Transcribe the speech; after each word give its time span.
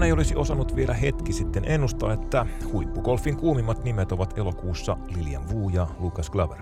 Kukaan 0.00 0.08
ei 0.08 0.12
olisi 0.12 0.36
osannut 0.36 0.76
vielä 0.76 0.94
hetki 0.94 1.32
sitten 1.32 1.64
ennustaa, 1.64 2.12
että 2.12 2.46
huippugolfin 2.72 3.36
kuumimmat 3.36 3.84
nimet 3.84 4.12
ovat 4.12 4.38
elokuussa 4.38 4.96
Lilian 5.06 5.50
Wu 5.50 5.68
ja 5.68 5.86
Lucas 5.98 6.30
Glover. 6.30 6.58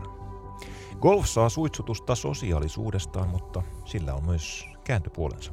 Golf 1.01 1.27
saa 1.27 1.49
suitsutusta 1.49 2.15
sosiaalisuudestaan, 2.15 3.29
mutta 3.29 3.63
sillä 3.85 4.15
on 4.15 4.25
myös 4.25 4.67
kääntöpuolensa. 4.85 5.53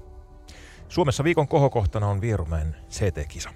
Suomessa 0.90 1.24
viikon 1.24 1.48
kohokohtana 1.48 2.08
on 2.08 2.22
Vierumäen 2.22 2.76
CT-kisa. 2.90 3.50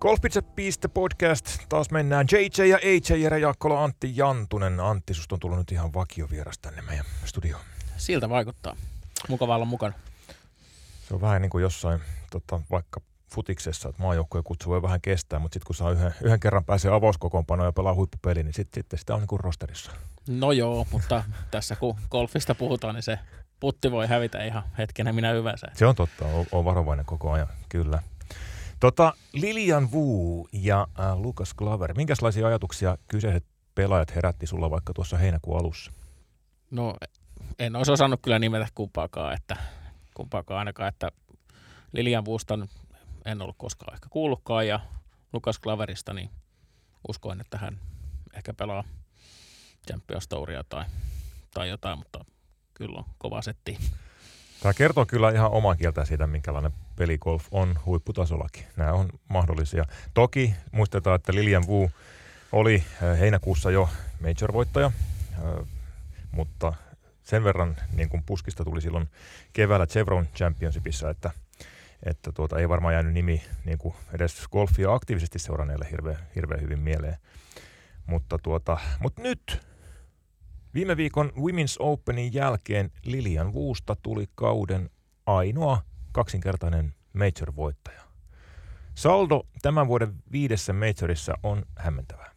Golfpizza 0.00 0.88
podcast. 0.94 1.46
Taas 1.68 1.90
mennään 1.90 2.26
JJ 2.32 2.68
ja 2.68 2.76
AJ 2.76 3.22
Jere 3.22 3.38
Jaakkola, 3.38 3.84
Antti 3.84 4.16
Jantunen. 4.16 4.80
Antti, 4.80 5.14
susta 5.14 5.34
on 5.34 5.40
tullut 5.40 5.58
nyt 5.58 5.72
ihan 5.72 5.94
vakiovieras 5.94 6.58
tänne 6.58 6.82
meidän 6.82 7.06
studioon. 7.24 7.62
Siltä 7.96 8.28
vaikuttaa. 8.28 8.76
Mukava 9.28 9.54
olla 9.54 9.64
mukana. 9.64 9.94
Se 11.10 11.14
on 11.14 11.20
vähän 11.20 11.42
niin 11.42 11.50
kuin 11.50 11.62
jossain 11.62 12.00
tota, 12.30 12.60
vaikka 12.70 13.00
futiksessa, 13.34 13.88
että 13.88 14.02
maajoukkojen 14.02 14.44
kutsu 14.44 14.70
voi 14.70 14.82
vähän 14.82 15.00
kestää, 15.00 15.38
mutta 15.38 15.54
sitten 15.54 15.66
kun 15.66 15.74
saa 15.74 15.90
yhden, 15.90 16.14
yhden 16.22 16.40
kerran 16.40 16.64
pääsee 16.64 16.90
avauskokoonpanoon 16.90 17.66
ja 17.66 17.72
pelaa 17.72 17.94
huippupeli, 17.94 18.42
niin 18.42 18.54
sitten 18.54 18.84
sit 18.90 19.00
sitä 19.00 19.14
on 19.14 19.20
niin 19.20 19.28
kuin 19.28 19.40
rosterissa. 19.40 19.92
No 20.28 20.52
joo, 20.52 20.86
mutta 20.92 21.24
tässä 21.50 21.76
kun 21.76 21.96
golfista 22.10 22.54
puhutaan, 22.54 22.94
niin 22.94 23.02
se 23.02 23.18
putti 23.60 23.90
voi 23.90 24.06
hävitä 24.06 24.44
ihan 24.44 24.62
hetkenä 24.78 25.12
minä 25.12 25.32
hyvänsä. 25.32 25.66
Se 25.74 25.86
on 25.86 25.94
totta, 25.94 26.24
on, 26.26 26.46
on 26.52 26.64
varovainen 26.64 27.06
koko 27.06 27.32
ajan, 27.32 27.48
kyllä. 27.68 28.02
Tota, 28.80 29.12
Lilian 29.32 29.92
Wu 29.92 30.48
ja 30.52 30.86
äh, 31.00 31.18
Lucas 31.18 31.54
Glover, 31.54 31.94
minkälaisia 31.94 32.46
ajatuksia 32.46 32.98
kyseiset 33.08 33.44
pelaajat 33.74 34.14
herätti 34.14 34.46
sulla 34.46 34.70
vaikka 34.70 34.92
tuossa 34.92 35.16
heinäkuun 35.16 35.60
alussa? 35.60 35.92
No 36.70 36.96
en 37.58 37.76
olisi 37.76 37.92
osannut 37.92 38.20
kyllä 38.22 38.38
nimetä 38.38 38.66
kumpaakaan, 38.74 39.34
että 39.34 39.56
kumpaakaan 40.20 40.58
ainakaan, 40.58 40.88
että 40.88 41.12
Lilian 41.92 42.24
Wusta 42.24 42.58
en 43.24 43.42
ollut 43.42 43.56
koskaan 43.58 43.94
ehkä 43.94 44.06
kuullutkaan 44.10 44.66
ja 44.68 44.80
Lukas 45.32 45.58
Klaverista, 45.58 46.14
niin 46.14 46.30
uskoin, 47.08 47.40
että 47.40 47.58
hän 47.58 47.80
ehkä 48.34 48.54
pelaa 48.54 48.84
Champions 49.88 50.28
Touria 50.28 50.64
tai, 50.68 50.84
tai 51.54 51.68
jotain, 51.68 51.98
mutta 51.98 52.24
kyllä 52.74 52.98
on 52.98 53.04
kova 53.18 53.42
setti. 53.42 53.78
Tämä 54.62 54.74
kertoo 54.74 55.06
kyllä 55.06 55.30
ihan 55.30 55.50
omaa 55.50 55.76
kieltä 55.76 56.04
siitä, 56.04 56.26
minkälainen 56.26 56.72
peligolf 56.96 57.46
on 57.50 57.78
huipputasollakin. 57.86 58.64
Nämä 58.76 58.92
on 58.92 59.08
mahdollisia. 59.28 59.84
Toki 60.14 60.54
muistetaan, 60.72 61.16
että 61.16 61.34
Lilian 61.34 61.66
Wu 61.68 61.90
oli 62.52 62.84
äh, 63.02 63.18
heinäkuussa 63.18 63.70
jo 63.70 63.88
major-voittaja, 64.20 64.86
äh, 64.86 65.66
mutta 66.32 66.72
sen 67.30 67.44
verran 67.44 67.76
niin 67.92 68.08
kuin 68.08 68.22
puskista 68.26 68.64
tuli 68.64 68.80
silloin 68.80 69.10
keväällä 69.52 69.86
Chevron 69.86 70.26
Championshipissa, 70.36 71.10
että, 71.10 71.30
että 72.02 72.32
tuota, 72.32 72.58
ei 72.58 72.68
varmaan 72.68 72.94
jäänyt 72.94 73.12
nimi 73.12 73.42
niin 73.64 73.78
kuin 73.78 73.94
edes 74.12 74.48
golfia 74.52 74.94
aktiivisesti 74.94 75.38
seuranneille 75.38 75.88
hirveän, 75.90 76.18
hirveän 76.34 76.60
hyvin 76.60 76.78
mieleen. 76.78 77.16
Mutta, 78.06 78.38
tuota, 78.38 78.78
mutta 79.00 79.22
nyt 79.22 79.66
viime 80.74 80.96
viikon 80.96 81.32
Women's 81.36 81.76
Openin 81.78 82.34
jälkeen 82.34 82.90
Lilian 83.04 83.52
Vuusta 83.52 83.96
tuli 84.02 84.26
kauden 84.34 84.90
ainoa 85.26 85.82
kaksinkertainen 86.12 86.94
major-voittaja. 87.12 88.02
Saldo 88.94 89.46
tämän 89.62 89.88
vuoden 89.88 90.14
viidessä 90.32 90.72
majorissa 90.72 91.34
on 91.42 91.64
hämmentävä. 91.76 92.30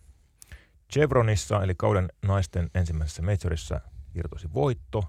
Chevronissa, 0.93 1.63
eli 1.63 1.75
kauden 1.75 2.09
naisten 2.21 2.69
ensimmäisessä 2.75 3.21
majorissa, 3.21 3.81
irtosi 4.15 4.53
voitto. 4.53 5.03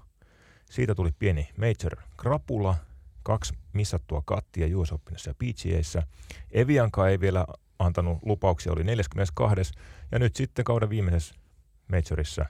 Siitä 0.69 0.95
tuli 0.95 1.11
pieni 1.19 1.49
major 1.57 1.95
krapula, 2.17 2.75
kaksi 3.23 3.53
missattua 3.73 4.21
kattia 4.25 4.77
US 4.77 4.91
Openissa 4.91 5.29
ja 5.29 5.33
PGAissa. 5.33 6.03
Evianka 6.51 7.07
ei 7.07 7.19
vielä 7.19 7.45
antanut 7.79 8.17
lupauksia, 8.25 8.71
oli 8.71 8.83
42. 8.83 9.73
Ja 10.11 10.19
nyt 10.19 10.35
sitten 10.35 10.65
kauden 10.65 10.89
viimeisessä 10.89 11.35
majorissa 11.87 12.45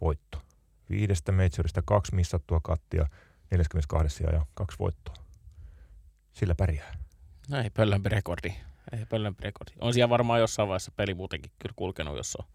voitto. 0.00 0.42
Viidestä 0.90 1.32
majorista 1.32 1.82
kaksi 1.84 2.14
missattua 2.14 2.60
kattia, 2.62 3.06
42 3.50 4.24
ja 4.24 4.46
kaksi 4.54 4.78
voittoa. 4.78 5.14
Sillä 6.32 6.54
pärjää. 6.54 6.94
No 7.48 7.58
ei 7.58 7.70
pöllömpi 7.70 8.08
rekordi. 8.08 8.54
Ei 8.92 9.06
pöllömpi 9.06 9.44
rekordi. 9.44 9.72
On 9.80 9.94
siellä 9.94 10.08
varmaan 10.08 10.40
jossain 10.40 10.68
vaiheessa 10.68 10.92
peli 10.96 11.14
muutenkin 11.14 11.52
kyllä 11.58 11.72
kulkenut, 11.76 12.16
jos 12.16 12.36
on 12.36 12.46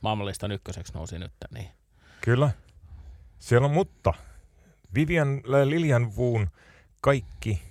maailmanlistan 0.00 0.52
ykköseksi 0.52 0.92
nousi 0.92 1.18
nyt. 1.18 1.32
Niin. 1.50 1.68
Kyllä. 2.20 2.50
Siellä 3.38 3.66
on, 3.66 3.74
mutta 3.74 4.14
Vivian 4.94 5.42
Lilian 5.64 6.16
Vuun 6.16 6.48
kaikki 7.00 7.62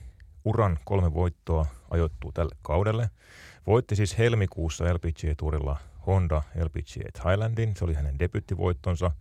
uran 0.45 0.79
kolme 0.83 1.13
voittoa 1.13 1.65
ajoittuu 1.89 2.31
tälle 2.31 2.55
kaudelle. 2.61 3.09
Voitti 3.67 3.95
siis 3.95 4.17
helmikuussa 4.17 4.85
LPGA-tuurilla 4.93 5.77
Honda 6.07 6.41
LPGA 6.55 7.09
Thailandin. 7.21 7.75
Se 7.75 7.85
oli 7.85 7.93
hänen 7.93 8.19
debyttivoittonsa. 8.19 9.11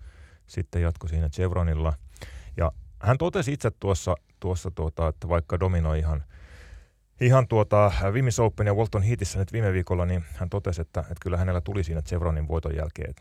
Sitten 0.47 0.83
jatkoi 0.83 1.09
siinä 1.09 1.29
Chevronilla. 1.29 1.95
Ja 2.57 2.73
hän 2.99 3.19
totesi 3.19 3.53
itse 3.53 3.71
tuossa, 3.71 4.17
tuossa 4.41 4.71
tuota, 4.71 5.09
että 5.09 5.29
vaikka 5.29 5.61
dominoi 5.61 5.99
ihan, 5.99 6.25
ihan 7.21 7.49
tuota 7.49 7.93
Vimis 8.13 8.39
Open 8.39 8.67
ja 8.67 8.75
Walton 8.75 9.03
Heatissä 9.03 9.39
nyt 9.39 9.53
viime 9.53 9.73
viikolla, 9.73 10.07
niin 10.07 10.25
hän 10.35 10.51
totesi, 10.51 10.81
että, 10.81 11.01
että 11.01 11.15
kyllä 11.21 11.37
hänellä 11.37 11.61
tuli 11.61 11.85
siinä 11.85 12.03
Chevronin 12.03 12.49
voiton 12.49 12.77
jälkeen 12.77 13.15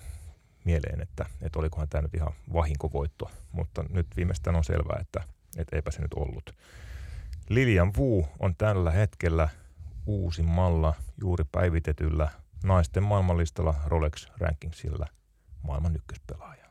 mieleen, 0.66 1.02
että, 1.02 1.26
että 1.42 1.60
olikohan 1.60 1.90
tämä 1.90 2.02
nyt 2.02 2.14
ihan 2.14 2.34
vahinkovoitto, 2.54 3.32
mutta 3.52 3.84
nyt 3.90 4.08
viimeistään 4.18 4.56
on 4.56 4.64
selvää, 4.64 4.98
että, 5.02 5.24
että 5.58 5.76
eipä 5.76 5.92
se 5.92 6.02
nyt 6.02 6.14
ollut. 6.14 6.52
Lilian 7.50 7.94
Wu 7.98 8.28
on 8.40 8.56
tällä 8.56 8.92
hetkellä 8.92 9.50
uusimmalla 10.06 10.94
juuri 11.22 11.44
päivitetyllä 11.52 12.30
naisten 12.64 13.04
maailmanlistalla 13.04 13.76
Rolex 13.86 14.28
Rankingsilla 14.38 15.08
maailman 15.64 15.96
ykköspelaaja. 15.96 16.66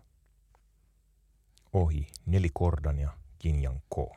Ohi 1.72 2.06
Neli 2.26 2.48
Kordan 2.54 2.98
ja 2.98 3.10
Jinjan 3.44 3.82
Ko. 3.88 4.16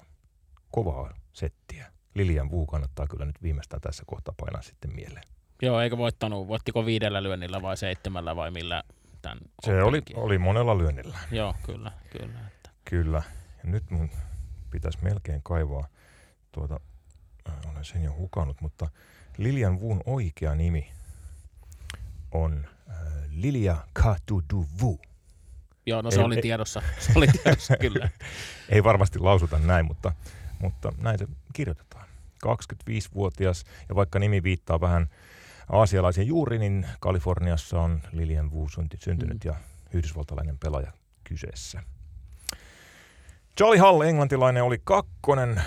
Kovaa 0.71 1.13
settiä. 1.33 1.91
Lilian 2.13 2.51
Wu 2.51 2.65
kannattaa 2.65 3.07
kyllä 3.07 3.25
nyt 3.25 3.43
viimeistään 3.43 3.81
tässä 3.81 4.03
kohtaa 4.07 4.33
painaa 4.37 4.61
sitten 4.61 4.95
mieleen. 4.95 5.23
Joo, 5.61 5.81
eikö 5.81 5.97
voittanut, 5.97 6.47
voittiko 6.47 6.85
viidellä 6.85 7.23
lyönnillä 7.23 7.61
vai 7.61 7.77
seitsemällä 7.77 8.35
vai 8.35 8.51
millä 8.51 8.83
tämän 9.25 9.39
Se 9.63 9.83
oli, 9.83 10.01
oli 10.13 10.37
monella 10.37 10.77
lyönnillä. 10.77 11.17
Joo, 11.31 11.55
kyllä, 11.63 11.91
kyllä. 12.11 12.39
Että. 12.47 12.69
Kyllä. 12.85 13.21
Ja 13.63 13.69
nyt 13.69 13.91
mun 13.91 14.09
pitäisi 14.71 14.97
melkein 15.01 15.43
kaivaa 15.43 15.87
tuota, 16.51 16.79
äh, 17.49 17.71
olen 17.71 17.85
sen 17.85 18.03
jo 18.03 18.13
hukannut, 18.13 18.61
mutta 18.61 18.89
Lilian 19.37 19.79
Vun 19.79 20.01
oikea 20.05 20.55
nimi 20.55 20.91
on 22.31 22.67
äh, 22.89 22.95
Lilia 23.29 23.77
Katuduvu. 23.93 24.99
Joo, 25.85 26.01
no 26.01 26.11
se 26.11 26.19
ei, 26.19 26.25
oli 26.25 26.41
tiedossa. 26.41 26.81
Se 26.99 27.11
oli 27.15 27.27
tiedossa, 27.27 27.77
kyllä. 27.81 28.09
ei 28.69 28.83
varmasti 28.83 29.19
lausuta 29.19 29.59
näin, 29.59 29.85
mutta, 29.85 30.11
mutta 30.59 30.93
näin 30.97 31.19
se 31.19 31.27
kirjoitetaan. 31.53 32.05
25-vuotias, 32.45 33.63
ja 33.89 33.95
vaikka 33.95 34.19
nimi 34.19 34.43
viittaa 34.43 34.81
vähän 34.81 35.09
aasialaisen 35.69 36.27
juuri, 36.27 36.59
niin 36.59 36.85
Kaliforniassa 36.99 37.81
on 37.81 38.01
Lilian 38.11 38.51
Wu 38.51 38.67
syntynyt 38.99 39.43
mm. 39.43 39.51
ja 39.51 39.55
yhdysvaltalainen 39.93 40.57
pelaaja 40.57 40.91
kyseessä. 41.23 41.83
Charlie 43.57 43.79
Hall, 43.79 44.01
englantilainen, 44.01 44.63
oli 44.63 44.81
kakkonen. 44.83 45.61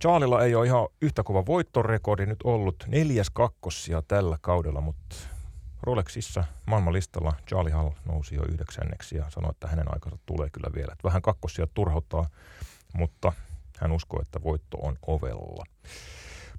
Charlilla 0.00 0.44
ei 0.44 0.54
ole 0.54 0.66
ihan 0.66 0.88
yhtä 1.00 1.22
kova 1.22 1.46
voittorekordi 1.46 2.26
nyt 2.26 2.42
ollut. 2.44 2.84
Neljäs 2.86 3.30
kakkossia 3.30 4.02
tällä 4.02 4.38
kaudella, 4.40 4.80
mutta 4.80 5.16
Rolexissa 5.82 6.44
maailmanlistalla 6.66 7.32
Charlie 7.48 7.72
Hall 7.72 7.90
nousi 8.04 8.34
jo 8.34 8.42
yhdeksänneksi 8.52 9.16
ja 9.16 9.30
sanoi, 9.30 9.50
että 9.50 9.68
hänen 9.68 9.94
aikansa 9.94 10.18
tulee 10.26 10.50
kyllä 10.50 10.70
vielä. 10.74 10.92
Että 10.92 11.08
vähän 11.08 11.22
kakkosia 11.22 11.66
turhauttaa, 11.74 12.28
mutta 12.92 13.32
hän 13.78 13.92
uskoo, 13.92 14.20
että 14.22 14.42
voitto 14.42 14.78
on 14.78 14.96
ovella. 15.06 15.64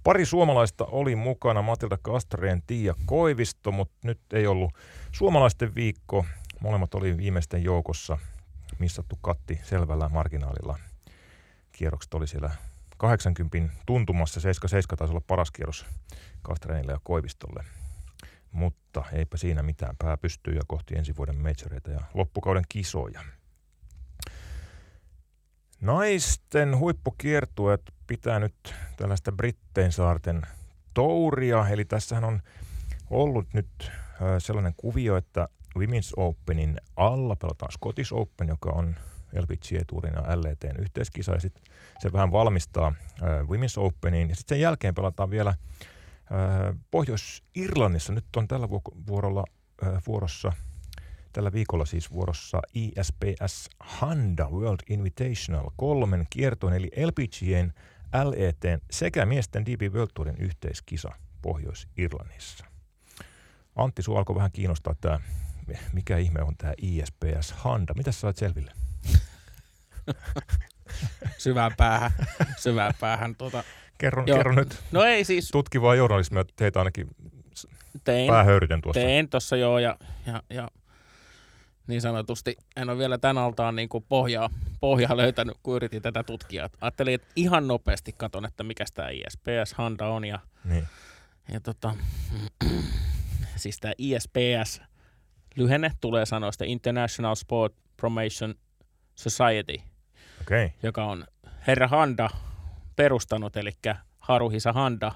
Pari 0.03 0.25
suomalaista 0.25 0.85
oli 0.85 1.15
mukana, 1.15 1.61
Matilda 1.61 1.97
Kastreen, 2.01 2.61
Tiia 2.67 2.95
Koivisto, 3.05 3.71
mutta 3.71 3.97
nyt 4.03 4.19
ei 4.33 4.47
ollut 4.47 4.73
suomalaisten 5.11 5.75
viikko. 5.75 6.25
Molemmat 6.59 6.95
oli 6.95 7.17
viimeisten 7.17 7.63
joukossa 7.63 8.17
missattu 8.79 9.17
katti 9.21 9.59
selvällä 9.63 10.09
marginaalilla. 10.09 10.79
Kierrokset 11.71 12.13
oli 12.13 12.27
siellä 12.27 12.51
80 12.97 13.57
tuntumassa, 13.85 14.39
77 14.39 14.97
taisi 14.97 15.11
olla 15.11 15.23
paras 15.27 15.51
kierros 15.51 15.85
Kastreenille 16.41 16.91
ja 16.91 16.99
Koivistolle. 17.03 17.63
Mutta 18.51 19.03
eipä 19.13 19.37
siinä 19.37 19.63
mitään, 19.63 19.95
pää 19.97 20.17
pystyy 20.17 20.53
ja 20.53 20.61
kohti 20.67 20.97
ensi 20.97 21.17
vuoden 21.17 21.41
majoreita 21.41 21.91
ja 21.91 22.01
loppukauden 22.13 22.63
kisoja. 22.69 23.21
Naisten 25.81 26.77
huippukiertueet 26.77 27.81
pitää 28.07 28.39
nyt 28.39 28.75
tällaista 28.97 29.31
Brittein 29.31 29.91
saarten 29.91 30.41
touria, 30.93 31.69
eli 31.69 31.85
tässähän 31.85 32.23
on 32.23 32.41
ollut 33.09 33.47
nyt 33.53 33.91
sellainen 34.39 34.73
kuvio, 34.77 35.17
että 35.17 35.47
Women's 35.79 36.13
Openin 36.17 36.77
alla 36.95 37.35
pelataan 37.35 37.71
Scottish 37.71 38.13
Open, 38.13 38.47
joka 38.47 38.69
on 38.69 38.95
LPGA-tuurin 39.39 40.13
ja 40.13 40.43
LETn 40.43 40.79
yhteiskisa 40.79 41.31
ja 41.31 41.39
se 41.99 42.13
vähän 42.13 42.31
valmistaa 42.31 42.93
Women's 43.21 43.77
Openiin 43.77 44.29
ja 44.29 44.35
sitten 44.35 44.55
sen 44.55 44.61
jälkeen 44.61 44.95
pelataan 44.95 45.29
vielä 45.29 45.53
Pohjois-Irlannissa. 46.91 48.13
Nyt 48.13 48.35
on 48.35 48.47
tällä 48.47 48.69
vuorolla, 49.07 49.43
vuorossa 50.07 50.53
tällä 51.33 51.51
viikolla 51.51 51.85
siis 51.85 52.11
vuorossa 52.11 52.61
ISPS 52.73 53.69
Handa 53.79 54.49
World 54.49 54.79
Invitational 54.89 55.69
kolmen 55.75 56.25
kiertoon 56.29 56.73
eli 56.73 56.91
LPGAn, 57.05 57.73
LETn 58.23 58.81
sekä 58.91 59.25
miesten 59.25 59.65
DB 59.65 59.93
World 59.93 60.11
Tourin 60.13 60.37
yhteiskisa 60.37 61.09
Pohjois-Irlannissa. 61.41 62.65
Antti, 63.75 64.03
sinua 64.03 64.19
alkoi 64.19 64.35
vähän 64.35 64.51
kiinnostaa 64.51 64.95
tämä, 65.01 65.19
mikä 65.93 66.17
ihme 66.17 66.41
on 66.41 66.57
tämä 66.57 66.73
ISPS 66.81 67.51
Handa. 67.51 67.93
Mitä 67.93 68.11
sä 68.11 68.19
sait 68.19 68.37
selville? 68.37 68.71
syvään 71.37 71.71
päähän, 71.77 72.11
syvään 72.57 72.93
päähän. 72.99 73.35
Tuota, 73.35 73.63
kerro, 73.97 74.23
kerro 74.23 74.55
nyt. 74.55 74.83
No 74.91 75.03
ei 75.03 75.23
siis. 75.23 75.49
Tutkivaa 75.51 75.95
journalismia 75.95 76.45
teitä 76.55 76.79
ainakin 76.79 77.07
tein, 78.03 78.31
tuossa. 78.83 79.01
Tein 79.01 79.29
tuossa 79.29 79.55
joo 79.55 79.79
ja, 79.79 79.97
ja, 80.25 80.43
ja 80.49 80.67
niin 81.87 82.01
sanotusti 82.01 82.57
en 82.75 82.89
ole 82.89 82.97
vielä 82.97 83.17
tän 83.17 83.37
altaan 83.37 83.75
niin 83.75 83.89
kuin 83.89 84.05
pohjaa, 84.09 84.49
pohjaa 84.79 85.17
löytänyt, 85.17 85.57
kun 85.63 85.75
yritin 85.75 86.01
tätä 86.01 86.23
tutkia. 86.23 86.69
Ajattelin, 86.81 87.13
että 87.13 87.27
ihan 87.35 87.67
nopeasti 87.67 88.13
katon, 88.17 88.45
että 88.45 88.63
mikä 88.63 88.85
tämä 88.93 89.09
ISPS 89.09 89.73
Handa 89.73 90.07
on 90.07 90.25
ja, 90.25 90.39
niin. 90.63 90.87
ja 91.53 91.59
tota, 91.59 91.95
siis 93.55 93.77
tämä 93.79 93.93
ISPS 93.97 94.81
lyhenne 95.55 95.91
tulee 96.01 96.25
sanoista 96.25 96.65
International 96.67 97.35
Sport 97.35 97.73
Promotion 97.97 98.55
Society, 99.15 99.75
okay. 100.41 100.69
joka 100.83 101.05
on 101.05 101.25
herra 101.67 101.87
Handa 101.87 102.29
perustanut, 102.95 103.57
eli 103.57 103.71
Haruhisa 104.19 104.73
Handa, 104.73 105.11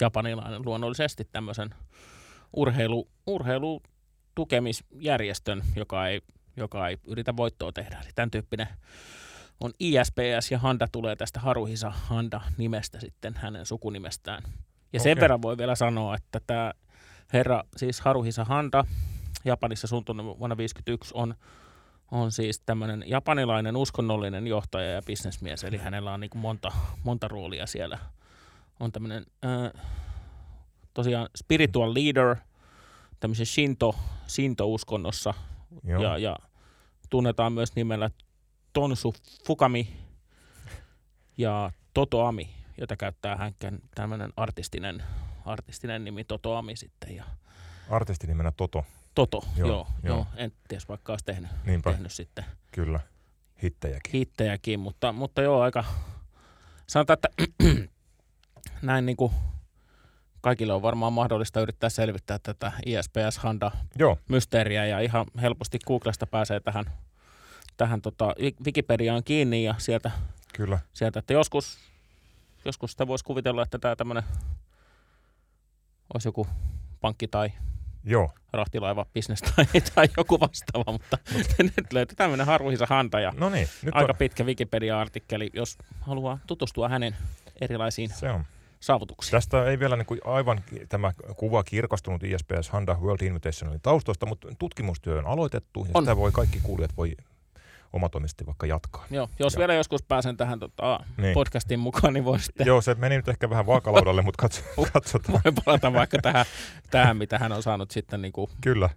japanilainen 0.00 0.64
luonnollisesti 0.64 1.28
tämmöisen 1.32 1.74
urheilu, 2.52 3.08
urheilu 3.26 3.82
tukemisjärjestön, 4.40 5.62
joka 5.76 6.06
ei, 6.06 6.20
joka 6.56 6.88
ei 6.88 6.98
yritä 7.06 7.36
voittoa 7.36 7.72
tehdä. 7.72 7.98
Eli 8.02 8.10
tämän 8.14 8.30
tyyppinen 8.30 8.68
on 9.60 9.72
ISPS 9.78 10.50
ja 10.50 10.58
Handa 10.58 10.88
tulee 10.92 11.16
tästä 11.16 11.40
Haruhisa 11.40 11.90
Handa 11.90 12.40
nimestä 12.58 13.00
sitten 13.00 13.34
hänen 13.34 13.66
sukunimestään. 13.66 14.42
Ja 14.92 15.00
sen 15.00 15.12
okay. 15.12 15.20
verran 15.20 15.42
voi 15.42 15.58
vielä 15.58 15.74
sanoa, 15.74 16.14
että 16.14 16.40
tämä 16.46 16.72
herra, 17.32 17.64
siis 17.76 18.00
Haruhisa 18.00 18.44
Handa, 18.44 18.84
Japanissa 19.44 19.86
syntynyt 19.86 20.24
vuonna 20.24 20.56
1951, 20.56 21.10
on, 21.14 21.34
on 22.10 22.32
siis 22.32 22.60
tämmöinen 22.60 23.04
japanilainen 23.06 23.76
uskonnollinen 23.76 24.46
johtaja 24.46 24.90
ja 24.90 25.02
bisnesmies, 25.02 25.64
eli 25.64 25.76
hänellä 25.76 26.14
on 26.14 26.20
niin 26.20 26.30
kuin 26.30 26.42
monta, 26.42 26.72
monta 27.04 27.28
roolia 27.28 27.66
siellä. 27.66 27.98
On 28.80 28.92
tämmöinen 28.92 29.26
äh, 29.44 29.82
tosiaan 30.94 31.28
spiritual 31.36 31.94
leader– 31.94 32.36
tämmöisen 33.20 33.46
Shinto, 33.46 33.94
Shinto-uskonnossa 34.28 35.34
ja, 35.84 36.18
ja 36.18 36.36
tunnetaan 37.10 37.52
myös 37.52 37.74
nimellä 37.74 38.10
Tonsu 38.72 39.14
Fukami 39.46 39.96
ja 41.36 41.70
Totoami, 41.94 42.50
jota 42.78 42.96
käyttää 42.96 43.36
hänkään 43.36 43.78
tämmöinen 43.94 44.32
artistinen, 44.36 45.02
artistinen 45.44 46.04
nimi 46.04 46.24
Totoami 46.24 46.76
sitten. 46.76 47.16
Ja 47.16 47.24
Artistinimenä 47.90 48.52
Toto. 48.56 48.84
Toto, 49.14 49.44
joo, 49.56 49.68
joo, 49.68 49.86
joo. 50.02 50.16
joo. 50.16 50.26
En 50.36 50.52
tiedä, 50.68 50.84
vaikka 50.88 51.12
olisi 51.12 51.24
tehnyt, 51.24 51.50
tehnyt 51.84 52.12
sitten. 52.12 52.44
Kyllä, 52.72 53.00
hittejäkin. 53.62 54.12
Hittejäkin, 54.12 54.80
mutta, 54.80 55.12
mutta 55.12 55.42
joo, 55.42 55.60
aika 55.60 55.84
sanotaan, 56.86 57.14
että 57.14 57.28
näin 58.82 59.06
niin 59.06 59.16
kuin 59.16 59.32
kaikille 60.40 60.72
on 60.72 60.82
varmaan 60.82 61.12
mahdollista 61.12 61.60
yrittää 61.60 61.90
selvittää 61.90 62.38
tätä 62.38 62.72
ISPS-Handa-mysteeriä 62.86 64.86
ja 64.86 65.00
ihan 65.00 65.26
helposti 65.42 65.78
Googlesta 65.86 66.26
pääsee 66.26 66.60
tähän, 66.60 66.84
tähän 67.76 68.02
tota, 68.02 68.34
Wikipediaan 68.64 69.24
kiinni 69.24 69.64
ja 69.64 69.74
sieltä, 69.78 70.10
Kyllä. 70.54 70.78
sieltä 70.92 71.18
että 71.18 71.32
joskus, 71.32 71.78
joskus 72.64 72.90
sitä 72.90 73.06
voisi 73.06 73.24
kuvitella, 73.24 73.62
että 73.62 73.78
tämä 73.78 73.96
tämmöinen 73.96 74.24
olisi 76.14 76.28
joku 76.28 76.46
pankki 77.00 77.28
tai 77.28 77.52
Joo. 78.04 78.30
rahtilaiva 78.52 79.06
business 79.14 79.42
tai, 79.42 79.66
tai 79.94 80.08
joku 80.16 80.40
vastaava, 80.40 80.92
mutta 80.92 81.18
nyt 81.76 81.92
löytyy 81.92 82.16
tämmöinen 82.16 82.46
Haruhisa 82.46 82.86
Hanta 82.86 83.20
ja 83.20 83.32
no 83.36 83.48
niin, 83.48 83.68
nyt 83.82 83.94
aika 83.94 84.12
on... 84.12 84.18
pitkä 84.18 84.44
Wikipedia-artikkeli, 84.44 85.50
jos 85.54 85.78
haluaa 86.00 86.38
tutustua 86.46 86.88
hänen 86.88 87.16
erilaisiin 87.60 88.10
Se 88.10 88.30
on 88.30 88.44
saavutuksia. 88.80 89.30
Tästä 89.30 89.64
ei 89.64 89.78
vielä 89.78 89.96
niin 89.96 90.06
kuin 90.06 90.20
aivan 90.24 90.60
tämä 90.88 91.12
kuva 91.36 91.64
kirkastunut 91.64 92.22
ISPS 92.22 92.70
Handa 92.70 92.96
World 93.00 93.20
Invitationalin 93.20 93.80
taustoista, 93.80 94.26
mutta 94.26 94.48
tutkimustyö 94.58 95.18
on 95.18 95.26
aloitettu 95.26 95.84
ja 95.84 95.90
on. 95.94 96.02
sitä 96.02 96.16
voi 96.16 96.32
kaikki 96.32 96.60
kuulijat 96.62 96.96
voi 96.96 97.16
omatoimisesti 97.92 98.46
vaikka 98.46 98.66
jatkaa. 98.66 99.06
Joo, 99.10 99.28
jos 99.38 99.54
ja. 99.54 99.58
vielä 99.58 99.74
joskus 99.74 100.02
pääsen 100.02 100.36
tähän 100.36 100.58
tota, 100.58 101.00
niin. 101.16 101.34
podcastiin 101.34 101.80
mukaan, 101.80 102.14
niin 102.14 102.24
voi 102.24 102.40
sitten... 102.40 102.66
Joo, 102.66 102.80
se 102.80 102.94
meni 102.94 103.16
nyt 103.16 103.28
ehkä 103.28 103.50
vähän 103.50 103.66
vaakalaudalle, 103.66 104.22
mutta 104.22 104.42
katso, 104.42 104.62
katsotaan. 104.92 105.40
Voi 105.44 105.52
palata 105.64 105.92
vaikka 105.92 106.18
tähän, 106.22 106.46
tähän, 106.90 107.16
mitä 107.16 107.38
hän 107.38 107.52
on 107.52 107.62
saanut 107.62 107.90
sitten 107.90 108.22
niin 108.22 108.32
kuin 108.32 108.50
Kyllä. 108.60 108.90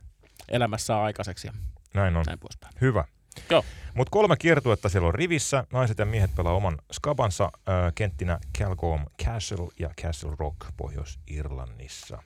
elämässä 0.50 1.02
aikaiseksi. 1.02 1.50
Näin 1.94 2.18
on. 2.18 2.24
Näin 2.28 2.40
poispäin. 2.40 2.74
Hyvä. 2.82 3.06
Joo. 3.50 3.64
Mutta 3.94 4.12
kolme 4.12 4.38
kiertuetta 4.38 4.90
siellä 4.90 5.08
on 5.08 5.16
rivissä. 5.16 5.68
Naiset 5.74 5.98
ja 5.98 6.06
miehet 6.06 6.36
pelaa 6.36 6.54
oman 6.54 6.78
skabansa 6.94 7.44
äh, 7.44 7.94
kenttinä 7.96 8.40
Calgom 8.58 9.06
Castle 9.24 9.68
ja 9.80 9.90
Castle 10.02 10.36
Rock 10.40 10.58
Pohjois-Irlannissa. 10.78 12.24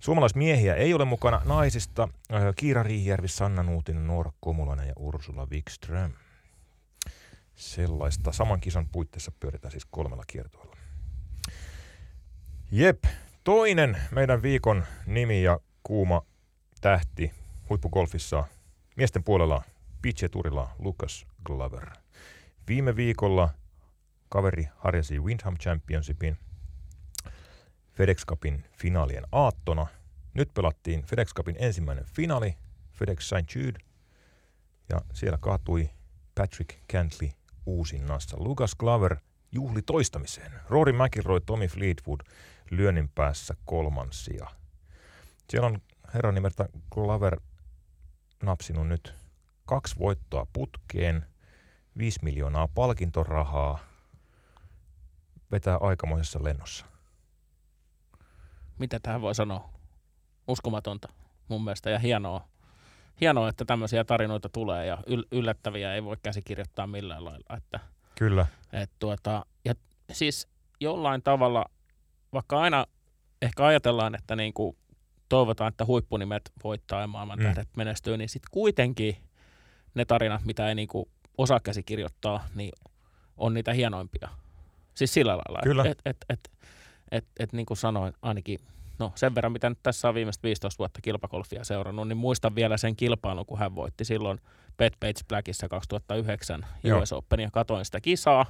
Suomalaismiehiä 0.00 0.74
ei 0.74 0.94
ole 0.94 1.04
mukana 1.04 1.42
naisista. 1.44 2.08
Äh, 2.32 2.42
Kiira 2.56 2.82
Riihijärvi, 2.82 3.28
Sanna 3.28 3.62
Nuutinen, 3.62 4.06
Noora 4.06 4.32
Komulainen 4.40 4.86
ja 4.86 4.92
Ursula 4.96 5.46
Wikström. 5.46 6.12
Sellaista. 7.54 8.32
Saman 8.32 8.60
kisan 8.60 8.88
puitteissa 8.88 9.32
pyöritään 9.40 9.72
siis 9.72 9.86
kolmella 9.90 10.24
kiertoilla. 10.26 10.76
Jep, 12.70 13.04
toinen 13.44 13.96
meidän 14.10 14.42
viikon 14.42 14.84
nimi 15.06 15.42
ja 15.42 15.60
kuuma 15.82 16.22
tähti 16.80 17.32
huippugolfissa 17.68 18.44
miesten 18.96 19.24
puolella 19.24 19.62
PG-turilla 20.02 20.70
Lucas 20.78 21.26
Glover. 21.44 21.90
Viime 22.68 22.96
viikolla 22.96 23.48
kaveri 24.28 24.68
harjasi 24.76 25.20
Windham 25.20 25.58
Championshipin 25.58 26.36
FedEx 27.92 28.26
Cupin 28.26 28.64
finaalien 28.78 29.24
aattona. 29.32 29.86
Nyt 30.34 30.54
pelattiin 30.54 31.02
FedEx 31.02 31.34
Cupin 31.34 31.56
ensimmäinen 31.58 32.04
finaali, 32.04 32.54
FedEx 32.92 33.24
St. 33.24 33.54
Jude, 33.54 33.78
ja 34.88 35.00
siellä 35.14 35.38
kaatui 35.40 35.90
Patrick 36.34 36.78
Cantley 36.92 37.30
uusinnassa. 37.66 38.36
Lucas 38.40 38.74
Glover 38.74 39.16
juhli 39.52 39.82
toistamiseen. 39.82 40.52
Rory 40.68 40.92
McIlroy, 40.92 41.40
Tommy 41.40 41.66
Fleetwood 41.66 42.20
lyönnin 42.70 43.08
päässä 43.08 43.54
kolmansia. 43.64 44.46
Siellä 45.50 45.66
on 45.66 45.82
herran 46.14 46.34
nimeltä 46.34 46.68
Glover 46.90 47.40
napsinut 48.42 48.88
nyt 48.88 49.21
kaksi 49.72 49.98
voittoa 49.98 50.46
putkeen, 50.52 51.26
5 51.98 52.18
miljoonaa 52.22 52.68
palkintorahaa, 52.68 53.78
vetää 55.52 55.78
aikamoisessa 55.80 56.44
lennossa. 56.44 56.86
Mitä 58.78 59.00
tähän 59.00 59.20
voi 59.20 59.34
sanoa? 59.34 59.70
Uskomatonta 60.48 61.08
mun 61.48 61.64
mielestä 61.64 61.90
ja 61.90 61.98
hienoa. 61.98 62.48
Hienoa, 63.20 63.48
että 63.48 63.64
tämmöisiä 63.64 64.04
tarinoita 64.04 64.48
tulee 64.48 64.86
ja 64.86 64.98
yl- 65.06 65.28
yllättäviä 65.32 65.94
ei 65.94 66.04
voi 66.04 66.16
käsikirjoittaa 66.22 66.86
millään 66.86 67.24
lailla. 67.24 67.56
Että, 67.56 67.80
Kyllä. 68.18 68.46
Et 68.72 68.90
tuota, 68.98 69.46
ja 69.64 69.74
siis 70.12 70.48
jollain 70.80 71.22
tavalla, 71.22 71.64
vaikka 72.32 72.60
aina 72.60 72.86
ehkä 73.42 73.66
ajatellaan, 73.66 74.14
että 74.14 74.36
niinku 74.36 74.76
toivotaan, 75.28 75.68
että 75.68 75.84
huippunimet 75.84 76.52
voittaa 76.64 77.00
ja 77.00 77.06
maailman 77.06 77.38
mm. 77.38 77.44
tähdet 77.44 77.68
menestyy, 77.76 78.16
niin 78.16 78.28
sitten 78.28 78.50
kuitenkin– 78.50 79.16
ne 79.94 80.04
tarinat, 80.04 80.44
mitä 80.44 80.68
ei 80.68 80.74
niinku 80.74 81.08
osaa 81.38 81.60
käsikirjoittaa, 81.60 82.46
niin 82.54 82.72
on 83.36 83.54
niitä 83.54 83.72
hienoimpia. 83.72 84.28
Siis 84.94 85.14
sillä 85.14 85.32
lailla, 85.32 85.60
Kyllä. 85.62 85.84
että 85.86 86.10
et, 86.10 86.16
et, 86.28 86.50
et, 87.10 87.24
et, 87.38 87.52
niin 87.52 87.66
kuin 87.66 87.76
sanoin, 87.76 88.14
ainakin 88.22 88.60
no 88.98 89.12
sen 89.14 89.34
verran, 89.34 89.52
mitä 89.52 89.68
nyt 89.68 89.78
tässä 89.82 90.08
on 90.08 90.14
viimeiset 90.14 90.42
15 90.42 90.78
vuotta 90.78 91.00
kilpakolfia 91.00 91.64
seurannut, 91.64 92.08
niin 92.08 92.16
muistan 92.16 92.54
vielä 92.54 92.76
sen 92.76 92.96
kilpailun, 92.96 93.46
kun 93.46 93.58
hän 93.58 93.74
voitti 93.74 94.04
silloin 94.04 94.40
Pet 94.76 94.96
Page 95.00 95.20
Blackissa 95.28 95.68
2009 95.68 96.66
Joo. 96.84 97.02
US 97.02 97.12
Open, 97.12 97.40
ja 97.40 97.50
katoin 97.52 97.84
sitä 97.84 98.00
kisaa, 98.00 98.46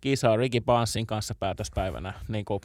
kisaa 0.00 0.36
Ricky 0.36 0.60
Barnesin 0.60 1.06
kanssa 1.06 1.34
päätöspäivänä, 1.34 2.12
niin 2.28 2.44
kuin 2.44 2.60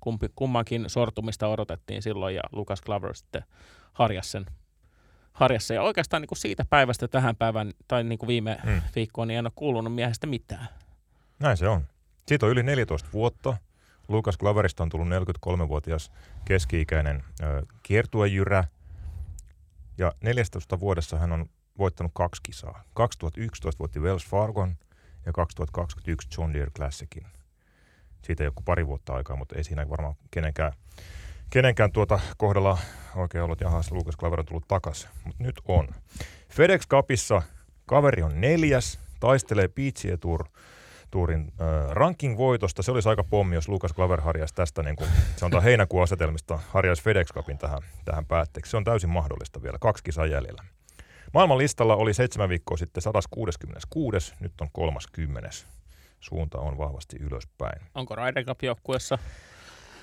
kumpi, 0.00 0.26
kummankin 0.34 0.84
sortumista 0.86 1.48
odotettiin 1.48 2.02
silloin, 2.02 2.34
ja 2.34 2.42
Lucas 2.52 2.80
Glover 2.80 3.14
sitten 3.14 3.44
harjas 3.92 4.32
sen 4.32 4.46
harjassa. 5.38 5.74
Ja 5.74 5.82
oikeastaan 5.82 6.20
niin 6.22 6.28
kuin 6.28 6.38
siitä 6.38 6.64
päivästä 6.70 7.08
tähän 7.08 7.36
päivään 7.36 7.72
tai 7.88 8.04
niin 8.04 8.18
kuin 8.18 8.28
viime 8.28 8.58
Mm. 8.64 8.82
viikkoon, 8.94 9.28
niin 9.28 9.38
en 9.38 9.46
ole 9.46 9.52
kuulunut 9.54 9.94
miehestä 9.94 10.26
mitään. 10.26 10.68
Näin 11.38 11.56
se 11.56 11.68
on. 11.68 11.84
Siitä 12.28 12.46
on 12.46 12.52
yli 12.52 12.62
14 12.62 13.08
vuotta. 13.12 13.56
Lukas 14.08 14.36
Glaverista 14.38 14.82
on 14.82 14.88
tullut 14.88 15.08
43-vuotias 15.08 16.12
keski-ikäinen 16.44 17.24
ö, 17.42 17.62
kiertuejyrä. 17.82 18.64
Ja 19.98 20.12
14 20.20 20.80
vuodessa 20.80 21.18
hän 21.18 21.32
on 21.32 21.46
voittanut 21.78 22.12
kaksi 22.14 22.42
kisaa. 22.42 22.84
2011 22.94 23.78
voitti 23.78 24.00
Wells 24.00 24.26
Fargon 24.26 24.76
ja 25.26 25.32
2021 25.32 26.28
John 26.38 26.52
Deere 26.54 26.70
Classicin. 26.70 27.26
Siitä 28.22 28.44
joku 28.44 28.62
pari 28.62 28.86
vuotta 28.86 29.14
aikaa, 29.14 29.36
mutta 29.36 29.54
ei 29.56 29.64
siinä 29.64 29.90
varmaan 29.90 30.14
kenenkään, 30.30 30.72
kenenkään 31.50 31.92
tuota 31.92 32.20
kohdalla 32.36 32.78
oikein 33.16 33.44
ollut, 33.44 33.60
jahas, 33.60 33.92
Lukas 33.92 34.16
Klaver 34.16 34.40
on 34.40 34.46
tullut 34.46 34.68
takaisin. 34.68 35.10
Mutta 35.24 35.44
nyt 35.44 35.60
on. 35.68 35.88
FedEx 36.48 36.88
Cupissa 36.88 37.42
kaveri 37.86 38.22
on 38.22 38.40
neljäs, 38.40 38.98
taistelee 39.20 39.68
PGA 39.68 40.16
Tour 40.20 40.44
Tuurin 41.10 41.52
äh, 41.60 41.90
ranking-voitosta. 41.90 42.82
Se 42.82 42.90
olisi 42.92 43.08
aika 43.08 43.24
pommi, 43.24 43.54
jos 43.54 43.68
Lukas 43.68 43.92
Klaver 43.92 44.20
harjaisi 44.20 44.54
tästä, 44.54 44.82
niin 44.82 44.96
kuin, 44.96 45.10
sanotaan 45.36 45.62
heinäkuun 45.62 46.02
asetelmista, 46.02 46.58
harjaisi 46.68 47.02
FedEx 47.02 47.32
Cupin 47.32 47.58
tähän, 47.58 47.78
tähän 48.04 48.26
päätteeksi. 48.26 48.70
Se 48.70 48.76
on 48.76 48.84
täysin 48.84 49.10
mahdollista 49.10 49.62
vielä, 49.62 49.78
kaksi 49.80 50.04
kisaa 50.04 50.26
jäljellä. 50.26 50.64
Maailman 51.34 51.58
listalla 51.58 51.96
oli 51.96 52.14
seitsemän 52.14 52.48
viikkoa 52.48 52.76
sitten 52.76 53.02
166, 53.02 54.34
nyt 54.40 54.52
on 54.60 54.68
30. 54.72 55.50
Suunta 56.20 56.58
on 56.58 56.78
vahvasti 56.78 57.16
ylöspäin. 57.20 57.82
Onko 57.94 58.16
Ryder 58.16 58.44
Cup 58.44 58.62
joukkueessa? 58.62 59.18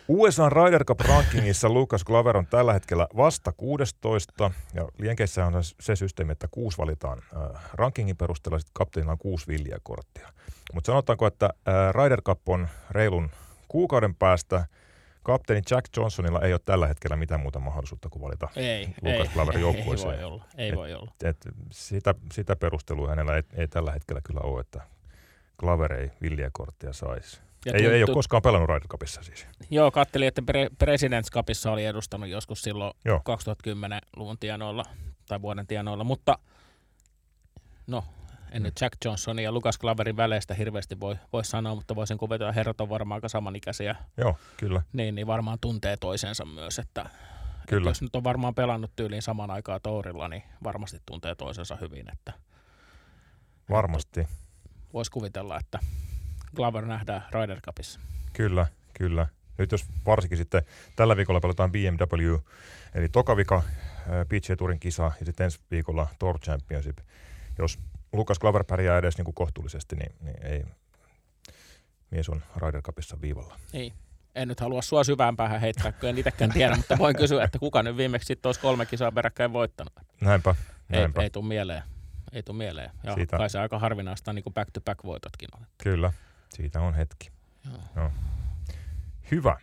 USA 0.08 0.50
Ryder 0.50 0.84
Cup 0.86 1.00
rankingissa 1.00 1.70
Lucas 1.70 2.04
Glaver 2.04 2.38
on 2.38 2.48
tällä 2.48 2.74
hetkellä 2.74 3.08
vasta 3.18 3.52
16, 3.58 4.52
ja 4.74 4.88
Lienkeissä 4.98 5.46
on 5.46 5.54
se 5.80 5.96
systeemi, 5.96 6.32
että 6.32 6.48
kuusi 6.52 6.78
valitaan 6.78 7.22
äh, 7.36 7.62
rankingin 7.74 8.18
perusteella, 8.18 8.60
sitten 8.60 8.74
kapteenilla 8.74 9.12
on 9.12 9.18
kuusi 9.18 9.48
villiä 9.48 9.78
korttia. 9.84 10.34
Mutta 10.74 10.88
sanotaanko, 10.88 11.28
että 11.28 11.46
äh, 11.46 11.94
Ryder 11.94 12.22
Cup 12.22 12.50
on 12.50 12.68
reilun 12.92 13.30
kuukauden 13.68 14.16
päästä. 14.16 14.66
Kapteeni 15.24 15.62
Jack 15.72 15.98
Johnsonilla 15.98 16.42
ei 16.42 16.54
ole 16.54 16.62
tällä 16.66 16.88
hetkellä 16.88 17.16
mitään 17.16 17.42
muuta 17.42 17.60
mahdollisuutta 17.60 18.10
kuin 18.10 18.22
valita. 18.22 18.50
Ei, 18.56 18.88
Lucas 19.02 19.56
ei, 19.56 19.62
joukkueeseen. 19.62 20.14
ei 20.14 20.22
voi 20.22 20.24
olla. 20.24 20.46
Ei 20.58 20.70
Et- 20.70 20.76
voi 20.76 20.94
olla. 20.94 21.12
Et 21.24 21.38
sitä, 21.72 22.16
sitä 22.32 22.56
perustelua 22.56 23.10
hänellä 23.10 23.36
ei, 23.36 23.44
ei 23.54 23.68
tällä 23.68 23.92
hetkellä 23.92 24.22
kyllä 24.24 24.42
ole, 24.42 24.62
että 24.62 24.82
Klaver 25.60 25.94
ei 25.94 26.12
villiä 26.22 26.50
korttia 26.54 26.94
saisi. 26.94 27.42
Ja 27.66 27.72
Ei, 27.74 27.86
ei 27.86 28.04
ole 28.04 28.14
koskaan 28.14 28.42
pelannut 28.42 28.70
Ryder 28.70 28.88
Cupissa 28.88 29.24
siis. 29.24 29.48
Joo, 29.70 29.92
kattelin, 29.92 30.28
että 30.28 30.42
Pre- 30.42 30.76
Presidents 30.78 31.32
Cupissa 31.32 31.72
oli 31.72 31.86
edustanut 31.86 32.30
joskus 32.30 32.62
silloin 32.62 32.94
Joo. 33.06 33.18
2010-luvun 33.20 34.38
tienoilla 34.40 34.84
tai 35.28 35.42
vuoden 35.42 35.68
tienoilla, 35.68 36.04
mutta 36.04 36.38
no, 37.88 38.04
en 38.52 38.64
nyt 38.64 38.74
Jack 38.82 38.94
Johnsonin 39.06 39.44
ja 39.44 39.52
Lucas 39.52 39.80
Claverin 39.80 40.18
väleistä 40.18 40.54
hirveästi 40.54 41.00
voi, 41.00 41.16
voi 41.34 41.46
sanoa, 41.46 41.76
mutta 41.76 41.96
voisin 41.96 42.18
kuvitella, 42.18 42.50
että 42.50 42.60
herrat 42.60 42.82
on 42.82 42.90
varmaan 42.90 43.18
aika 43.18 43.30
samanikäisiä, 43.30 43.96
Joo, 44.18 44.38
kyllä. 44.58 44.82
niin, 44.94 45.16
niin 45.16 45.28
varmaan 45.28 45.58
tuntee 45.62 45.98
toisensa 45.98 46.46
myös, 46.46 46.80
että, 46.80 47.10
Kyllä. 47.68 47.80
että 47.82 47.90
jos 47.90 48.02
nyt 48.02 48.16
on 48.16 48.24
varmaan 48.24 48.56
pelannut 48.56 48.92
tyyliin 48.96 49.22
saman 49.22 49.52
aikaa 49.52 49.80
tourilla, 49.80 50.28
niin 50.28 50.44
varmasti 50.64 50.98
tuntee 51.06 51.36
toisensa 51.36 51.76
hyvin, 51.82 52.12
että 52.14 52.34
Varmasti. 53.70 54.28
voisi 54.94 55.12
kuvitella, 55.12 55.60
että 55.60 55.80
Glaver 56.56 56.86
nähdään 56.86 57.24
Ryder 57.32 57.62
Cupissa. 57.62 58.00
Kyllä, 58.34 58.68
kyllä. 58.94 59.28
Nyt 59.58 59.72
jos 59.72 59.86
varsinkin 60.06 60.38
sitten 60.38 60.64
tällä 60.96 61.18
viikolla 61.18 61.40
pelataan 61.40 61.72
BMW, 61.72 62.38
eli 62.96 63.10
toka 63.10 63.38
vika 63.38 63.56
äh, 63.56 63.64
PGA 64.28 64.56
Tourin 64.58 64.80
kisa 64.80 65.12
ja 65.20 65.26
sitten 65.26 65.44
ensi 65.44 65.60
viikolla 65.72 66.08
Tour 66.20 66.40
Championship. 66.40 66.98
Jos 67.58 67.80
Lukas 68.14 68.40
Klaver 68.40 68.64
pärjää 68.64 68.98
edes 68.98 69.18
niin 69.18 69.26
kuin 69.26 69.36
kohtuullisesti, 69.36 69.96
niin, 69.96 70.16
niin 70.22 70.46
ei 70.46 70.64
mies 72.12 72.30
on 72.30 72.42
Ryder 72.58 72.82
Cupissa 72.82 73.18
viivalla. 73.22 73.60
Niin. 73.74 73.94
En 74.36 74.48
nyt 74.48 74.60
halua 74.60 74.82
sua 74.82 75.04
syvään 75.04 75.36
päähän 75.36 75.62
heittää, 75.62 75.92
kun 75.92 76.10
en 76.10 76.18
itsekään 76.18 76.52
tiedä, 76.52 76.76
mutta 76.78 76.98
voin 76.98 77.16
kysyä, 77.16 77.44
että 77.44 77.60
kuka 77.60 77.84
nyt 77.84 77.98
viimeksi 77.98 78.28
sitten 78.28 78.48
olisi 78.48 78.62
kolme 78.62 78.86
kisaa 78.86 79.12
peräkkäin 79.12 79.54
voittanut. 79.54 79.94
Näinpä, 80.22 80.56
Ei, 80.90 81.00
näinpä. 81.00 81.22
ei 81.22 81.30
tule 81.30 81.46
mieleen. 81.46 81.84
Ei 82.32 82.44
tule 82.44 82.58
mieleen. 82.58 82.92
Ja 83.04 83.14
Siitä... 83.14 83.38
kai 83.38 83.50
se 83.50 83.60
aika 83.60 83.80
harvinaista 83.80 84.34
niin 84.34 84.44
kuin 84.44 84.54
back-to-back 84.54 85.04
voitotkin 85.04 85.50
on. 85.56 85.66
Kyllä, 85.84 86.14
siitä 86.56 86.82
on 86.82 86.94
hetki. 86.94 87.32
Joo. 87.66 87.80
No. 87.96 88.12
Hyvä. 89.32 89.58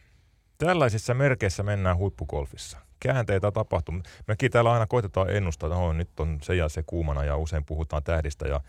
Tällaisissa 0.59 1.15
merkeissä 1.15 1.63
mennään 1.63 1.97
huippugolfissa. 1.97 2.79
Käänteitä 3.01 3.51
tapahtuu. 3.53 3.95
Mekin 4.27 4.51
täällä 4.51 4.73
aina 4.73 4.87
koitetaan 4.87 5.31
ennustaa, 5.31 5.67
että 5.67 5.79
no, 5.79 5.93
nyt 5.93 6.21
on 6.21 6.39
se 6.43 6.55
ja 6.55 6.69
se 6.69 6.83
kuumana 6.87 7.25
ja 7.25 7.37
usein 7.37 7.65
puhutaan 7.65 8.03
tähdistä 8.03 8.49
ja, 8.49 8.61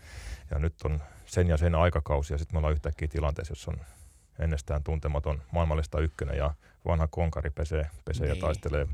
ja 0.50 0.58
nyt 0.58 0.74
on 0.84 1.00
sen 1.26 1.48
ja 1.48 1.56
sen 1.56 1.74
aikakausi 1.74 2.34
ja 2.34 2.38
sitten 2.38 2.54
me 2.54 2.58
ollaan 2.58 2.72
yhtäkkiä 2.72 3.08
tilanteessa, 3.08 3.52
jossa 3.52 3.70
on 3.70 3.80
ennestään 4.38 4.82
tuntematon 4.82 5.42
maailmallista 5.52 6.00
ykkönen 6.00 6.36
ja 6.36 6.54
vanha 6.84 7.06
konkari 7.06 7.50
pesee, 7.50 7.90
pesee 8.04 8.26
ja 8.26 8.32
Niin. 8.34 8.40
taistelee 8.42 8.86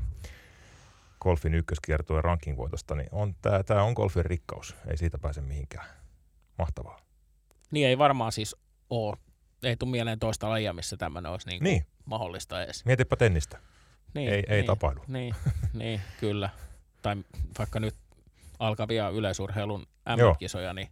golfin 1.21 1.53
ykköskiertojen 1.53 2.23
rankingvoitosta, 2.23 2.95
niin 2.95 3.09
on, 3.11 3.35
tämä, 3.41 3.63
tämä 3.63 3.83
on 3.83 3.93
golfin 3.93 4.25
rikkaus. 4.25 4.75
Ei 4.87 4.97
siitä 4.97 5.17
pääse 5.17 5.41
mihinkään. 5.41 5.85
Mahtavaa. 6.57 6.99
Niin 7.71 7.87
ei 7.87 7.97
varmaan 7.97 8.31
siis 8.31 8.55
ole. 8.91 9.17
Ei 9.63 9.75
tule 9.77 9.91
mieleen 9.91 10.19
toista 10.19 10.49
lajia, 10.49 10.73
missä 10.73 10.97
tämmöinen 10.97 11.31
olisi 11.31 11.47
niin 11.49 11.63
Niin, 11.63 11.85
mahdollista 12.05 12.63
edes. 12.63 12.85
mietipä 12.85 13.15
tennistä. 13.15 13.57
Niin, 14.13 14.29
Ei- 14.29 14.43
ei 14.47 14.55
niin, 14.57 14.65
tapahdu. 14.65 15.01
Niin, 15.07 15.35
niin, 15.73 16.01
kyllä. 16.19 16.49
Tai 17.01 17.15
vaikka 17.59 17.79
nyt 17.79 17.95
alkavia 18.59 19.09
yleisurheilun 19.09 19.85
Joo. 20.17 20.33
M-kisoja, 20.33 20.73
niin 20.73 20.87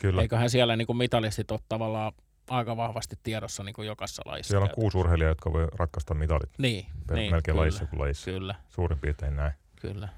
Kyllä. 0.00 0.22
eiköhän 0.22 0.50
siellä 0.50 0.76
niin 0.76 0.86
kuin 0.86 0.96
mitalistit 0.96 1.50
ole 1.50 1.60
tavallaan 1.68 2.12
aika 2.50 2.76
vahvasti 2.76 3.16
tiedossa 3.22 3.62
niin 3.62 3.74
kuin 3.74 3.86
jokaisessa 3.86 4.22
lajissa. 4.26 4.50
Siellä 4.50 4.64
on 4.64 4.74
kuusi 4.74 4.98
urheilijaa, 4.98 5.30
jotka 5.30 5.52
voi 5.52 5.68
ratkaista 5.76 6.14
mitalit. 6.14 6.50
Niin, 6.58 6.86
Per, 7.06 7.16
niin 7.16 7.32
melkein 7.32 7.52
kyllä, 7.54 7.60
lajissa 7.60 7.86
kuin 7.86 8.00
lajissa. 8.00 8.30
Kyllä, 8.30 8.54
Suurin 8.68 8.98
piirtein 8.98 9.36
näin. 9.36 9.52
kyllä. 9.80 10.08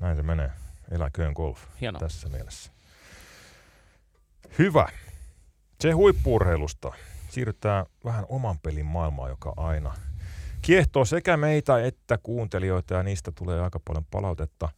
Näin 0.00 0.16
se 0.16 0.22
menee. 0.22 0.50
Eläköön 0.90 1.32
golf 1.32 1.60
Hienoa. 1.80 2.00
tässä 2.00 2.28
mielessä. 2.28 2.70
Hyvä. 4.58 4.88
Se 5.80 5.90
huippuurheilusta. 5.90 6.92
Siirrytään 7.28 7.86
vähän 8.04 8.26
oman 8.28 8.58
pelin 8.58 8.86
maailmaan, 8.86 9.30
joka 9.30 9.52
aina 9.56 9.94
kiehtoo 10.62 11.04
sekä 11.04 11.36
meitä 11.36 11.84
että 11.84 12.18
kuuntelijoita 12.18 12.94
ja 12.94 13.02
niistä 13.02 13.32
tulee 13.32 13.60
aika 13.60 13.80
paljon 13.80 14.04
palautetta. 14.10 14.68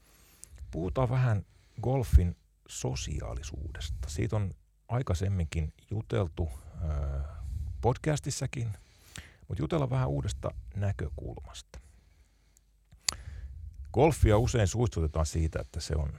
Puhutaan 0.71 1.11
vähän 1.11 1.47
golfin 1.83 2.37
sosiaalisuudesta. 2.69 4.09
Siitä 4.09 4.37
on 4.37 4.55
aikaisemminkin 4.89 5.73
juteltu 5.91 6.49
äh, 6.85 7.27
podcastissakin, 7.81 8.69
mutta 9.49 9.63
jutella 9.63 9.91
vähän 9.91 10.09
uudesta 10.09 10.51
näkökulmasta. 10.77 11.81
Golfia 13.93 14.39
usein 14.39 14.69
suistutetaan 14.69 15.27
siitä, 15.27 15.61
että 15.61 15.81
se 15.81 15.97
on, 15.97 16.13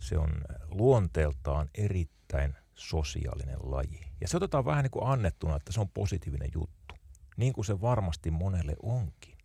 se 0.00 0.18
on 0.18 0.30
luonteeltaan 0.68 1.70
erittäin 1.74 2.54
sosiaalinen 2.78 3.58
laji. 3.60 4.00
Ja 4.20 4.28
se 4.28 4.36
otetaan 4.36 4.64
vähän 4.64 4.82
niin 4.82 4.90
kuin 4.90 5.06
annettuna, 5.06 5.56
että 5.56 5.72
se 5.72 5.80
on 5.80 5.88
positiivinen 5.88 6.50
juttu. 6.54 6.94
Niin 7.36 7.52
kuin 7.52 7.64
se 7.64 7.80
varmasti 7.80 8.30
monelle 8.30 8.76
onkin. 8.82 9.38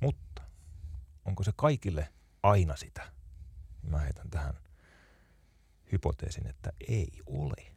Mutta 0.00 0.42
onko 1.24 1.42
se 1.42 1.52
kaikille 1.56 2.08
aina 2.42 2.76
sitä? 2.76 3.02
Mä 3.82 3.98
heitän 3.98 4.30
tähän 4.30 4.54
hypoteesin, 5.92 6.46
että 6.46 6.72
ei 6.88 7.08
ole. 7.26 7.72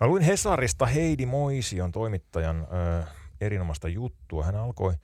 Mä 0.00 0.06
luin 0.06 0.22
Hesarista 0.22 0.86
Heidi 0.86 1.26
Moision 1.26 1.92
toimittajan 1.92 2.66
ö, 3.00 3.04
erinomaista 3.40 3.88
juttua. 3.88 4.44
Hän 4.44 4.56
alkoi 4.56 4.94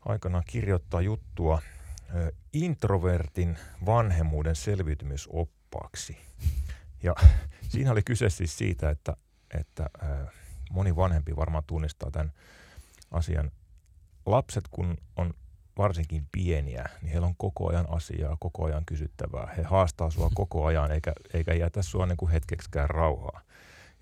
aikanaan 0.00 0.44
kirjoittaa 0.46 1.00
juttua 1.00 1.62
ö, 2.14 2.32
introvertin 2.52 3.58
vanhemmuuden 3.86 4.56
selviytymisoppaaksi. 4.56 6.16
Ja 7.02 7.14
siinä 7.70 7.92
oli 7.92 8.02
kyse 8.02 8.30
siis 8.30 8.58
siitä, 8.58 8.90
että, 8.90 9.16
että 9.58 9.90
ö, 10.02 10.26
moni 10.70 10.96
vanhempi 10.96 11.36
varmaan 11.36 11.64
tunnistaa 11.66 12.10
tämän 12.10 12.32
asian. 13.10 13.50
Lapset, 14.26 14.64
kun 14.70 14.96
on 15.16 15.34
varsinkin 15.78 16.26
pieniä, 16.32 16.88
niin 17.02 17.12
heillä 17.12 17.26
on 17.26 17.36
koko 17.36 17.68
ajan 17.68 17.86
asiaa, 17.88 18.36
koko 18.40 18.64
ajan 18.64 18.84
kysyttävää. 18.86 19.54
He 19.56 19.62
haastaa 19.62 20.10
sua 20.10 20.30
koko 20.34 20.64
ajan, 20.64 20.90
eikä, 20.90 21.12
eikä 21.34 21.54
jätä 21.54 21.82
sua 21.82 22.06
niin 22.06 22.16
kuin 22.16 22.30
hetkeksikään 22.30 22.90
rauhaa. 22.90 23.40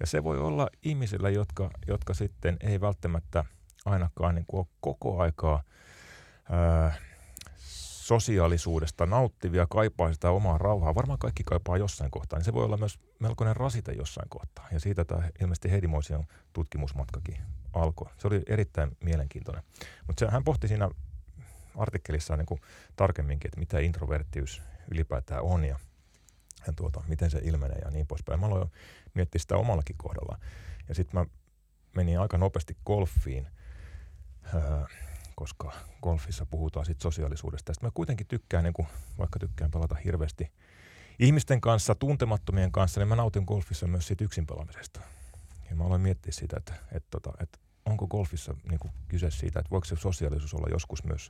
Ja 0.00 0.06
se 0.06 0.24
voi 0.24 0.38
olla 0.38 0.68
ihmisillä, 0.82 1.30
jotka, 1.30 1.70
jotka 1.86 2.14
sitten 2.14 2.56
ei 2.60 2.80
välttämättä 2.80 3.44
ainakaan 3.84 4.34
niin 4.34 4.44
kuin 4.46 4.58
ole 4.58 4.66
koko 4.80 5.20
aikaa 5.20 5.62
ää, 6.50 6.94
sosiaalisuudesta 8.08 9.06
nauttivia, 9.06 9.66
kaipaa 9.70 10.12
sitä 10.12 10.30
omaa 10.30 10.58
rauhaa. 10.58 10.94
Varmaan 10.94 11.18
kaikki 11.18 11.44
kaipaa 11.44 11.76
jossain 11.76 12.10
kohtaa, 12.10 12.38
niin 12.38 12.44
se 12.44 12.52
voi 12.52 12.64
olla 12.64 12.76
myös 12.76 12.98
melkoinen 13.18 13.56
rasite 13.56 13.92
jossain 13.92 14.28
kohtaa. 14.28 14.68
Ja 14.72 14.80
siitä 14.80 15.04
tämä 15.04 15.28
ilmeisesti 15.40 15.70
Heidimoisen 15.70 16.26
tutkimusmatkakin 16.52 17.36
alkoi. 17.72 18.10
Se 18.18 18.26
oli 18.26 18.42
erittäin 18.46 18.96
mielenkiintoinen. 19.04 19.62
Mutta 20.06 20.30
hän 20.30 20.44
pohti 20.44 20.68
siinä 20.68 20.90
artikkelissa 21.76 22.36
niin 22.36 22.46
kuin 22.46 22.60
tarkemminkin, 22.96 23.48
että 23.48 23.60
mitä 23.60 23.78
introverttius 23.78 24.62
ylipäätään 24.90 25.42
on 25.42 25.64
ja, 25.64 25.78
ja 26.66 26.72
tuota, 26.72 27.02
miten 27.08 27.30
se 27.30 27.40
ilmenee 27.42 27.78
ja 27.84 27.90
niin 27.90 28.06
poispäin. 28.06 28.40
Mä 28.40 28.46
aloin 28.46 28.70
miettiä 29.14 29.38
sitä 29.38 29.56
omallakin 29.56 29.96
kohdalla. 29.98 30.38
Ja 30.88 30.94
sitten 30.94 31.20
mä 31.20 31.26
menin 31.96 32.20
aika 32.20 32.38
nopeasti 32.38 32.76
golfiin, 32.86 33.48
öö, 34.54 34.60
koska 35.38 35.72
golfissa 36.02 36.46
puhutaan 36.46 36.86
sit 36.86 37.00
sosiaalisuudesta. 37.00 37.72
Sitten 37.72 37.86
mä 37.86 37.92
kuitenkin 37.94 38.26
tykkään, 38.26 38.64
niin 38.64 38.72
kuin, 38.72 38.88
vaikka 39.18 39.38
tykkään 39.38 39.70
pelata 39.70 39.94
hirveästi 39.94 40.52
ihmisten 41.18 41.60
kanssa, 41.60 41.94
tuntemattomien 41.94 42.72
kanssa, 42.72 43.00
niin 43.00 43.08
mä 43.08 43.16
nautin 43.16 43.44
golfissa 43.46 43.86
myös 43.86 44.06
siitä 44.06 44.24
yksin 44.24 44.46
pelaamisesta. 44.46 45.00
Ja 45.70 45.76
mä 45.76 45.84
aloin 45.84 46.00
miettiä 46.00 46.32
sitä, 46.32 46.56
että, 46.56 46.74
että, 46.92 47.18
että, 47.18 47.30
että 47.40 47.58
onko 47.86 48.06
golfissa 48.06 48.54
niin 48.70 48.80
kyse 49.08 49.30
siitä, 49.30 49.58
että 49.58 49.70
voiko 49.70 49.84
se 49.84 49.96
sosiaalisuus 49.96 50.54
olla 50.54 50.68
joskus 50.70 51.04
myös, 51.04 51.28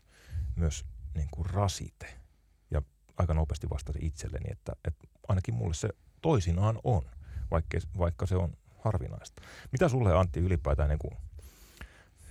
myös 0.56 0.84
niin 1.14 1.28
kuin 1.30 1.46
rasite. 1.46 2.14
Ja 2.70 2.82
aika 3.16 3.34
nopeasti 3.34 3.70
vastasin 3.70 4.04
itselleni, 4.04 4.46
että, 4.50 4.72
että 4.84 5.08
ainakin 5.28 5.54
mulle 5.54 5.74
se 5.74 5.88
toisinaan 6.22 6.78
on, 6.84 7.02
vaikka, 7.50 7.78
vaikka 7.98 8.26
se 8.26 8.36
on 8.36 8.52
harvinaista. 8.78 9.42
Mitä 9.72 9.88
sulle 9.88 10.18
Antti 10.18 10.40
ylipäätään, 10.40 10.88
niin 10.88 10.98
kuin, 10.98 11.16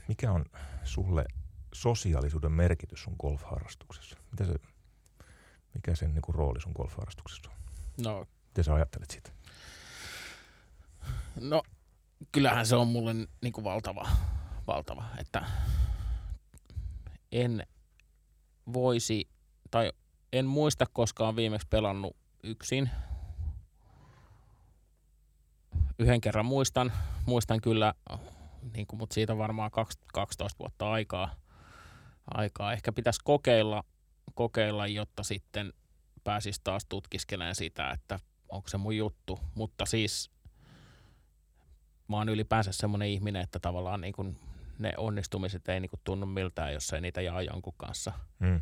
mikä 0.07 0.31
on 0.31 0.45
sulle 0.83 1.25
sosiaalisuuden 1.81 2.51
merkitys 2.51 3.03
sun 3.03 3.15
golfharrastuksessa? 3.19 4.17
Mitä 4.31 4.45
se, 4.45 4.53
mikä 5.73 5.95
sen 5.95 6.13
niin 6.13 6.21
kuin, 6.21 6.35
rooli 6.35 6.61
sun 6.61 6.71
golfharrastuksessa 6.75 7.49
on? 7.49 7.55
No, 8.03 8.25
Miten 8.47 8.63
sä 8.63 8.73
ajattelet 8.73 9.11
siitä? 9.11 9.31
no 11.41 11.63
kyllähän 12.31 12.65
se 12.65 12.75
on 12.75 12.87
mulle 12.87 13.13
niin 13.41 13.53
kuin 13.53 13.63
valtava, 13.63 14.09
valtava, 14.67 15.05
että 15.17 15.45
en 17.31 17.67
voisi, 18.73 19.29
tai 19.71 19.91
en 20.33 20.45
muista 20.45 20.85
koskaan 20.93 21.35
viimeksi 21.35 21.67
pelannut 21.69 22.15
yksin. 22.43 22.89
Yhden 25.99 26.21
kerran 26.21 26.45
muistan, 26.45 26.93
muistan 27.25 27.61
kyllä, 27.61 27.93
niin 28.73 28.87
kuin, 28.87 28.99
mutta 28.99 29.13
siitä 29.13 29.33
on 29.33 29.39
varmaan 29.39 29.71
12 30.13 30.59
vuotta 30.59 30.91
aikaa. 30.91 31.35
Aikaa. 32.33 32.73
Ehkä 32.73 32.91
pitäisi 32.91 33.19
kokeilla, 33.23 33.83
kokeilla, 34.33 34.87
jotta 34.87 35.23
sitten 35.23 35.73
pääsisi 36.23 36.61
taas 36.63 36.85
tutkiskelemaan 36.89 37.55
sitä, 37.55 37.91
että 37.91 38.19
onko 38.49 38.67
se 38.67 38.77
mun 38.77 38.97
juttu. 38.97 39.39
Mutta 39.55 39.85
siis 39.85 40.31
mä 42.07 42.17
oon 42.17 42.29
ylipäänsä 42.29 42.71
semmoinen 42.71 43.07
ihminen, 43.07 43.41
että 43.41 43.59
tavallaan 43.59 44.01
niin 44.01 44.13
kuin 44.13 44.37
ne 44.79 44.93
onnistumiset 44.97 45.69
ei 45.69 45.79
niin 45.79 45.89
kuin 45.89 45.99
tunnu 46.03 46.25
miltään, 46.25 46.73
jos 46.73 46.93
ei 46.93 47.01
niitä 47.01 47.21
jaa 47.21 47.41
jonkun 47.41 47.73
kanssa. 47.77 48.11
Mm. 48.39 48.61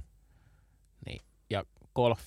Niin, 1.05 1.21
ja 1.49 1.63
golf, 1.95 2.19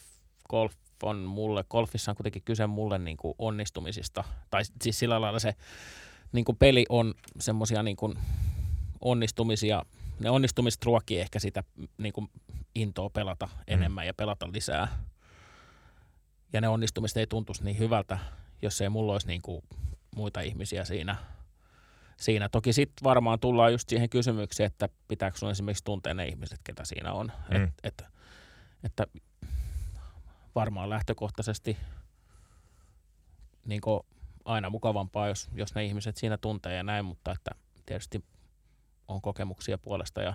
golf 0.50 0.75
on 1.02 1.16
mulle, 1.16 1.64
golfissa 1.71 2.12
on 2.12 2.16
kuitenkin 2.16 2.42
kyse 2.42 2.66
mulle 2.66 2.99
niin 2.99 3.16
kuin 3.16 3.35
onnistumisista. 3.38 4.25
Tai 4.50 4.62
siis 4.83 4.99
sillä 4.99 5.21
lailla 5.21 5.38
se 5.38 5.54
niin 6.33 6.45
kuin 6.45 6.57
peli 6.57 6.87
on 6.88 7.14
semmoisia 7.40 7.83
niin 7.83 7.97
onnistumisia, 9.00 9.85
ne 10.21 10.31
onnistumiset 10.31 10.85
ruokkii 10.85 11.21
ehkä 11.21 11.39
sitä 11.39 11.65
niin 11.99 12.13
kuin 12.13 12.31
intoa 12.75 13.11
pelata 13.11 13.49
enemmän 13.67 14.07
ja 14.07 14.15
pelata 14.15 14.49
lisää. 14.53 14.89
Ja 16.53 16.61
ne 16.61 16.69
onnistumiset 16.69 17.17
ei 17.17 17.27
tuntuisi 17.27 17.65
niin 17.65 17.79
hyvältä, 17.79 18.19
jos 18.63 18.81
ei 18.81 18.89
mulla 18.89 19.13
olisi 19.13 19.27
niin 19.27 19.43
kuin 19.43 19.63
muita 20.17 20.41
ihmisiä 20.41 20.85
siinä. 20.85 21.17
siinä. 22.17 22.49
Toki 22.49 22.73
sitten 22.73 23.05
varmaan 23.05 23.41
tullaan 23.41 23.73
just 23.73 23.89
siihen 23.89 24.11
kysymykseen, 24.11 24.67
että 24.67 24.89
pitääkö 25.09 25.39
sun 25.39 25.51
esimerkiksi 25.51 25.85
tuntea 25.85 26.15
ne 26.15 26.27
ihmiset, 26.27 26.61
ketä 26.65 26.85
siinä 26.85 27.13
on. 27.13 27.33
Mm. 27.51 27.65
Et, 27.65 27.73
et, 27.83 28.05
että 28.85 29.07
varmaan 30.55 30.91
lähtökohtaisesti 30.91 31.77
niin 33.65 33.81
aina 34.45 34.71
mukavampaa, 34.71 35.29
jos, 35.29 35.49
jos 35.55 35.75
ne 35.75 35.85
ihmiset 35.85 36.17
siinä 36.17 36.39
tuntee 36.39 36.77
ja 36.77 36.83
näin, 36.83 37.05
mutta 37.05 37.33
että 37.33 37.51
tietysti 37.87 38.25
on 39.09 39.23
kokemuksia 39.23 39.79
puolesta 39.79 40.23
ja, 40.23 40.35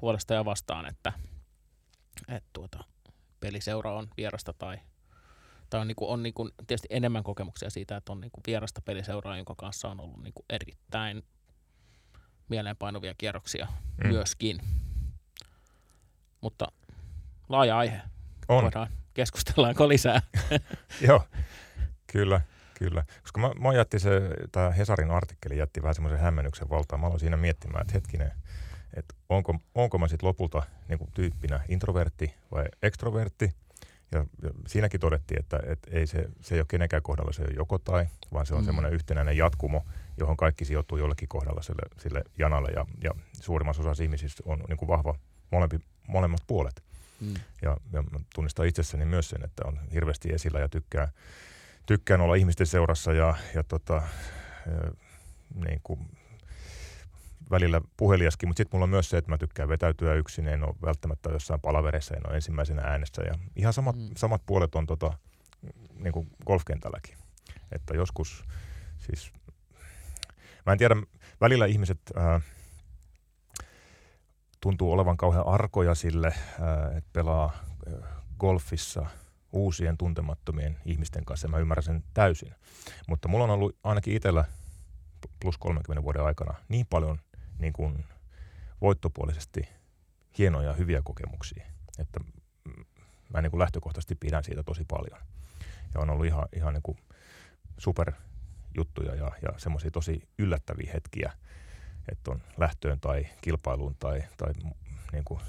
puolesta 0.00 0.34
ja 0.34 0.44
vastaan, 0.44 0.86
että, 0.86 1.12
että 2.28 2.50
tuota, 2.52 2.84
peliseura 3.40 3.94
on 3.94 4.08
vierasta 4.16 4.52
tai, 4.52 4.78
tai 5.70 5.80
on, 5.80 5.88
niin 5.88 5.96
kuin, 5.96 6.10
on 6.10 6.22
niin 6.22 6.34
kuin, 6.34 6.50
tietysti 6.66 6.88
enemmän 6.90 7.22
kokemuksia 7.22 7.70
siitä, 7.70 7.96
että 7.96 8.12
on 8.12 8.20
niin 8.20 8.30
kuin 8.30 8.42
vierasta 8.46 8.80
peliseuraa, 8.80 9.36
jonka 9.36 9.54
kanssa 9.54 9.88
on 9.88 10.00
ollut 10.00 10.22
niin 10.22 10.34
kuin 10.34 10.44
erittäin 10.50 11.22
mieleenpainuvia 12.48 13.14
kierroksia 13.18 13.66
mm. 14.04 14.08
myöskin. 14.08 14.58
Mutta 16.40 16.72
laaja 17.48 17.78
aihe. 17.78 18.00
On. 18.48 18.62
Voidaan 18.62 18.88
keskustellaanko 19.14 19.88
lisää. 19.88 20.22
Joo, 21.06 21.24
kyllä, 22.06 22.40
kyllä. 22.78 23.04
Koska 23.22 23.40
mä, 23.40 23.50
mä 23.60 23.74
jätti 23.74 23.98
se, 23.98 24.20
tämä 24.52 24.70
Hesarin 24.70 25.10
artikkeli 25.10 25.58
jätti 25.58 25.82
vähän 25.82 25.94
semmoisen 25.94 26.20
hämmennyksen 26.20 26.70
valtaan. 26.70 27.00
Mä 27.00 27.06
aloin 27.06 27.20
siinä 27.20 27.36
miettimään, 27.36 27.82
että 27.82 27.92
hetkinen, 27.94 28.32
että 28.94 29.14
onko, 29.28 29.54
onko 29.74 29.98
mä 29.98 30.08
sitten 30.08 30.26
lopulta 30.26 30.62
niin 30.88 30.98
kuin 30.98 31.10
tyyppinä 31.14 31.60
introvertti 31.68 32.34
vai 32.50 32.64
ekstrovertti. 32.82 33.52
Ja, 34.12 34.26
ja 34.42 34.50
siinäkin 34.66 35.00
todettiin, 35.00 35.40
että, 35.40 35.60
että 35.66 35.90
ei 35.90 36.06
se, 36.06 36.28
se 36.40 36.54
ei 36.54 36.60
ole 36.60 36.66
kenenkään 36.68 37.02
kohdalla 37.02 37.32
se 37.32 37.44
joko 37.56 37.78
tai, 37.78 38.06
vaan 38.32 38.46
se 38.46 38.54
on 38.54 38.60
mm. 38.60 38.62
Mm. 38.62 38.66
semmoinen 38.66 38.92
yhtenäinen 38.92 39.36
jatkumo, 39.36 39.86
johon 40.16 40.36
kaikki 40.36 40.64
sijoittuu 40.64 40.98
jollekin 40.98 41.28
kohdalla 41.28 41.62
sille, 41.62 41.82
sille 41.98 42.24
janalle. 42.38 42.68
Ja, 42.70 42.86
ja 43.04 43.10
suurimmassa 43.40 43.82
osassa 43.82 44.02
ihmisistä 44.02 44.42
on 44.46 44.64
niin 44.68 44.76
kuin 44.76 44.88
vahva 44.88 45.18
molempi, 45.50 45.80
molemmat 46.06 46.40
puolet. 46.46 46.82
Mm. 47.20 47.34
Ja, 47.62 47.76
ja 47.92 48.04
tunnistan 48.34 48.66
itsessäni 48.66 49.04
myös 49.04 49.28
sen, 49.28 49.44
että 49.44 49.62
on 49.66 49.78
hirveästi 49.92 50.32
esillä 50.32 50.60
ja 50.60 50.68
tykkää, 50.68 51.08
tykkään 51.86 52.20
olla 52.20 52.34
ihmisten 52.34 52.66
seurassa 52.66 53.12
ja, 53.12 53.34
ja 53.54 53.64
tota, 53.64 54.02
niin 55.54 55.80
kuin 55.82 56.10
välillä 57.50 57.80
puheliaskin, 57.96 58.48
mutta 58.48 58.60
sitten 58.60 58.76
mulla 58.76 58.84
on 58.84 58.90
myös 58.90 59.10
se, 59.10 59.16
että 59.16 59.30
mä 59.30 59.38
tykkään 59.38 59.68
vetäytyä 59.68 60.14
yksin, 60.14 60.48
en 60.48 60.64
ole 60.64 60.74
välttämättä 60.82 61.30
jossain 61.30 61.60
palaverissa, 61.60 62.14
en 62.14 62.26
ole 62.26 62.34
ensimmäisenä 62.34 62.82
äänessä 62.82 63.22
ja 63.22 63.34
ihan 63.56 63.72
samat, 63.72 63.96
mm. 63.96 64.02
Mm. 64.02 64.10
samat 64.16 64.42
puolet 64.46 64.74
on 64.74 64.86
tota, 64.86 65.12
niin 65.94 66.12
kuin 66.12 66.30
golfkentälläkin. 66.46 67.18
Että 67.72 67.94
joskus 67.94 68.44
siis, 68.98 69.32
mä 70.66 70.72
en 70.72 70.78
tiedä, 70.78 70.96
välillä 71.40 71.66
ihmiset 71.66 72.00
ää, 72.16 72.40
tuntuu 74.60 74.92
olevan 74.92 75.16
kauhean 75.16 75.46
arkoja 75.46 75.94
sille, 75.94 76.34
ää, 76.60 76.96
että 76.96 77.10
pelaa 77.12 77.52
ää, 77.86 78.22
golfissa 78.38 79.06
uusien 79.56 79.98
tuntemattomien 79.98 80.78
ihmisten 80.84 81.24
kanssa. 81.24 81.48
Mä 81.48 81.58
ymmärrän 81.58 81.82
sen 81.82 82.04
täysin. 82.14 82.54
Mutta 83.08 83.28
mulla 83.28 83.44
on 83.44 83.50
ollut 83.50 83.76
ainakin 83.84 84.14
itsellä 84.16 84.44
plus 85.40 85.58
30 85.58 86.02
vuoden 86.04 86.24
aikana 86.24 86.54
niin 86.68 86.86
paljon 86.86 87.20
niin 87.58 87.72
kuin 87.72 88.04
voittopuolisesti 88.80 89.68
hienoja 90.38 90.72
hyviä 90.72 91.02
kokemuksia, 91.04 91.64
että 91.98 92.20
mä 93.32 93.42
niin 93.42 93.50
kuin 93.50 93.58
lähtökohtaisesti 93.58 94.14
pidän 94.14 94.44
siitä 94.44 94.62
tosi 94.62 94.84
paljon. 94.88 95.20
Ja 95.94 96.00
on 96.00 96.10
ollut 96.10 96.26
ihan, 96.26 96.48
ihan 96.56 96.74
niin 96.74 96.82
kuin 96.82 96.98
super 97.78 98.12
juttuja 98.76 99.14
ja, 99.14 99.32
ja 99.42 99.48
semmoisia 99.56 99.90
tosi 99.90 100.28
yllättäviä 100.38 100.90
hetkiä, 100.94 101.32
että 102.12 102.30
on 102.30 102.42
lähtöön 102.56 103.00
tai 103.00 103.26
kilpailuun 103.40 103.96
tai, 103.98 104.22
tai 104.36 104.52
niin 105.12 105.24
kuin 105.24 105.40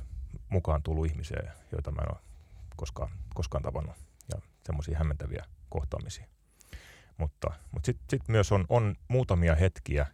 mukaan 0.49 0.83
tullut 0.83 1.05
ihmisiä, 1.05 1.53
joita 1.71 1.91
mä 1.91 2.01
en 2.01 2.11
ole 2.11 2.26
koskaan, 2.77 3.09
koskaan 3.33 3.63
tavannut 3.63 3.95
ja 4.33 4.41
semmoisia 4.65 4.97
hämmentäviä 4.97 5.45
kohtaamisia. 5.69 6.25
Mutta, 7.17 7.53
mutta 7.71 7.85
sitten 7.85 8.05
sit 8.09 8.27
myös 8.27 8.51
on, 8.51 8.65
on 8.69 8.95
muutamia 9.07 9.55
hetkiä, 9.55 10.07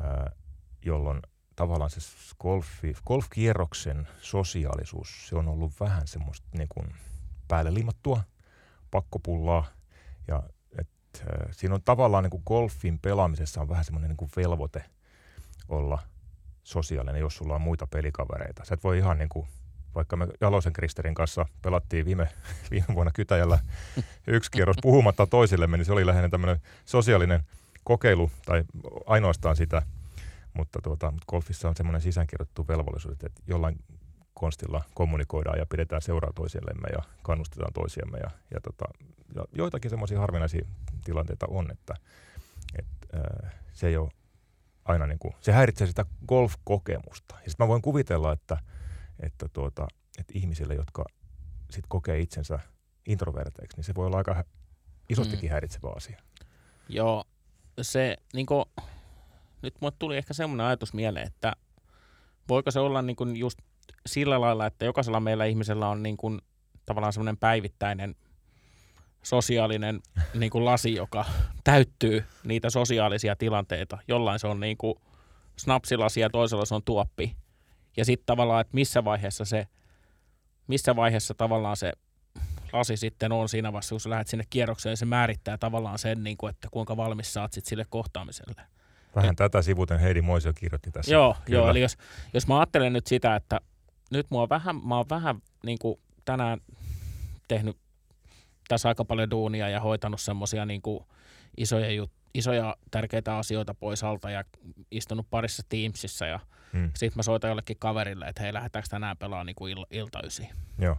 ää, 0.00 0.32
jolloin 0.84 1.22
tavallaan 1.56 1.90
se 1.90 2.00
golfi, 2.40 2.94
golfkierroksen 3.06 4.08
sosiaalisuus, 4.20 5.28
se 5.28 5.36
on 5.36 5.48
ollut 5.48 5.80
vähän 5.80 6.06
semmoista 6.06 6.48
niin 6.58 6.68
kuin 6.68 6.94
päälle 7.48 7.74
limattua, 7.74 8.22
pakkopullaa 8.90 9.66
ja 10.28 10.42
et, 10.78 10.88
ää, 11.26 11.48
siinä 11.52 11.74
on 11.74 11.82
tavallaan 11.82 12.24
niin 12.24 12.30
kuin 12.30 12.42
golfin 12.46 12.98
pelaamisessa 12.98 13.60
on 13.60 13.68
vähän 13.68 13.84
semmoinen 13.84 14.08
niin 14.08 14.16
kuin 14.16 14.30
velvoite 14.36 14.84
olla 15.68 15.98
sosiaalinen, 16.62 17.20
jos 17.20 17.36
sulla 17.36 17.54
on 17.54 17.60
muita 17.60 17.86
pelikavereita. 17.86 18.64
Sä 18.64 18.74
et 18.74 18.84
voi 18.84 18.98
ihan 18.98 19.18
niin 19.18 19.28
kuin, 19.28 19.48
vaikka 19.94 20.16
me 20.16 20.28
Jalosen 20.40 20.72
Kristerin 20.72 21.14
kanssa 21.14 21.46
pelattiin 21.62 22.06
viime, 22.06 22.28
viime 22.70 22.86
vuonna 22.94 23.12
Kytäjällä 23.14 23.58
yksi 24.26 24.50
kierros 24.50 24.76
puhumatta 24.82 25.26
toisillemme, 25.26 25.76
niin 25.76 25.84
se 25.84 25.92
oli 25.92 26.06
lähinnä 26.06 26.28
tämmöinen 26.28 26.60
sosiaalinen 26.84 27.42
kokeilu, 27.84 28.30
tai 28.46 28.64
ainoastaan 29.06 29.56
sitä, 29.56 29.82
mutta 30.54 30.80
tuota, 30.82 31.12
golfissa 31.28 31.68
on 31.68 31.76
semmoinen 31.76 32.00
sisäänkirjoitettu 32.00 32.68
velvollisuus, 32.68 33.12
että 33.12 33.42
jollain 33.46 33.78
konstilla 34.34 34.84
kommunikoidaan 34.94 35.58
ja 35.58 35.66
pidetään 35.66 36.02
seuraa 36.02 36.32
toisillemme 36.34 36.88
ja 36.92 37.02
kannustetaan 37.22 37.72
toisiamme. 37.72 38.18
Ja, 38.18 38.30
ja, 38.54 38.60
tota, 38.60 38.84
ja 39.34 39.44
joitakin 39.52 39.90
semmoisia 39.90 40.20
harvinaisia 40.20 40.66
tilanteita 41.04 41.46
on, 41.50 41.70
että 41.70 41.94
et, 42.78 42.86
ää, 43.12 43.50
se 43.72 43.86
ei 43.86 43.96
ole 43.96 44.10
aina 44.84 45.06
niin 45.06 45.18
kuin, 45.18 45.34
se 45.40 45.52
häiritsee 45.52 45.86
sitä 45.86 46.06
golf-kokemusta. 46.28 47.34
Ja 47.34 47.50
sitten 47.50 47.64
mä 47.64 47.68
voin 47.68 47.82
kuvitella, 47.82 48.32
että, 48.32 48.58
että, 49.22 49.48
tuota, 49.52 49.88
että 50.18 50.32
ihmisille, 50.36 50.74
jotka 50.74 51.04
sit 51.70 51.84
kokee 51.88 52.20
itsensä 52.20 52.58
introverteiksi, 53.06 53.76
niin 53.76 53.84
se 53.84 53.94
voi 53.94 54.06
olla 54.06 54.16
aika 54.16 54.44
isostikin 55.08 55.50
mm. 55.50 55.52
häiritsevä 55.52 55.92
asia. 55.96 56.22
Joo, 56.88 57.24
se 57.82 58.16
niin 58.34 58.46
kuin, 58.46 58.64
nyt 59.62 59.74
mulle 59.80 59.94
tuli 59.98 60.16
ehkä 60.16 60.34
semmoinen 60.34 60.66
ajatus 60.66 60.94
mieleen, 60.94 61.26
että 61.26 61.52
voiko 62.48 62.70
se 62.70 62.80
olla 62.80 63.02
niin 63.02 63.16
kuin 63.16 63.36
just 63.36 63.58
sillä 64.06 64.40
lailla, 64.40 64.66
että 64.66 64.84
jokaisella 64.84 65.20
meillä 65.20 65.44
ihmisellä 65.44 65.88
on 65.88 66.02
niin 66.02 66.16
kuin, 66.16 66.40
tavallaan 66.86 67.12
semmoinen 67.12 67.36
päivittäinen 67.36 68.14
sosiaalinen 69.22 70.00
niin 70.34 70.50
kuin 70.50 70.64
lasi, 70.64 70.94
joka 70.94 71.24
täyttyy 71.64 72.24
niitä 72.44 72.70
sosiaalisia 72.70 73.36
tilanteita. 73.36 73.98
Jollain 74.08 74.38
se 74.38 74.46
on 74.46 74.60
niin 74.60 74.76
kuin 74.76 74.94
snapsilasi 75.58 76.20
ja 76.20 76.30
toisella 76.30 76.64
se 76.64 76.74
on 76.74 76.82
tuoppi. 76.84 77.36
Ja 77.96 78.04
sitten 78.04 78.26
tavallaan, 78.26 78.60
että 78.60 78.74
missä 78.74 79.04
vaiheessa 79.04 79.44
se, 79.44 79.66
missä 80.66 80.96
vaiheessa 80.96 81.34
tavallaan 81.34 81.76
se 81.76 81.92
lasi 82.72 82.96
sitten 82.96 83.32
on 83.32 83.48
siinä 83.48 83.72
vaiheessa, 83.72 83.92
kun 83.92 84.00
sä 84.00 84.10
lähdet 84.10 84.28
sinne 84.28 84.44
kierrokseen, 84.50 84.96
se 84.96 85.04
määrittää 85.04 85.58
tavallaan 85.58 85.98
sen, 85.98 86.24
niin 86.24 86.36
kuin, 86.36 86.50
että 86.50 86.68
kuinka 86.70 86.96
valmis 86.96 87.32
saat 87.32 87.52
sit 87.52 87.64
sille 87.64 87.86
kohtaamiselle. 87.90 88.62
Vähän 89.16 89.30
Et, 89.30 89.36
tätä 89.36 89.62
sivuten 89.62 89.98
Heidi 89.98 90.22
Moisio 90.22 90.52
kirjoitti 90.52 90.90
tässä. 90.90 91.12
Joo, 91.12 91.36
joo 91.48 91.70
eli 91.70 91.80
jos, 91.80 91.96
jos 92.34 92.46
mä 92.46 92.58
ajattelen 92.58 92.92
nyt 92.92 93.06
sitä, 93.06 93.36
että 93.36 93.60
nyt 94.10 94.26
mua 94.30 94.48
vähän, 94.48 94.86
mä 94.86 94.96
oon 94.96 95.06
vähän 95.10 95.42
niin 95.66 95.78
kuin 95.78 96.00
tänään 96.24 96.60
tehnyt 97.48 97.76
tässä 98.68 98.88
aika 98.88 99.04
paljon 99.04 99.30
duunia 99.30 99.68
ja 99.68 99.80
hoitanut 99.80 100.20
semmoisia 100.20 100.66
niin 100.66 100.82
isoja, 101.56 101.90
jut, 101.90 102.12
isoja 102.34 102.76
tärkeitä 102.90 103.36
asioita 103.36 103.74
pois 103.74 104.04
alta 104.04 104.30
ja 104.30 104.44
istunut 104.90 105.26
parissa 105.30 105.62
Teamsissa 105.68 106.26
ja 106.26 106.40
hmm. 106.72 106.90
sitten 106.94 107.18
mä 107.18 107.22
soitan 107.22 107.48
jollekin 107.48 107.76
kaverille, 107.78 108.26
että 108.26 108.42
hei, 108.42 108.52
lähdetäänkö 108.52 108.88
tänään 108.90 109.16
pelaamaan 109.16 109.46
niin 109.46 109.68
il, 109.68 109.86
iltaysi. 109.90 110.48
Joo. 110.78 110.96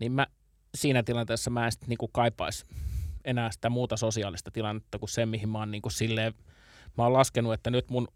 Niin 0.00 0.12
mä 0.12 0.26
siinä 0.74 1.02
tilanteessa 1.02 1.50
mä 1.50 1.64
en 1.64 1.72
sitten 1.72 1.88
niin 1.88 2.10
kaipaisi 2.12 2.64
enää 3.24 3.50
sitä 3.50 3.70
muuta 3.70 3.96
sosiaalista 3.96 4.50
tilannetta 4.50 4.98
kuin 4.98 5.08
se, 5.08 5.26
mihin 5.26 5.48
mä 5.48 5.58
oon 5.58 5.70
niin 5.70 5.82
kuin 5.82 5.92
silleen, 5.92 6.34
mä 6.98 7.02
oon 7.02 7.12
laskenut, 7.12 7.52
että 7.52 7.70
nyt 7.70 7.90
mun 7.90 8.08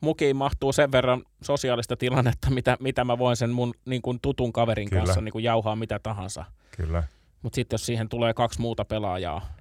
mukiin 0.00 0.36
mahtuu 0.36 0.72
sen 0.72 0.92
verran 0.92 1.22
sosiaalista 1.42 1.96
tilannetta, 1.96 2.50
mitä, 2.50 2.76
mitä 2.80 3.04
mä 3.04 3.18
voin 3.18 3.36
sen 3.36 3.50
mun 3.50 3.74
niin 3.84 4.02
kuin 4.02 4.20
tutun 4.22 4.52
kaverin 4.52 4.90
Kyllä. 4.90 5.04
kanssa 5.04 5.20
niin 5.20 5.32
kuin 5.32 5.44
jauhaa 5.44 5.76
mitä 5.76 5.98
tahansa. 5.98 6.44
Kyllä. 6.76 7.02
Mutta 7.42 7.54
sitten 7.54 7.74
jos 7.74 7.86
siihen 7.86 8.08
tulee 8.08 8.34
kaksi 8.34 8.60
muuta 8.60 8.84
pelaajaa, 8.84 9.54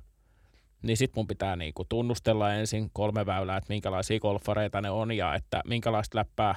niin 0.81 0.97
sitten 0.97 1.19
mun 1.19 1.27
pitää 1.27 1.55
niin 1.55 1.73
kuin 1.73 1.87
tunnustella 1.89 2.53
ensin 2.53 2.89
kolme 2.93 3.25
väylää, 3.25 3.57
että 3.57 3.73
minkälaisia 3.73 4.19
golfareita 4.19 4.81
ne 4.81 4.89
on 4.89 5.11
ja 5.11 5.35
että 5.35 5.61
minkälaista 5.67 6.17
läppää, 6.17 6.55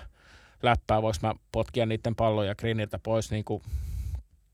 läppää 0.62 1.02
voisi 1.02 1.20
mä 1.22 1.34
potkia 1.52 1.87
niiden 1.87 2.14
palloja 2.14 2.54
griniltä 2.54 2.98
pois 2.98 3.30
niin 3.30 3.44
kuin 3.44 3.62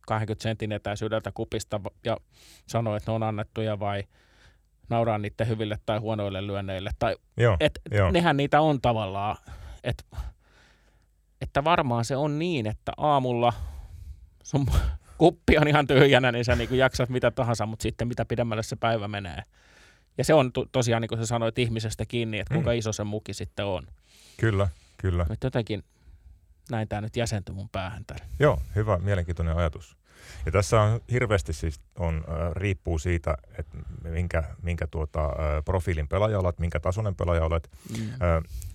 20 0.06 0.42
sentin 0.42 0.72
etäisyydeltä 0.72 1.32
kupista 1.34 1.80
ja 2.04 2.16
sanoa, 2.66 2.96
että 2.96 3.10
ne 3.10 3.14
on 3.14 3.22
annettuja 3.22 3.80
vai 3.80 4.04
nauraa 4.88 5.18
niiden 5.18 5.48
hyville 5.48 5.78
tai 5.86 5.98
huonoille 5.98 6.46
lyönneille. 6.46 6.90
Tai, 6.98 7.16
joo, 7.36 7.56
et, 7.60 7.80
joo. 7.90 8.10
Nehän 8.10 8.36
niitä 8.36 8.60
on 8.60 8.80
tavallaan, 8.80 9.36
et, 9.84 10.06
että 11.40 11.64
varmaan 11.64 12.04
se 12.04 12.16
on 12.16 12.38
niin, 12.38 12.66
että 12.66 12.92
aamulla 12.96 13.52
sun 14.42 14.66
kuppi 15.20 15.58
on 15.58 15.68
ihan 15.68 15.86
tyhjänä, 15.86 16.32
niin 16.32 16.44
sä 16.44 16.56
niin 16.56 16.78
jaksat 16.78 17.08
mitä 17.08 17.30
tahansa, 17.30 17.66
mutta 17.66 17.82
sitten 17.82 18.08
mitä 18.08 18.24
pidemmälle 18.24 18.62
se 18.62 18.76
päivä 18.76 19.08
menee. 19.08 19.42
Ja 20.18 20.24
se 20.24 20.34
on 20.34 20.52
to, 20.52 20.66
tosiaan, 20.72 21.02
niin 21.02 21.08
kuin 21.08 21.18
sä 21.18 21.26
sanoit, 21.26 21.58
ihmisestä 21.58 22.06
kiinni, 22.06 22.38
että 22.38 22.54
kuinka 22.54 22.70
mm. 22.70 22.78
iso 22.78 22.92
se 22.92 23.04
muki 23.04 23.34
sitten 23.34 23.64
on. 23.64 23.86
Kyllä, 24.36 24.68
kyllä. 24.96 25.26
Mutta 25.28 25.46
jotenkin 25.46 25.84
näin 26.70 26.88
tämä 26.88 27.00
nyt 27.00 27.16
jäsentyi 27.16 27.54
mun 27.54 27.68
päähän 27.68 28.04
täällä. 28.04 28.24
Joo, 28.38 28.62
hyvä, 28.76 28.98
mielenkiintoinen 28.98 29.56
ajatus. 29.56 29.96
Ja 30.46 30.52
tässä 30.52 30.80
on 30.80 31.00
hirveästi 31.12 31.52
siis 31.52 31.80
on, 31.98 32.24
äh, 32.28 32.52
riippuu 32.52 32.98
siitä, 32.98 33.36
että 33.58 33.78
minkä, 34.02 34.44
minkä 34.62 34.86
tuota, 34.86 35.24
äh, 35.24 35.64
profiilin 35.64 36.08
pelaaja 36.08 36.38
olet, 36.38 36.58
minkä 36.58 36.80
tasoinen 36.80 37.14
pelaaja 37.14 37.44
olet. 37.44 37.70
Mm. 37.98 38.08
Äh, 38.08 38.18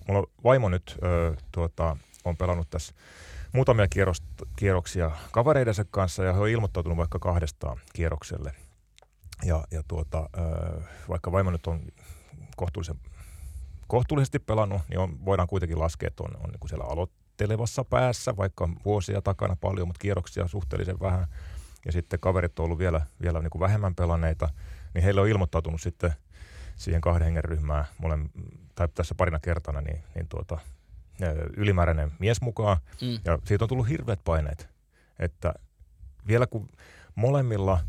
mulla 0.08 0.26
vaimo 0.44 0.68
nyt 0.68 0.96
äh, 1.02 1.44
tuota, 1.52 1.96
on 2.24 2.36
pelannut 2.36 2.70
tässä 2.70 2.94
muutamia 3.56 3.88
kierros, 3.88 4.22
kierroksia 4.56 5.10
kavereidensa 5.32 5.84
kanssa 5.90 6.24
ja 6.24 6.32
he 6.32 6.40
on 6.40 6.48
ilmoittautunut 6.48 6.98
vaikka 6.98 7.18
kahdestaan 7.18 7.80
kierrokselle. 7.92 8.52
Ja, 9.44 9.64
ja 9.70 9.82
tuota, 9.88 10.30
vaikka 11.08 11.32
vaimo 11.32 11.50
nyt 11.50 11.66
on 11.66 11.80
kohtuullisen, 12.56 12.96
kohtuullisesti 13.86 14.38
pelannut, 14.38 14.82
niin 14.88 14.98
on, 14.98 15.24
voidaan 15.24 15.48
kuitenkin 15.48 15.78
laskea, 15.78 16.06
että 16.06 16.22
on, 16.22 16.36
on 16.36 16.50
niin 16.50 16.60
kuin 16.60 16.68
siellä 16.68 16.84
aloittelevassa 16.84 17.84
päässä, 17.84 18.36
vaikka 18.36 18.68
vuosia 18.84 19.22
takana 19.22 19.56
paljon, 19.60 19.88
mutta 19.88 20.00
kierroksia 20.00 20.48
suhteellisen 20.48 21.00
vähän. 21.00 21.26
Ja 21.86 21.92
sitten 21.92 22.20
kaverit 22.20 22.58
on 22.58 22.64
ollut 22.64 22.78
vielä, 22.78 23.00
vielä 23.22 23.40
niin 23.40 23.50
kuin 23.50 23.60
vähemmän 23.60 23.94
pelanneita, 23.94 24.48
niin 24.94 25.04
heille 25.04 25.20
on 25.20 25.28
ilmoittautunut 25.28 25.80
sitten 25.80 26.12
siihen 26.76 27.00
kahden 27.00 27.24
hengen 27.24 27.44
ryhmään, 27.44 27.84
tai 28.74 28.88
tässä 28.94 29.14
parina 29.14 29.38
kertana, 29.38 29.80
niin, 29.80 30.04
niin 30.14 30.28
tuota, 30.28 30.58
ylimääräinen 31.56 32.12
mies 32.18 32.40
mukaan. 32.40 32.76
Mm. 33.02 33.18
Ja 33.24 33.38
siitä 33.44 33.64
on 33.64 33.68
tullut 33.68 33.88
hirveät 33.88 34.20
paineet, 34.24 34.68
että 35.18 35.54
vielä 36.28 36.46
kun 36.46 36.68
molemmilla 37.14 37.80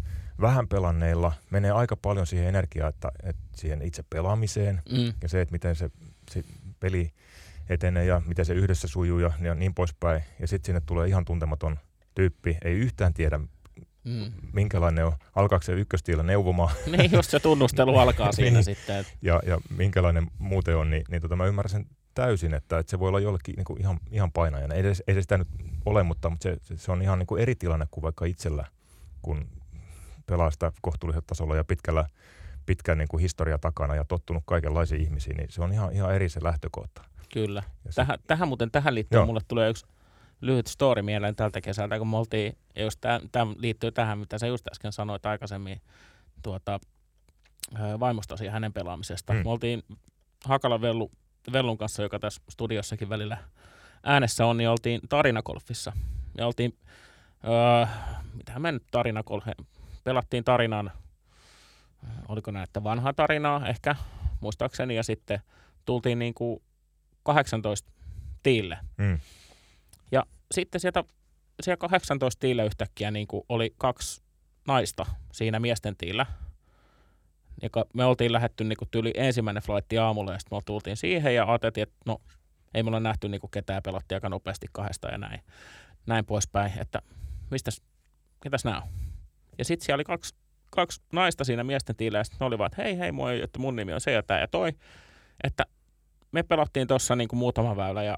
vähän 0.41 0.67
pelanneilla 0.67 1.33
menee 1.49 1.71
aika 1.71 1.95
paljon 1.95 2.27
siihen 2.27 2.47
energiaa, 2.47 2.89
että, 2.89 3.11
että 3.23 3.43
siihen 3.55 3.81
itse 3.81 4.03
pelaamiseen 4.09 4.81
mm. 4.91 5.13
ja 5.21 5.29
se, 5.29 5.41
että 5.41 5.51
miten 5.51 5.75
se, 5.75 5.89
se 6.31 6.43
peli 6.79 7.11
etenee 7.69 8.05
ja 8.05 8.21
miten 8.25 8.45
se 8.45 8.53
yhdessä 8.53 8.87
sujuu 8.87 9.19
ja, 9.19 9.31
ja 9.41 9.55
niin 9.55 9.73
poispäin. 9.73 10.23
Ja 10.39 10.47
sitten 10.47 10.65
sinne 10.65 10.81
tulee 10.85 11.07
ihan 11.07 11.25
tuntematon 11.25 11.79
tyyppi, 12.15 12.57
ei 12.63 12.73
yhtään 12.73 13.13
tiedä, 13.13 13.39
mm. 14.03 14.31
minkälainen 14.53 15.05
on, 15.05 15.13
alkaako 15.35 15.63
se 15.63 15.73
ykköstiellä 15.73 16.23
neuvomaan. 16.23 16.75
Niin, 16.97 17.11
just 17.11 17.29
se 17.29 17.39
tunnustelu 17.39 17.97
alkaa 17.97 18.31
siinä 18.41 18.53
niin. 18.53 18.63
sitten. 18.63 19.05
Ja, 19.21 19.41
ja 19.45 19.61
minkälainen 19.77 20.27
muuten 20.39 20.77
on, 20.77 20.89
niin, 20.89 21.03
niin 21.11 21.21
tota, 21.21 21.35
mä 21.35 21.45
ymmärrän 21.45 21.69
sen 21.69 21.85
täysin, 22.17 22.53
että, 22.53 22.80
että 22.80 22.89
se 22.89 22.99
voi 22.99 23.08
olla 23.08 23.19
jollekin 23.19 23.56
niin 23.56 23.65
kuin 23.65 23.82
ihan, 23.82 23.99
ihan 24.12 24.32
painajana. 24.32 24.75
Ei, 24.75 24.84
ei 25.08 25.13
se 25.13 25.21
sitä 25.21 25.38
nyt 25.38 25.47
ole, 25.86 26.03
mutta, 26.03 26.30
mutta 26.30 26.43
se, 26.43 26.58
se 26.75 26.91
on 26.91 27.01
ihan 27.01 27.19
niin 27.19 27.27
kuin 27.27 27.41
eri 27.41 27.56
tilanne 27.56 27.88
kuin 27.91 28.01
vaikka 28.01 28.25
itsellä, 28.25 28.65
kun 29.21 29.47
pelaa 30.25 30.51
sitä 30.51 30.71
kohtuullisella 30.82 31.25
tasolla 31.27 31.56
ja 31.56 31.63
pitkällä, 31.63 32.06
pitkän 32.65 32.97
niin 32.97 33.08
kuin 33.08 33.21
historia 33.21 33.58
takana 33.58 33.95
ja 33.95 34.06
tottunut 34.06 34.43
kaikenlaisiin 34.45 35.01
ihmisiin, 35.01 35.38
niin 35.38 35.51
se 35.51 35.63
on 35.63 35.73
ihan, 35.73 35.93
ihan 35.93 36.15
eri 36.15 36.30
se 36.30 36.43
lähtökohta. 36.43 37.01
Kyllä. 37.34 37.63
tähän, 37.95 38.17
se, 38.19 38.23
tähän 38.27 38.47
muuten 38.47 38.71
tähän 38.71 38.95
liittyen 38.95 39.25
mulle 39.25 39.41
tulee 39.47 39.69
yksi 39.69 39.86
lyhyt 40.41 40.67
story 40.67 41.01
mieleen 41.01 41.36
tältä 41.36 41.62
kesältä, 41.62 41.97
kun 41.97 42.08
me 42.08 42.17
oltiin, 42.17 42.58
ja 42.75 42.84
just 42.84 43.01
tämä 43.32 43.53
liittyy 43.58 43.91
tähän, 43.91 44.19
mitä 44.19 44.38
sä 44.38 44.47
just 44.47 44.67
äsken 44.67 44.91
sanoit 44.91 45.25
aikaisemmin, 45.25 45.82
tuota, 46.43 46.80
vaimostasi 47.99 48.45
ja 48.45 48.51
hänen 48.51 48.73
pelaamisesta. 48.73 49.34
Hmm. 49.34 49.43
Me 49.43 49.49
oltiin 49.49 49.84
Hakalan 50.45 50.82
Vellu, 50.82 51.12
Vellun 51.53 51.77
kanssa, 51.77 52.03
joka 52.03 52.19
tässä 52.19 52.41
studiossakin 52.49 53.10
välillä 53.10 53.38
äänessä 54.03 54.45
on, 54.45 54.57
niin 54.57 54.69
oltiin 54.69 55.01
tarinakolfissa. 55.10 55.93
Ja 56.38 56.47
oltiin, 56.47 56.77
öö, 57.43 57.86
mitähän 58.33 58.62
me 58.62 58.71
nyt 58.71 58.83
tarinakolfe, 58.91 59.51
pelattiin 60.03 60.43
tarinan, 60.43 60.91
oliko 62.27 62.51
näitä 62.51 62.83
vanhaa 62.83 63.13
tarinaa 63.13 63.67
ehkä, 63.67 63.95
muistaakseni, 64.39 64.95
ja 64.95 65.03
sitten 65.03 65.41
tultiin 65.86 66.19
niin 66.19 66.33
kuin 66.33 66.62
18 67.23 67.91
tiille. 68.43 68.77
Mm. 68.97 69.19
Ja 70.12 70.23
sitten 70.51 70.81
sieltä, 70.81 71.03
siellä 71.62 71.77
18 71.77 72.39
tiille 72.39 72.65
yhtäkkiä 72.65 73.12
niin 73.12 73.27
kuin 73.27 73.43
oli 73.49 73.73
kaksi 73.77 74.21
naista 74.67 75.05
siinä 75.31 75.60
miesten 75.60 75.97
tiillä. 75.97 76.25
Joka 77.61 77.85
me 77.93 78.05
oltiin 78.05 78.33
lähetty 78.33 78.63
niin 78.63 78.77
kuin 78.77 78.89
tyyli 78.91 79.11
ensimmäinen 79.15 79.63
flightti 79.63 79.97
aamulla 79.97 80.33
ja 80.33 80.39
sitten 80.39 80.57
me 80.57 80.61
tultiin 80.65 80.97
siihen 80.97 81.35
ja 81.35 81.45
ajateltiin, 81.45 81.83
että 81.83 81.95
no 82.05 82.21
ei 82.73 82.83
me 82.83 82.87
olla 82.87 82.99
nähty 82.99 83.29
niin 83.29 83.41
kuin 83.41 83.51
ketään, 83.51 83.83
pelattiin 83.83 84.15
aika 84.15 84.29
nopeasti 84.29 84.67
kahdesta 84.71 85.07
ja 85.07 85.17
näin, 85.17 85.41
näin 86.05 86.25
poispäin, 86.25 86.71
että 86.79 87.01
mistäs, 87.51 87.81
ketäs 88.43 88.65
nämä 88.65 88.81
on? 88.81 88.87
Ja 89.57 89.65
sitten 89.65 89.85
siellä 89.85 89.97
oli 89.97 90.03
kaksi, 90.03 90.35
kaksi 90.69 91.01
naista 91.13 91.43
siinä 91.43 91.63
miesten 91.63 91.95
tiillä 91.95 92.17
ja 92.17 92.23
sitten 92.23 92.39
ne 92.39 92.45
oli 92.45 92.57
vaan, 92.57 92.71
että 92.71 92.81
hei 92.81 92.99
hei 92.99 93.11
moi, 93.11 93.41
että 93.41 93.59
mun 93.59 93.75
nimi 93.75 93.93
on 93.93 94.01
se 94.01 94.11
ja 94.11 94.23
tämä 94.23 94.39
ja 94.39 94.47
toi, 94.47 94.73
että 95.43 95.65
me 96.31 96.43
pelattiin 96.43 96.87
tuossa 96.87 97.15
niin 97.15 97.27
kuin 97.27 97.39
muutama 97.39 97.75
väylä 97.75 98.03
ja, 98.03 98.17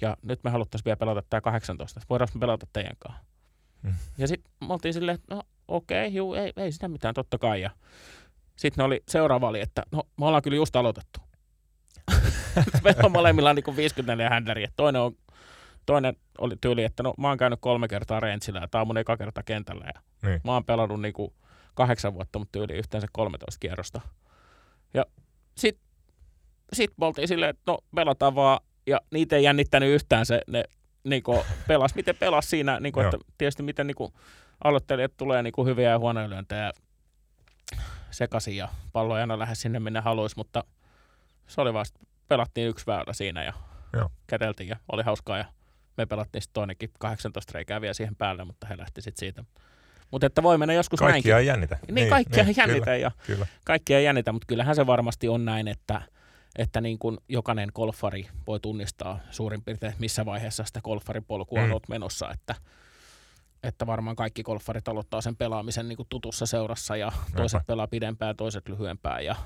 ja 0.00 0.16
nyt 0.22 0.44
me 0.44 0.50
haluttaisiin 0.50 0.84
vielä 0.84 0.96
pelata 0.96 1.22
tämä 1.30 1.40
18. 1.40 2.00
Voidaanko 2.10 2.32
me 2.34 2.40
pelata 2.40 2.66
teidän 2.72 2.96
kanssa? 2.98 3.24
Mm. 3.82 3.94
Ja 4.18 4.28
sitten 4.28 4.52
me 4.60 4.72
oltiin 4.72 4.94
silleen, 4.94 5.14
että 5.14 5.34
no 5.34 5.42
okei, 5.68 6.06
okay, 6.06 6.16
juu, 6.16 6.34
ei, 6.34 6.52
ei 6.56 6.72
sitä 6.72 6.88
mitään, 6.88 7.14
totta 7.14 7.38
kai. 7.38 7.62
Ja 7.62 7.70
sitten 8.58 8.82
ne 8.82 8.84
oli, 8.84 9.02
seuraava 9.08 9.48
oli, 9.48 9.60
että 9.60 9.82
no 9.92 10.02
me 10.16 10.26
ollaan 10.26 10.42
kyllä 10.42 10.56
just 10.56 10.76
aloitettu. 10.76 11.20
Meillä 12.84 13.02
on 13.04 13.12
molemmilla 13.12 13.54
niin 13.54 13.76
54 13.76 14.30
händäriä. 14.30 14.68
Toinen, 14.76 15.02
on, 15.02 15.12
toinen 15.86 16.16
oli 16.38 16.54
tyyli, 16.60 16.84
että 16.84 17.02
no 17.02 17.14
mä 17.18 17.28
oon 17.28 17.38
käynyt 17.38 17.58
kolme 17.62 17.88
kertaa 17.88 18.20
rentsillä 18.20 18.60
ja 18.60 18.68
tää 18.68 18.80
on 18.80 18.86
mun 18.86 18.98
eka 18.98 19.16
kerta 19.16 19.42
kentällä. 19.42 19.84
Ja 19.94 20.00
niin. 20.22 20.40
Mä 20.44 20.52
oon 20.52 20.64
pelannut 20.64 21.00
niin 21.00 21.12
kuin 21.12 21.32
kahdeksan 21.74 22.14
vuotta, 22.14 22.38
mutta 22.38 22.52
tyyli 22.52 22.72
yhteensä 22.72 23.06
13 23.12 23.58
kierrosta. 23.60 24.00
Ja 24.94 25.04
sitten 25.56 25.88
sit 26.72 26.90
me 26.96 27.06
oltiin 27.06 27.28
silleen, 27.28 27.50
että 27.50 27.62
no 27.66 27.78
pelataan 27.94 28.34
vaan, 28.34 28.60
ja 28.86 29.00
niitä 29.10 29.36
ei 29.36 29.44
jännittänyt 29.44 29.88
yhtään 29.88 30.26
se, 30.26 30.40
ne 30.46 30.64
niin 31.04 31.22
kuin, 31.22 31.40
pelas, 31.66 31.94
miten 31.94 32.16
pelas 32.16 32.50
siinä, 32.50 32.80
niin 32.80 32.92
kuin, 32.92 33.04
että 33.04 33.18
tietysti 33.38 33.62
miten 33.62 33.86
niin 33.86 33.94
kuin, 33.94 34.12
aloittelijat 34.64 35.12
tulee 35.16 35.42
niin 35.42 35.52
kuin, 35.52 35.68
hyviä 35.68 35.90
ja 35.90 35.98
huonoja 35.98 36.30
lyöntejä 36.30 36.72
sekaisin 38.10 38.56
ja 38.56 38.68
pallo 38.92 39.16
ei 39.16 39.20
aina 39.20 39.38
lähde 39.38 39.54
sinne, 39.54 39.80
minne 39.80 40.00
haluaisi, 40.00 40.36
mutta 40.36 40.64
se 41.46 41.60
oli 41.60 41.74
vasta, 41.74 42.00
pelattiin 42.28 42.68
yksi 42.68 42.86
väylä 42.86 43.12
siinä 43.12 43.44
ja 43.44 43.52
Joo. 43.92 44.10
käteltiin 44.26 44.68
ja 44.68 44.76
oli 44.92 45.02
hauskaa 45.02 45.38
ja 45.38 45.44
me 45.96 46.06
pelattiin 46.06 46.42
sitten 46.42 46.54
toinenkin 46.54 46.90
18 46.98 47.50
reikää 47.54 47.80
vielä 47.80 47.94
siihen 47.94 48.16
päälle, 48.16 48.44
mutta 48.44 48.66
he 48.66 48.78
lähti 48.78 49.02
sitten 49.02 49.20
siitä. 49.20 49.44
Mutta 50.10 50.26
että 50.26 50.42
voi 50.42 50.58
mennä 50.58 50.74
joskus 50.74 50.98
Kaikkia 50.98 51.12
näinkin. 51.12 51.34
ei 51.36 51.46
jännitä. 51.46 51.78
Niin, 51.90 52.08
kaikkia 52.10 52.44
ei 52.44 52.54
jännitä 52.56 52.84
kyllä, 52.84 52.96
ja 52.96 53.10
Kyllä. 53.26 53.46
kaikkia 53.64 53.98
ei 53.98 54.04
jännitä, 54.04 54.32
mutta 54.32 54.46
kyllähän 54.46 54.74
se 54.76 54.86
varmasti 54.86 55.28
on 55.28 55.44
näin, 55.44 55.68
että, 55.68 56.02
että 56.58 56.80
niin 56.80 56.98
kuin 56.98 57.18
jokainen 57.28 57.68
golfari 57.74 58.28
voi 58.46 58.60
tunnistaa 58.60 59.20
suurin 59.30 59.62
piirtein, 59.64 59.94
missä 59.98 60.24
vaiheessa 60.24 60.64
sitä 60.64 60.80
golfaripolkua 60.84 61.58
Mm. 61.58 61.64
on 61.64 61.70
ollut 61.70 61.88
menossa, 61.88 62.30
että, 62.30 62.54
että 63.62 63.86
varmaan 63.86 64.16
kaikki 64.16 64.42
golfarit 64.42 64.88
aloittaa 64.88 65.20
sen 65.20 65.36
pelaamisen 65.36 65.88
niin 65.88 65.96
kuin 65.96 66.06
tutussa 66.08 66.46
seurassa 66.46 66.96
ja 66.96 67.12
toiset 67.36 67.66
pelaa 67.66 67.86
pidempään, 67.86 68.36
toiset 68.36 68.68
lyhyempään 68.68 69.24
ja, 69.24 69.36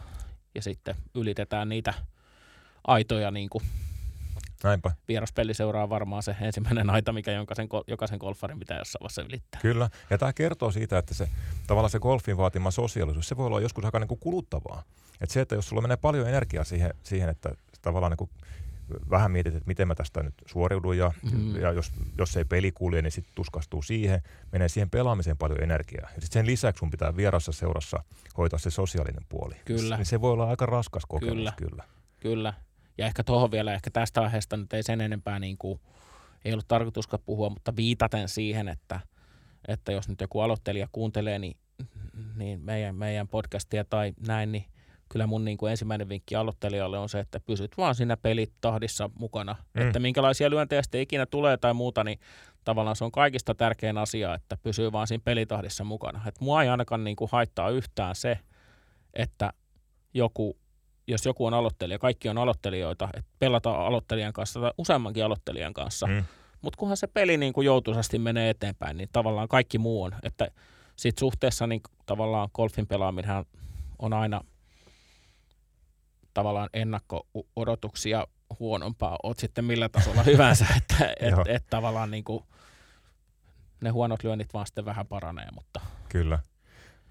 ja 0.55 0.62
sitten 0.62 0.94
ylitetään 1.14 1.68
niitä 1.68 1.94
aitoja 2.87 3.31
niin 3.31 3.48
kuin 3.51 3.64
Näinpä. 4.64 4.90
vieraspeli 5.09 5.55
seuraa 5.55 5.88
varmaan 5.88 6.22
se 6.22 6.37
ensimmäinen 6.40 6.90
aita, 6.90 7.12
mikä 7.12 7.33
jokaisen, 7.33 7.68
jokaisen 7.87 8.18
golfarin 8.18 8.59
pitää 8.59 8.79
jossain 8.79 9.01
vaiheessa 9.01 9.22
ylittää. 9.22 9.61
Kyllä. 9.61 9.90
Ja 10.11 10.18
tämä 10.18 10.33
kertoo 10.33 10.70
siitä, 10.70 10.98
että 10.98 11.14
se 11.14 11.29
tavallaan 11.66 11.90
se 11.90 11.98
golfin 11.98 12.37
vaatima 12.37 12.70
sosiaalisuus, 12.70 13.29
se 13.29 13.37
voi 13.37 13.46
olla 13.46 13.61
joskus 13.61 13.85
aika 13.85 13.98
niin 13.98 14.09
kuin 14.09 14.20
kuluttavaa. 14.20 14.83
Että 15.20 15.33
se, 15.33 15.40
että 15.40 15.55
jos 15.55 15.68
sulla 15.68 15.83
menee 15.83 15.96
paljon 15.96 16.29
energiaa 16.29 16.64
siihen, 16.64 16.94
siihen 17.03 17.29
että 17.29 17.55
tavallaan 17.83 18.11
niin 18.11 18.18
kuin 18.18 18.31
vähän 19.11 19.31
mietit, 19.31 19.55
että 19.55 19.66
miten 19.66 19.88
mä 19.88 19.94
tästä 19.94 20.22
nyt 20.22 20.35
suoriudun 20.46 20.98
ja, 20.98 21.12
Mhm. 21.22 21.37
mm. 21.37 21.57
ja 21.57 21.72
jos, 21.72 21.92
jos 22.18 22.37
ei 22.37 22.44
peli 22.44 22.72
kulje, 22.72 23.02
niin 23.02 23.12
sitten 23.12 23.35
tuskastuu 23.35 23.83
siihen, 23.83 24.22
menee 24.52 24.68
siihen 24.68 24.90
pelaamiseen 24.90 25.38
paljon 25.38 25.62
energiaa. 25.62 26.09
Ja 26.14 26.20
sit 26.20 26.33
sen 26.33 26.46
lisäksi 26.46 26.78
sun 26.81 26.90
pitää 26.90 27.16
vierassa 27.16 27.52
seurassa 27.52 28.05
hoitaa 28.38 28.59
se 28.59 28.70
sosiaalinen 28.70 29.24
puoli. 29.28 29.55
Kyllä. 29.64 29.96
Niin 29.96 30.07
se 30.07 30.20
voi 30.20 30.33
olla 30.33 30.50
aika 30.50 30.66
raskas 30.66 31.02
kokemus 31.09 31.35
Kyllä. 31.35 31.52
kyllä. 31.57 31.70
kyllä. 31.70 31.85
Kyllä. 32.20 32.55
Ja 32.98 33.07
ehkä 33.07 33.24
tuohon 33.24 33.50
vielä, 33.50 33.74
ehkä 33.74 33.90
tästä 33.90 34.22
aiheesta 34.22 34.57
nyt 34.57 34.72
ei 34.72 34.83
sen 34.83 35.00
enempää 35.00 35.38
niin 35.38 35.59
kuin, 35.59 35.81
ei 36.44 36.52
ollut 36.52 36.68
tarkoituskaan 36.68 37.22
puhua, 37.26 37.50
mutta 37.50 37.76
viitaten 37.76 38.28
siihen, 38.28 38.68
että, 38.68 39.00
että 39.68 39.92
jos 39.92 40.09
nyt 40.09 40.20
joku 40.20 40.40
aloittelija 40.40 40.88
kuuntelee, 40.92 41.38
niin, 41.38 41.57
niin 42.37 42.61
meidän, 42.61 42.96
meidän 42.96 43.28
podcastia 43.28 43.85
tai 43.85 44.14
näin, 44.26 44.52
niin 44.52 44.64
kyllä 45.12 45.27
mun 45.27 45.44
niin 45.44 45.59
kuin 45.59 45.70
ensimmäinen 45.70 46.09
vinkki 46.09 46.35
aloittelijalle 46.35 46.98
on 46.98 47.09
se, 47.09 47.20
että 47.20 47.40
pysyt 47.40 47.77
vaan 47.77 47.94
siinä 47.94 48.16
pelitahdissa 48.16 49.11
mukana. 49.18 49.57
Mm. 49.75 49.83
Että 49.83 49.98
minkälaisia 49.98 50.51
lyöntejä 50.51 50.83
sitten 50.83 51.01
ikinä 51.01 51.27
tulee 51.27 51.57
tai 51.57 51.75
muuta, 51.75 52.05
niin 52.05 52.18
tavallaan 52.64 52.96
se 52.96 53.05
on 53.05 53.12
kaikista 53.12 53.55
tärkein 53.55 53.98
asia, 53.98 54.35
että 54.35 54.57
pysyy 54.62 54.92
vaan 54.92 55.07
siinä 55.07 55.22
pelitahdissa 55.25 55.85
mukana. 55.85 56.20
Et 56.27 56.40
mua 56.40 56.62
ei 56.62 56.68
ainakaan 56.68 57.05
niin 57.05 57.16
kuin 57.16 57.29
haittaa 57.33 57.70
yhtään 57.70 58.14
se, 58.14 58.38
että 59.14 59.53
joku, 60.14 60.57
jos 61.07 61.27
joku 61.27 61.46
on 61.46 61.55
aloittelija, 61.55 61.98
kaikki 61.98 62.29
on 62.29 62.38
aloittelijoita, 62.38 63.09
että 63.14 63.31
pelataan 63.38 63.87
aloittelijan 63.87 64.33
kanssa 64.33 64.61
tai 64.61 64.70
useammankin 64.79 65.25
aloittelijan 65.25 65.75
kanssa, 65.75 66.07
mm. 66.07 66.12
Mm. 66.12 66.25
mutta 66.62 66.77
kunhan 66.77 66.96
se 66.96 67.07
peli 67.07 67.37
niin 67.37 67.53
kuin 67.53 67.64
joutuisasti 67.64 68.18
menee 68.18 68.51
eteenpäin, 68.51 68.96
niin 68.96 69.09
tavallaan 69.12 69.48
kaikki 69.48 69.79
muu 69.79 70.03
on. 70.03 70.12
Että 70.22 70.48
sit 70.96 71.18
suhteessa 71.18 71.66
niin 71.66 71.81
tavallaan 72.07 72.48
golfin 72.55 72.87
pelaaminen 72.87 73.44
on 73.98 74.12
aina 74.12 74.40
tavallaan 76.35 76.71
ennakko-odotuksia 76.75 78.27
huonompaa, 78.59 79.18
oot 79.23 79.38
sitten 79.38 79.64
millä 79.64 79.88
tasolla 79.88 80.23
hyvänsä, 80.33 80.66
että 80.77 81.14
et, 81.21 81.31
Joo. 81.31 81.45
et 81.49 81.64
tavallaan 81.71 82.11
niin 82.11 82.25
kuin 82.25 82.45
ne 83.81 83.90
huonot 83.90 84.25
lyönnit 84.25 84.55
vaan 84.55 84.66
sitten 84.66 84.85
vähän 84.85 85.07
paranee, 85.07 85.47
mutta 85.55 85.81
Kyllä. 86.09 86.38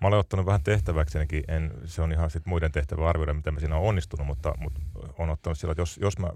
Mä 0.01 0.07
olen 0.07 0.19
ottanut 0.19 0.45
vähän 0.45 0.63
tehtäväksenikin, 0.63 1.43
en, 1.47 1.73
se 1.85 2.01
on 2.01 2.11
ihan 2.11 2.29
sit 2.31 2.45
muiden 2.45 2.71
tehtävä 2.71 3.09
arvioida, 3.09 3.33
miten 3.33 3.53
mä 3.53 3.59
siinä 3.59 3.75
on 3.77 3.83
onnistunut, 3.87 4.27
mutta, 4.27 4.53
mutta 4.57 4.79
on 5.17 5.29
ottanut 5.29 5.57
sillä, 5.57 5.71
että 5.71 5.81
jos, 5.81 5.97
jos 6.01 6.17
mä 6.17 6.27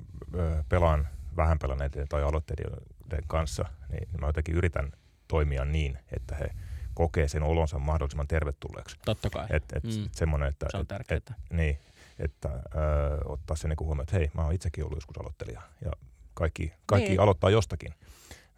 pelaan 0.69 1.08
vähän 1.38 1.60
pelanneiden 1.60 2.08
tai 2.08 2.24
aloittelijoiden 2.24 3.24
kanssa, 3.28 3.65
niin 3.91 4.08
mä 4.21 4.28
jotenkin 4.28 4.56
yritän 4.56 4.91
toimia 5.28 5.65
niin, 5.65 5.98
että 6.15 6.36
he 6.36 6.48
kokee 6.93 7.28
sen 7.28 7.43
olonsa 7.43 7.80
mahdollisimman 7.80 8.28
tervetulleeksi. 8.28 8.98
totta 9.06 9.30
kai 9.30 9.45
Et, 9.50 9.63
et 9.74 9.84
Mm. 9.84 10.10
semmoinen, 10.12 10.50
että, 10.50 10.65
se 10.71 10.78
on 10.78 10.82
et, 10.82 10.88
tärkeää. 10.88 11.17
et, 11.17 11.32
niin, 11.50 11.80
että 12.19 12.49
ö, 12.49 12.60
ottaa 13.25 13.56
sen 13.56 13.69
niin 13.69 13.78
huomioon, 13.80 14.04
että 14.04 14.15
hei, 14.17 14.30
mä 14.34 14.43
oon 14.43 14.54
itsekin 14.54 14.84
ollut 14.84 14.97
joskus 14.97 15.17
aloittelija 15.17 15.62
ja 15.86 15.91
kaikki, 16.34 16.73
kaikki 16.86 17.10
Niin. 17.10 17.19
aloittaa 17.19 17.49
jostakin. 17.49 17.93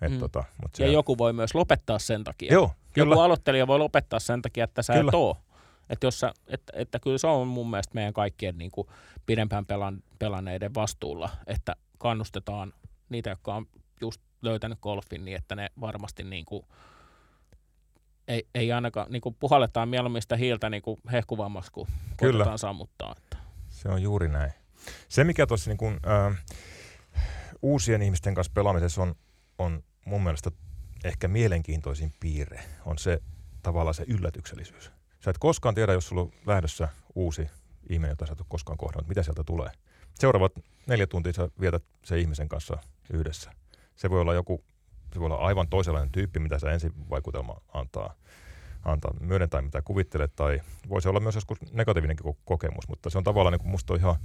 Et, 0.01 0.11
Mm. 0.11 0.19
tota, 0.19 0.43
mut 0.61 0.79
Ja 0.79 0.85
se, 0.87 0.91
joku 0.91 1.17
voi 1.17 1.33
myös 1.33 1.55
lopettaa 1.55 1.99
sen 1.99 2.23
takia. 2.23 2.53
Joo, 2.53 2.71
kyllä. 2.93 3.11
Joku 3.13 3.21
aloittelija 3.21 3.67
voi 3.67 3.79
lopettaa 3.79 4.19
sen 4.19 4.41
takia, 4.41 4.63
että 4.63 4.81
sä 4.81 4.93
Kyllä. 4.93 5.09
et 5.09 5.15
oo. 5.15 5.37
Että, 5.89 6.07
jos 6.07 6.19
sä, 6.19 6.33
että, 6.47 6.73
että 6.75 6.99
kyllä 6.99 7.17
se 7.17 7.27
on 7.27 7.47
mun 7.47 7.69
mielestä 7.69 7.95
meidän 7.95 8.13
kaikkien 8.13 8.57
niin 8.57 8.71
kuin 8.71 8.87
pidempään 9.25 9.65
pelan, 9.65 10.03
pelanneiden 10.19 10.75
vastuulla, 10.75 11.29
että 11.47 11.75
kannustetaan 11.97 12.73
niitä, 13.09 13.29
jotka 13.29 13.55
on 13.55 13.65
just 14.01 14.21
löytänyt 14.41 14.79
golfin, 14.81 15.25
niin 15.25 15.37
että 15.37 15.55
ne 15.55 15.69
varmasti 15.81 16.23
niin 16.23 16.45
kuin, 16.45 16.65
ei, 18.27 18.47
ei 18.55 18.71
ainakaan, 18.71 19.07
niin 19.11 19.21
kuin 19.21 19.35
puhalletaan 19.39 19.89
mieluummin 19.89 20.21
sitä 20.21 20.35
hiiltä 20.35 20.69
niin 20.69 20.81
kuin 20.81 20.99
hehkuvammaksi, 21.11 21.71
kun 21.71 21.87
Kyllä. 22.17 22.57
sammuttaa. 22.57 23.15
Se 23.77 23.89
on 23.89 24.01
juuri 24.01 24.27
näin. 24.27 24.51
Se, 25.09 25.23
mikä 25.23 25.47
tuossa 25.47 25.69
niin 25.69 25.77
kun, 25.77 25.99
äh, 26.07 26.43
uusien 27.61 28.01
ihmisten 28.01 28.35
kanssa 28.35 28.53
pelaamisessa 28.53 29.01
on, 29.01 29.15
on 29.57 29.83
mun 30.05 30.23
mielestä 30.23 30.51
ehkä 31.03 31.27
mielenkiintoisin 31.27 32.13
piirre, 32.19 32.63
on 32.85 32.97
se 32.97 33.21
tavallaan 33.63 33.93
se 33.93 34.05
yllätyksellisyys. 34.07 34.91
Sä 35.19 35.31
et 35.31 35.37
koskaan 35.37 35.75
tiedä, 35.75 35.93
jos 35.93 36.07
sulla 36.07 36.21
on 36.21 36.31
lähdössä 36.45 36.89
uusi 37.15 37.49
ihminen, 37.89 38.11
jota 38.11 38.25
sä 38.25 38.33
et 38.33 38.39
ole 38.39 38.47
koskaan 38.49 38.77
kohdannut, 38.77 39.07
mitä 39.09 39.23
sieltä 39.23 39.43
tulee. 39.43 39.69
Seuraavat 40.19 40.53
neljä 40.87 41.07
tuntia 41.07 41.33
sä 41.33 41.49
vietät 41.61 41.83
sen 42.03 42.19
ihmisen 42.19 42.49
kanssa 42.49 42.77
yhdessä. 43.13 43.51
Se 43.95 44.09
voi 44.09 44.21
olla 44.21 44.33
joku, 44.33 44.63
se 45.13 45.19
voi 45.19 45.25
olla 45.25 45.37
aivan 45.37 45.67
toisenlainen 45.67 46.11
tyyppi, 46.11 46.39
mitä 46.39 46.59
sä 46.59 46.71
ensin 46.71 47.09
vaikutelma 47.09 47.61
antaa, 47.73 48.15
antaa 48.87 49.13
myöden 49.19 49.49
tai 49.49 49.61
mitä 49.61 49.81
kuvittelet, 49.81 50.35
tai 50.35 50.61
voisi 50.89 51.09
olla 51.09 51.19
myös 51.19 51.35
joskus 51.35 51.57
negatiivinenkin 51.73 52.25
ko- 52.25 52.37
kokemus, 52.45 52.87
mutta 52.87 53.09
se 53.09 53.17
on 53.17 53.23
tavallaan 53.23 53.51
niin 53.51 53.61
kuin 53.61 53.71
musta 53.71 53.95
ihan, 53.95 54.15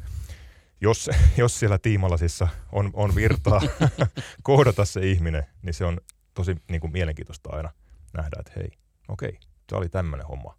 jos, 0.81 1.11
jos 1.37 1.59
siellä 1.59 1.79
tiimalasissa 1.79 2.49
on, 2.73 2.91
on 2.95 3.15
virtaa 3.15 3.61
kohdata 4.43 4.85
se 4.85 5.01
ihminen, 5.07 5.47
niin 5.63 5.75
se 5.75 5.85
on 5.85 6.01
tosi 6.35 6.57
niin 6.71 6.81
kuin 6.81 6.93
mielenkiintoista 6.93 7.51
aina 7.53 7.71
nähdä, 8.13 8.37
että 8.41 8.53
hei, 8.57 8.69
okei, 9.09 9.39
se 9.69 9.77
oli 9.77 9.89
tämmöinen 9.89 10.27
homma. 10.27 10.59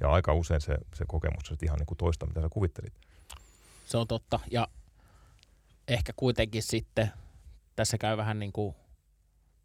Ja 0.00 0.10
aika 0.10 0.34
usein 0.34 0.60
se, 0.60 0.78
se 0.94 1.04
kokemus 1.08 1.50
on 1.50 1.56
ihan 1.62 1.78
niin 1.78 1.86
kuin 1.86 1.98
toista, 1.98 2.26
mitä 2.26 2.40
sä 2.40 2.48
kuvittelit. 2.48 2.94
Se 3.86 3.96
on 3.96 4.08
totta. 4.08 4.40
Ja 4.50 4.68
ehkä 5.88 6.12
kuitenkin 6.16 6.62
sitten 6.62 7.12
tässä 7.76 7.98
käy 7.98 8.16
vähän 8.16 8.38
niin 8.38 8.52
kuin 8.52 8.74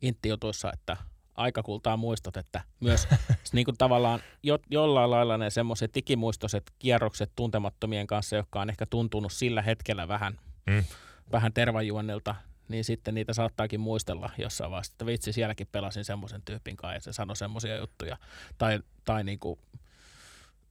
inttijutuissa, 0.01 0.71
että 0.73 0.97
aika 1.37 1.63
kultaa 1.63 1.97
muistot, 1.97 2.37
että 2.37 2.61
myös 2.79 3.07
niin 3.53 3.65
kuin 3.65 3.77
tavallaan 3.77 4.19
jo, 4.43 4.59
jollain 4.69 5.11
lailla 5.11 5.37
ne 5.37 5.49
semmoiset 5.49 5.97
ikimuistoiset 5.97 6.71
kierrokset 6.79 7.31
tuntemattomien 7.35 8.07
kanssa, 8.07 8.35
jotka 8.35 8.61
on 8.61 8.69
ehkä 8.69 8.85
tuntunut 8.85 9.31
sillä 9.31 9.61
hetkellä 9.61 10.07
vähän, 10.07 10.39
Mm. 10.67 10.83
vähän 11.31 11.53
tervajuonnilta, 11.53 12.35
niin 12.67 12.83
sitten 12.83 13.13
niitä 13.15 13.33
saattaakin 13.33 13.79
muistella 13.79 14.29
jossain 14.37 14.71
vaiheessa, 14.71 14.93
että 14.93 15.05
vitsi, 15.05 15.33
sielläkin 15.33 15.67
pelasin 15.71 16.05
semmoisen 16.05 16.41
tyypin 16.41 16.75
kanssa 16.77 16.95
ja 16.95 16.99
se 17.01 17.13
sanoi 17.13 17.35
semmoisia 17.35 17.77
juttuja. 17.77 18.17
Tai, 18.57 18.79
tai 19.05 19.23
niin 19.23 19.39
kuin, 19.39 19.59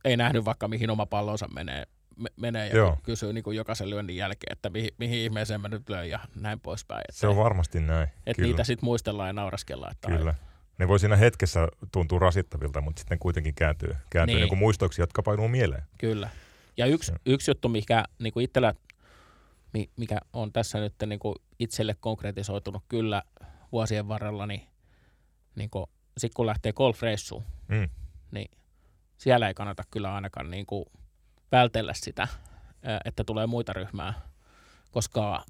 ei 0.05 0.17
nähnyt 0.17 0.45
vaikka 0.45 0.69
mihin 0.69 0.91
oma 0.91 1.07
pallonsa 1.07 1.49
menee, 1.49 1.87
me, 2.17 2.29
menee 2.37 2.69
ja 2.69 2.77
Joo. 2.77 2.99
kysyy 3.03 3.33
niin 3.33 3.45
kuin 3.45 3.57
jokaisen 3.57 3.91
lyönnin 3.91 4.17
jälkeen, 4.17 4.53
että 4.53 4.71
mihin, 4.71 4.91
mihin 4.99 5.19
ihmeeseen 5.19 5.61
mä 5.61 5.69
nyt 5.69 5.89
löin 5.89 6.11
ja 6.11 6.19
näin 6.35 6.61
poispäin. 6.61 7.01
Että, 7.09 7.21
Se 7.21 7.27
on 7.27 7.37
varmasti 7.37 7.81
näin. 7.81 8.09
että 8.27 8.35
kyllä, 8.43 8.49
niitä 8.49 8.65
sitten 8.65 8.85
muistellaan 8.85 9.29
ja 9.29 9.33
nauraskellaan. 9.33 9.93
Että 9.93 10.09
kyllä. 10.09 10.35
Ne 10.79 10.89
voi 10.89 10.99
siinä 10.99 11.17
hetkessä 11.17 11.69
tuntua 11.93 12.19
rasittavilta, 12.19 12.81
mutta 12.81 13.01
sitten 13.01 13.19
kuitenkin 13.19 13.55
kääntyy, 13.55 13.97
kääntyy 14.11 14.37
Niin. 14.37 14.49
niin. 14.49 14.59
Muistoiksi, 14.59 15.03
jotka 15.03 15.23
painuu 15.23 15.49
mieleen. 15.49 15.83
Kyllä. 15.99 16.31
Ja 16.77 16.87
yksi, 16.87 17.13
Joo. 17.13 17.19
yksi 17.27 17.51
juttu, 17.51 17.69
mikä 17.69 18.05
niin 18.19 18.33
kuin 18.33 18.45
itsellä, 18.45 18.75
mi- 19.73 19.91
mikä 19.97 20.19
on 20.33 20.53
tässä 20.53 20.79
nyt 20.81 20.95
niin 21.07 21.19
kuin 21.19 21.35
itselle 21.59 21.95
konkretisoitunut 22.01 22.83
kyllä 22.89 23.23
vuosien 23.73 24.09
varrella, 24.09 24.47
niin, 24.47 24.63
niin 25.55 25.71
kuin, 25.71 25.87
sit 26.19 26.35
kun 26.35 26.47
lähtee 26.47 26.73
golfreissuun, 26.73 27.43
Mm. 27.69 27.89
niin 28.31 28.51
siellä 29.19 29.49
ei 29.49 29.55
kannata 29.55 29.83
kyllä 29.91 30.15
ainakaan 30.15 30.51
niin 30.51 30.67
kuin 30.67 30.85
vältellä 31.53 31.95
sitä, 31.95 32.29
että 33.05 33.25
tulee 33.25 33.47
muita 33.47 33.73
ryhmää, 33.73 34.15
koska 34.91 35.45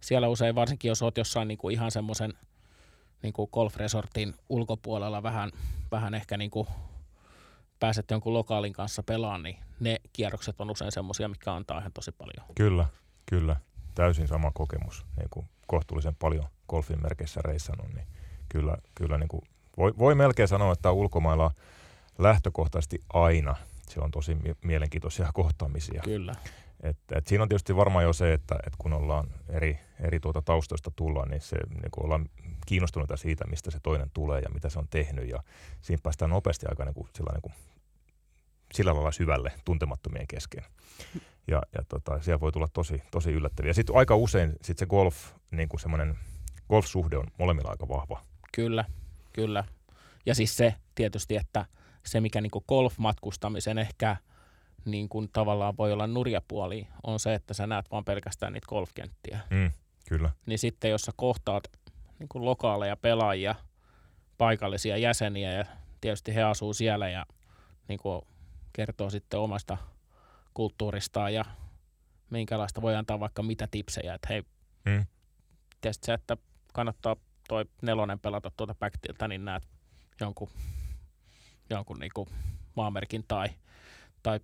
siellä 0.00 0.28
usein, 0.28 0.54
varsinkin 0.54 0.88
jos 0.88 1.02
olet 1.02 1.16
jossain 1.18 1.48
niin 1.48 1.58
kuin 1.58 1.72
ihan 1.74 1.90
semmoisen 1.90 2.32
niin 3.22 3.32
kuin 3.32 3.48
golfresortin 3.52 4.34
ulkopuolella 4.48 5.22
vähän, 5.22 5.50
vähän 5.90 6.14
ehkä 6.14 6.36
niin 6.36 6.50
kuin 6.50 6.68
pääset 7.80 8.10
jonkun 8.10 8.34
lokaalin 8.34 8.72
kanssa 8.72 9.02
pelaan, 9.02 9.42
niin 9.42 9.56
ne 9.80 9.96
kierrokset 10.12 10.60
on 10.60 10.70
usein 10.70 10.92
semmoisia, 10.92 11.28
mikä 11.28 11.54
antaa 11.54 11.78
ihan 11.78 11.92
tosi 11.92 12.12
paljon. 12.12 12.46
Kyllä, 12.54 12.86
kyllä. 13.26 13.56
Täysin 13.94 14.28
sama 14.28 14.50
kokemus, 14.54 15.06
niin 15.16 15.28
kuin 15.30 15.46
kohtuullisen 15.66 16.14
paljon, 16.14 16.46
golfin 16.68 17.02
merkeissä 17.02 17.40
reissannut, 17.44 17.94
niin 17.94 18.06
kyllä, 18.48 18.76
kyllä 18.94 19.18
niin 19.18 19.28
kuin 19.28 19.42
voi, 19.76 19.94
voi 19.98 20.14
melkein 20.14 20.48
sanoa, 20.48 20.72
että 20.72 20.92
ulkomailla 20.92 21.50
lähtökohtaisesti 22.18 23.00
aina 23.12 23.56
se 23.88 24.00
on 24.00 24.10
tosi 24.10 24.36
mielenkiintoisia 24.64 25.30
kohtaamisia. 25.34 26.02
Kyllä. 26.04 26.34
Et, 26.82 26.98
et 27.12 27.26
siinä 27.26 27.42
on 27.42 27.48
tietysti 27.48 27.76
varmaan 27.76 28.04
jo 28.04 28.12
se, 28.12 28.32
että 28.32 28.54
et 28.66 28.72
kun 28.78 28.92
ollaan 28.92 29.26
eri, 29.48 29.78
eri 30.00 30.20
tuota 30.20 30.42
taustoista 30.42 30.90
tullaan, 30.96 31.28
niin, 31.28 31.40
se, 31.40 31.56
niin 31.70 31.90
kun 31.90 32.04
ollaan 32.04 32.28
kiinnostuneita 32.68 33.16
siitä, 33.16 33.46
mistä 33.46 33.70
se 33.70 33.80
toinen 33.82 34.10
tulee 34.14 34.40
ja 34.40 34.50
mitä 34.54 34.68
se 34.68 34.78
on 34.78 34.88
tehnyt. 34.90 35.28
Ja 35.28 35.42
siinä 35.80 36.00
päästään 36.02 36.30
nopeasti 36.30 36.66
aika 36.68 36.84
niin 36.84 36.94
kuin, 36.94 37.08
sillä, 37.16 37.32
niin 37.32 37.42
kuin, 37.42 37.52
sillä 38.72 38.94
lailla 38.94 39.12
syvälle 39.12 39.52
tuntemattomien 39.64 40.26
kesken. 40.26 40.64
Ja, 41.46 41.62
ja 41.74 41.84
tota, 41.88 42.20
siellä 42.20 42.40
voi 42.40 42.52
tulla 42.52 42.68
tosi, 42.72 43.02
tosi 43.10 43.30
yllättäviä. 43.30 43.72
Sitten 43.72 43.96
aika 43.96 44.16
usein 44.16 44.52
sit 44.62 44.78
se 44.78 44.86
golf, 44.86 45.16
niin 45.50 45.68
kuin 45.68 45.80
semmoinen 45.80 46.18
golf-suhde 46.68 47.16
on 47.16 47.26
molemmilla 47.38 47.70
aika 47.70 47.88
vahva. 47.88 48.22
Kyllä, 48.52 48.84
kyllä. 49.32 49.64
Ja 50.26 50.34
siis 50.34 50.56
se 50.56 50.74
tietysti, 50.94 51.36
että 51.36 51.66
se 52.06 52.20
mikä 52.20 52.40
niin 52.40 52.50
golf-matkustamisen 52.68 53.78
ehkä 53.78 54.16
niin 54.84 55.08
kuin 55.08 55.28
tavallaan 55.32 55.76
voi 55.76 55.92
olla 55.92 56.06
nurjapuoli, 56.06 56.88
on 57.02 57.20
se, 57.20 57.34
että 57.34 57.54
sä 57.54 57.66
näet 57.66 57.90
vaan 57.90 58.04
pelkästään 58.04 58.52
niitä 58.52 58.66
golfkenttiä. 58.66 59.40
Mm, 59.50 59.70
kyllä. 60.08 60.30
Niin 60.46 60.58
sitten 60.58 60.90
jos 60.90 61.02
sä 61.02 61.12
kohtaat 61.16 61.62
niin 62.18 62.28
kuin 62.28 62.44
lokaaleja 62.44 62.96
pelaajia, 62.96 63.54
paikallisia 64.38 64.96
jäseniä 64.96 65.52
ja 65.52 65.64
tietysti 66.00 66.34
he 66.34 66.42
asuu 66.42 66.74
siellä 66.74 67.08
ja 67.08 67.26
niin 67.88 67.98
kuin 67.98 68.22
kertoo 68.72 69.10
sitten 69.10 69.40
omasta 69.40 69.78
kulttuuristaan 70.54 71.34
ja 71.34 71.44
minkälaista 72.30 72.82
voi 72.82 72.96
antaa 72.96 73.20
vaikka 73.20 73.42
mitä 73.42 73.68
tipsejä, 73.70 74.14
että 74.14 74.28
hei, 74.30 74.42
mm. 74.84 75.06
tietysti 75.80 76.06
se, 76.06 76.14
että 76.14 76.36
kannattaa 76.72 77.16
toi 77.48 77.64
nelonen 77.82 78.20
pelata 78.20 78.50
tuota 78.56 78.74
backtilta, 78.74 79.28
niin 79.28 79.44
näet 79.44 79.68
jonkun, 80.20 80.48
jonkun 81.70 81.98
niinku 81.98 82.28
maamerkin 82.76 83.24
tai, 83.28 83.48
tai 84.22 84.40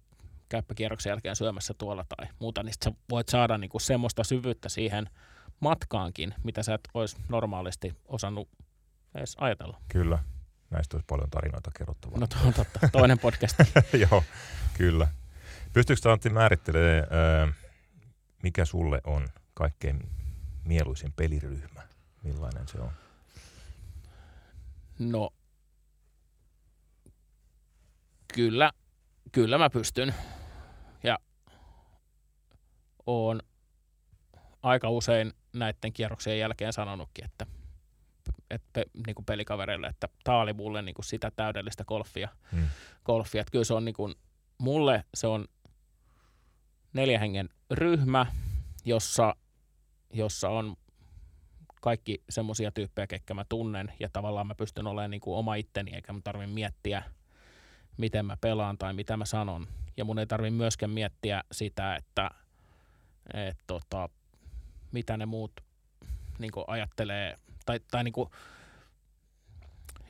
käyppäkierroksen 0.48 1.10
jälkeen 1.10 1.36
syömässä 1.36 1.74
tuolla 1.74 2.04
tai 2.16 2.28
muuta, 2.38 2.62
niin 2.62 2.74
sä 2.84 2.92
voit 3.10 3.28
saada 3.28 3.58
niinku 3.58 3.78
semmoista 3.78 4.24
syvyyttä 4.24 4.68
siihen 4.68 5.10
matkaankin, 5.60 6.34
mitä 6.44 6.62
sä 6.62 6.74
et 6.74 6.88
olisi 6.94 7.16
normaalisti 7.28 7.96
osannut 8.06 8.48
edes 9.14 9.36
ajatella. 9.38 9.80
Kyllä, 9.88 10.18
näistä 10.70 10.96
olisi 10.96 11.06
paljon 11.06 11.30
tarinoita 11.30 11.70
kerrottavaa. 11.78 12.18
No 12.18 12.26
to, 12.26 12.36
totta, 12.56 12.88
toinen 12.92 13.18
podcast. 13.18 13.56
Joo, 14.10 14.24
kyllä. 14.74 15.08
Pystyykö 15.72 16.12
Antti 16.12 16.30
määrittelemään, 16.30 17.54
mikä 18.42 18.64
sulle 18.64 19.00
on 19.04 19.28
kaikkein 19.54 20.08
mieluisin 20.64 21.12
peliryhmä? 21.12 21.82
Millainen 22.22 22.68
se 22.68 22.78
on? 22.78 22.90
No, 24.98 25.30
kyllä, 28.34 28.72
kyllä 29.32 29.58
mä 29.58 29.70
pystyn. 29.70 30.14
Ja 31.02 31.18
oon 33.06 33.40
aika 34.62 34.90
usein 34.90 35.32
näiden 35.54 35.92
kierroksien 35.92 36.38
jälkeen 36.38 36.72
sanonutkin, 36.72 37.24
että, 37.24 37.46
että 38.50 38.82
niin 39.06 39.14
kuin 39.14 39.26
pelikavereille, 39.26 39.86
että 39.86 40.08
tämä 40.24 40.40
oli 40.40 40.52
mulle 40.52 40.82
niin 40.82 40.94
kuin 40.94 41.04
sitä 41.04 41.30
täydellistä 41.36 41.84
golfia. 41.84 42.28
Hmm. 42.52 42.68
golfia. 43.04 43.40
Että 43.40 43.52
kyllä 43.52 43.64
se 43.64 43.74
on 43.74 43.84
niin 43.84 43.94
kuin, 43.94 44.14
mulle 44.58 45.04
se 45.14 45.26
on 45.26 45.48
neljä 46.92 47.18
hengen 47.18 47.48
ryhmä, 47.70 48.26
jossa, 48.84 49.36
jossa 50.12 50.48
on 50.48 50.76
kaikki 51.80 52.22
semmoisia 52.28 52.72
tyyppejä, 52.72 53.06
ketkä 53.06 53.34
mä 53.34 53.44
tunnen, 53.48 53.92
ja 54.00 54.08
tavallaan 54.12 54.46
mä 54.46 54.54
pystyn 54.54 54.86
olemaan 54.86 55.10
niin 55.10 55.20
kuin 55.20 55.36
oma 55.36 55.54
itteni, 55.54 55.94
eikä 55.94 56.12
mä 56.12 56.20
tarvitse 56.24 56.54
miettiä, 56.54 57.02
miten 57.96 58.26
mä 58.26 58.36
pelaan 58.40 58.78
tai 58.78 58.94
mitä 58.94 59.16
mä 59.16 59.24
sanon. 59.24 59.66
Ja 59.96 60.04
mun 60.04 60.18
ei 60.18 60.26
tarvitse 60.26 60.56
myöskään 60.56 60.90
miettiä 60.90 61.44
sitä, 61.52 61.96
että 61.96 62.30
et, 63.34 63.58
tota, 63.66 64.08
mitä 64.94 65.16
ne 65.16 65.26
muut 65.26 65.52
niin 66.38 66.50
kuin 66.50 66.64
ajattelee, 66.66 67.38
tai, 67.66 67.80
tai 67.90 68.04
niin 68.04 68.12
kuin, 68.12 68.30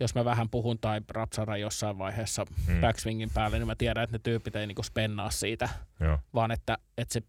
jos 0.01 0.15
mä 0.15 0.25
vähän 0.25 0.51
puhun 0.51 0.79
tai 0.79 1.01
rapsara 1.09 1.57
jossain 1.57 1.99
vaiheessa 1.99 2.45
mm. 2.69 2.81
backswingin 2.81 3.31
päälle, 3.35 3.59
niin 3.59 3.67
mä 3.67 3.75
tiedän, 3.75 4.05
että 4.05 4.15
ne 4.15 4.21
tyypit 4.23 4.57
ei 4.57 4.67
niin 4.67 4.75
kuin 4.75 4.85
spennaa 4.85 5.31
siitä, 5.31 5.69
Joo. 6.01 6.19
vaan 6.35 6.51
että, 6.51 6.79
että 6.99 7.13
se 7.13 7.23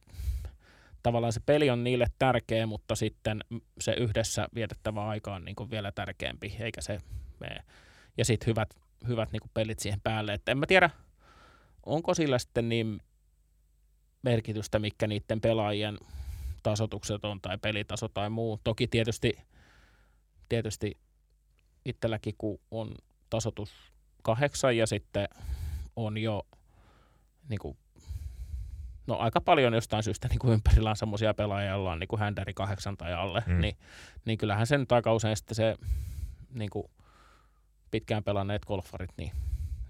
tavallaan 1.04 1.34
se 1.34 1.40
peli 1.46 1.70
on 1.70 1.84
niille 1.84 2.08
tärkeä, 2.20 2.66
mutta 2.66 2.96
sitten 2.96 3.42
se 3.80 3.94
yhdessä 3.94 4.48
vietettävä 4.56 5.08
aika 5.08 5.36
on 5.36 5.46
niin 5.46 5.56
kuin 5.56 5.72
vielä 5.72 5.92
tärkeämpi, 5.92 6.56
eikä 6.60 6.82
se 6.82 7.02
mene. 7.40 7.64
Ja 8.18 8.26
sitten 8.26 8.48
hyvät, 8.48 8.70
hyvät 9.08 9.32
niin 9.32 9.42
kuin 9.42 9.52
pelit 9.54 9.80
siihen 9.80 10.02
päälle. 10.02 10.34
Et 10.34 10.50
en 10.50 10.58
mä 10.58 10.66
tiedä, 10.66 10.90
onko 11.86 12.14
sillä 12.14 12.40
sitten 12.40 12.70
niin 12.70 13.02
merkitystä, 14.22 14.80
mikä 14.80 15.08
niiden 15.08 15.42
pelaajien 15.42 15.98
tasotukset 16.66 17.26
on 17.26 17.42
tai 17.42 17.58
pelitaso 17.58 18.08
tai 18.08 18.30
muu. 18.30 18.60
Toki 18.64 18.88
tietysti, 18.88 19.34
tietysti 20.50 20.98
itselläkin, 21.86 22.36
kun 22.38 22.60
on 22.72 22.96
tasotus 23.30 23.74
kahdeksan 24.24 24.78
ja 24.78 24.88
sitten 24.88 25.28
on 25.96 26.18
jo 26.18 26.48
niin 27.50 27.60
kuin 27.60 27.78
no 29.08 29.18
aika 29.18 29.42
paljon 29.42 29.74
jostain 29.74 30.04
syystä 30.04 30.28
niin 30.28 30.40
kuin 30.40 30.54
ympärillä 30.54 30.90
on 30.90 30.96
semmoisia 30.96 31.34
pelaajia, 31.34 31.72
joilla 31.72 31.92
on 31.92 32.00
niin 32.00 32.08
kuin 32.08 32.20
händäri 32.20 32.54
kahdeksan 32.54 32.98
tai 32.98 33.14
alle, 33.14 33.44
mm. 33.48 33.62
niin, 33.62 33.78
niin 34.26 34.38
kyllähän 34.38 34.68
sen 34.68 34.86
aika 34.90 35.14
usein 35.14 35.38
sitten 35.38 35.56
se 35.56 35.76
niin 36.54 36.70
kuin 36.70 36.86
pitkään 37.92 38.24
pelanneet 38.24 38.66
golfarit 38.66 39.12
niin, 39.18 39.32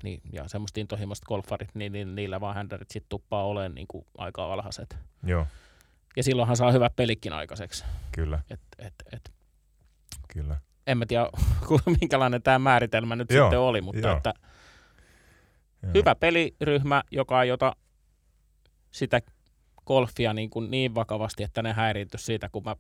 niin, 0.04 0.22
ja 0.32 0.48
semmoista 0.48 0.80
intohimoiset 0.80 1.26
golfarit, 1.26 1.70
niin, 1.74 1.92
niin 1.92 2.16
niillä 2.16 2.42
vaan 2.42 2.56
händärit 2.56 2.92
sitten 2.92 3.10
tuppaa 3.10 3.46
olemaan 3.46 3.76
niin 3.76 3.88
kuin 3.88 4.06
aika 4.18 4.54
alhaiset. 4.54 4.98
Joo. 5.24 5.48
Ja 6.18 6.24
silloinhan 6.24 6.58
saa 6.58 6.72
hyvät 6.72 6.96
pelikin 6.96 7.34
aikaiseksi. 7.34 7.86
Kyllä. 8.12 8.40
Et, 8.50 8.62
et, 8.80 8.94
et. 9.12 9.34
Kyllä. 10.34 10.58
En 10.88 10.98
mä 10.98 11.06
tiedä, 11.06 11.30
minkälainen 12.02 12.42
tämä 12.42 12.60
määritelmä 12.60 13.16
nyt 13.16 13.32
Joo. 13.32 13.46
sitten 13.46 13.60
oli, 13.60 13.82
mutta 13.82 14.08
Joo. 14.08 14.18
että 14.18 14.34
Joo. 15.84 15.92
hyvä 15.94 16.16
peliryhmä, 16.16 17.04
joka 17.12 17.44
ei 17.44 17.52
ota 17.52 17.76
sitä 18.92 19.22
golfia 19.86 20.34
niin, 20.34 20.50
kuin 20.50 20.72
niin 20.72 20.96
vakavasti, 20.96 21.44
että 21.44 21.62
ne 21.62 21.74
häiriinty 21.74 22.18
siitä, 22.18 22.50
kun 22.50 22.64
mä 22.64 22.76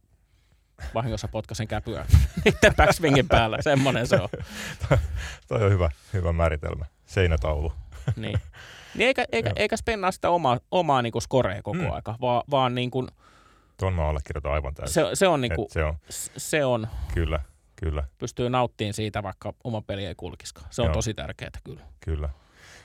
vahingossa 0.93 1.28
potkasen 1.28 1.67
käpyä 1.67 2.06
niiden 2.45 2.76
backswingin 2.76 3.28
päällä. 3.28 3.58
Semmoinen 3.62 4.08
se 4.08 4.15
on. 4.15 4.30
Toi 5.48 5.63
on 5.63 5.71
hyvä, 5.71 5.89
hyvä 6.13 6.34
määritelmä. 6.34 6.86
Seinätaulu. 7.06 7.74
niin. 8.15 8.39
niin 8.96 9.08
eikä, 9.08 9.26
eikä, 9.32 9.52
eikä 9.56 9.78
spennaa 9.78 10.12
sitä 10.12 10.30
omaa, 10.30 10.60
omaa 10.72 11.02
niin 11.02 11.22
skorea 11.22 11.62
koko 11.63 11.78
mm. 11.78 11.91
aika, 11.91 12.15
vaan, 12.22 12.44
vaan 12.52 12.76
niin 12.76 12.91
kuin, 12.91 13.08
Tuon 13.78 13.94
mä 13.94 14.08
allekirjoitan 14.10 14.52
aivan 14.52 14.74
täysin. 14.74 14.94
Se, 14.94 15.10
se, 15.13 15.28
on, 15.28 15.41
niin 15.41 15.56
kuin, 15.56 15.68
se, 15.72 15.84
on. 15.84 15.96
se 16.38 16.65
on. 16.65 16.88
Kyllä, 17.13 17.39
kyllä. 17.76 18.04
Pystyy 18.18 18.50
nauttimaan 18.50 18.94
siitä, 18.94 19.24
vaikka 19.24 19.54
oma 19.63 19.82
peli 19.82 20.06
ei 20.06 20.15
kulkiskaan. 20.15 20.68
Se 20.70 20.82
on 20.82 20.86
Joo. 20.86 20.94
tosi 20.94 21.13
tärkeää 21.13 21.52
kyllä. 21.63 21.82
Kyllä. 22.00 22.30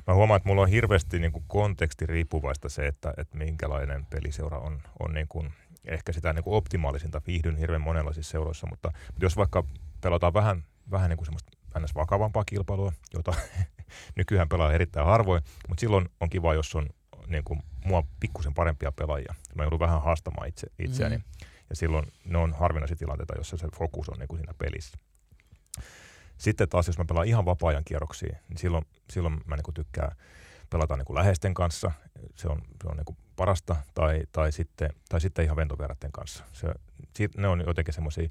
Mä 0.07 0.15
huomaan, 0.15 0.37
että 0.37 0.49
mulla 0.49 0.63
on 0.63 0.69
hirveästi 0.69 1.19
niin 1.19 1.33
kuin 1.33 1.45
konteksti 1.49 2.07
riippuvaista 2.07 2.69
se, 2.69 2.87
että, 2.87 3.15
että 3.17 3.39
minkälainen 3.39 4.07
peliseura 4.07 4.59
on, 4.59 4.83
on 5.01 5.15
niin 5.15 5.29
kuin, 5.29 5.53
ehkä 5.85 6.13
sitä 6.13 6.33
niin 6.33 6.45
kuin 6.45 6.55
optimaalisinta. 6.55 7.23
Viihdyn 7.27 7.57
hirveän 7.57 7.81
monenlaisissa 7.81 8.31
seuroissa, 8.31 8.67
mutta, 8.67 8.93
mutta 9.07 9.25
jos 9.25 9.37
vaikka 9.37 9.65
pelataan 10.01 10.35
vähän, 10.35 10.65
vähän 10.91 11.11
niin 11.11 11.17
kuin 11.17 11.27
semmoista 11.27 11.53
ns. 11.79 11.95
vakavampaa 11.95 12.45
kilpailua, 12.45 12.93
jota 13.15 13.35
nykyään 14.17 14.49
pelaa 14.49 14.73
erittäin 14.73 15.07
harvoin, 15.07 15.43
mutta 15.69 15.81
silloin 15.81 16.09
on 16.21 16.31
kiva, 16.31 16.55
jos 16.55 16.75
on 16.75 16.89
niin 17.27 17.45
kuin, 17.45 17.63
mua 17.85 18.03
pikkusen 18.21 18.55
parempia 18.55 18.93
pelaajia. 18.93 19.35
Mä 19.55 19.63
joudun 19.63 19.79
vähän 19.79 20.03
haastamaan 20.03 20.49
itse, 20.49 20.67
itseäni. 20.79 21.17
Mm. 21.17 21.25
Ja 21.71 21.77
silloin 21.77 22.07
ne 22.25 22.39
on 22.39 22.53
harvinaisia 22.53 22.97
tilanteita, 22.97 23.35
jossa 23.37 23.57
se 23.57 23.69
fokus 23.79 24.09
on 24.09 24.19
niin 24.19 24.29
kuin 24.29 24.39
siinä 24.39 24.55
pelissä. 24.59 24.99
Sitten 26.39 26.69
taas, 26.69 26.87
jos 26.87 26.99
mä 26.99 27.05
pelaan 27.05 27.27
ihan 27.27 27.45
vapaa-ajan 27.45 27.85
kierroksia, 27.85 28.39
niin 28.49 28.59
silloin, 28.59 28.87
silloin 29.11 29.41
mä 29.47 29.57
niin 29.57 29.75
tykkään 29.75 30.17
pelata 30.71 30.97
niin 30.97 31.15
läheisten 31.15 31.55
kanssa. 31.55 31.93
Se 32.37 32.49
on, 32.49 32.63
se 32.83 32.89
on 32.89 32.97
niin 32.97 33.17
parasta. 33.37 33.77
Tai, 33.95 34.23
tai, 34.33 34.53
sitten, 34.53 34.91
tai 35.09 35.21
sitten 35.21 35.45
ihan 35.45 35.57
ventoverratten 35.57 36.13
kanssa. 36.13 36.45
Se, 36.53 36.69
ne 37.37 37.49
on 37.49 37.65
jotenkin 37.67 37.95
semmoisia, 37.95 38.25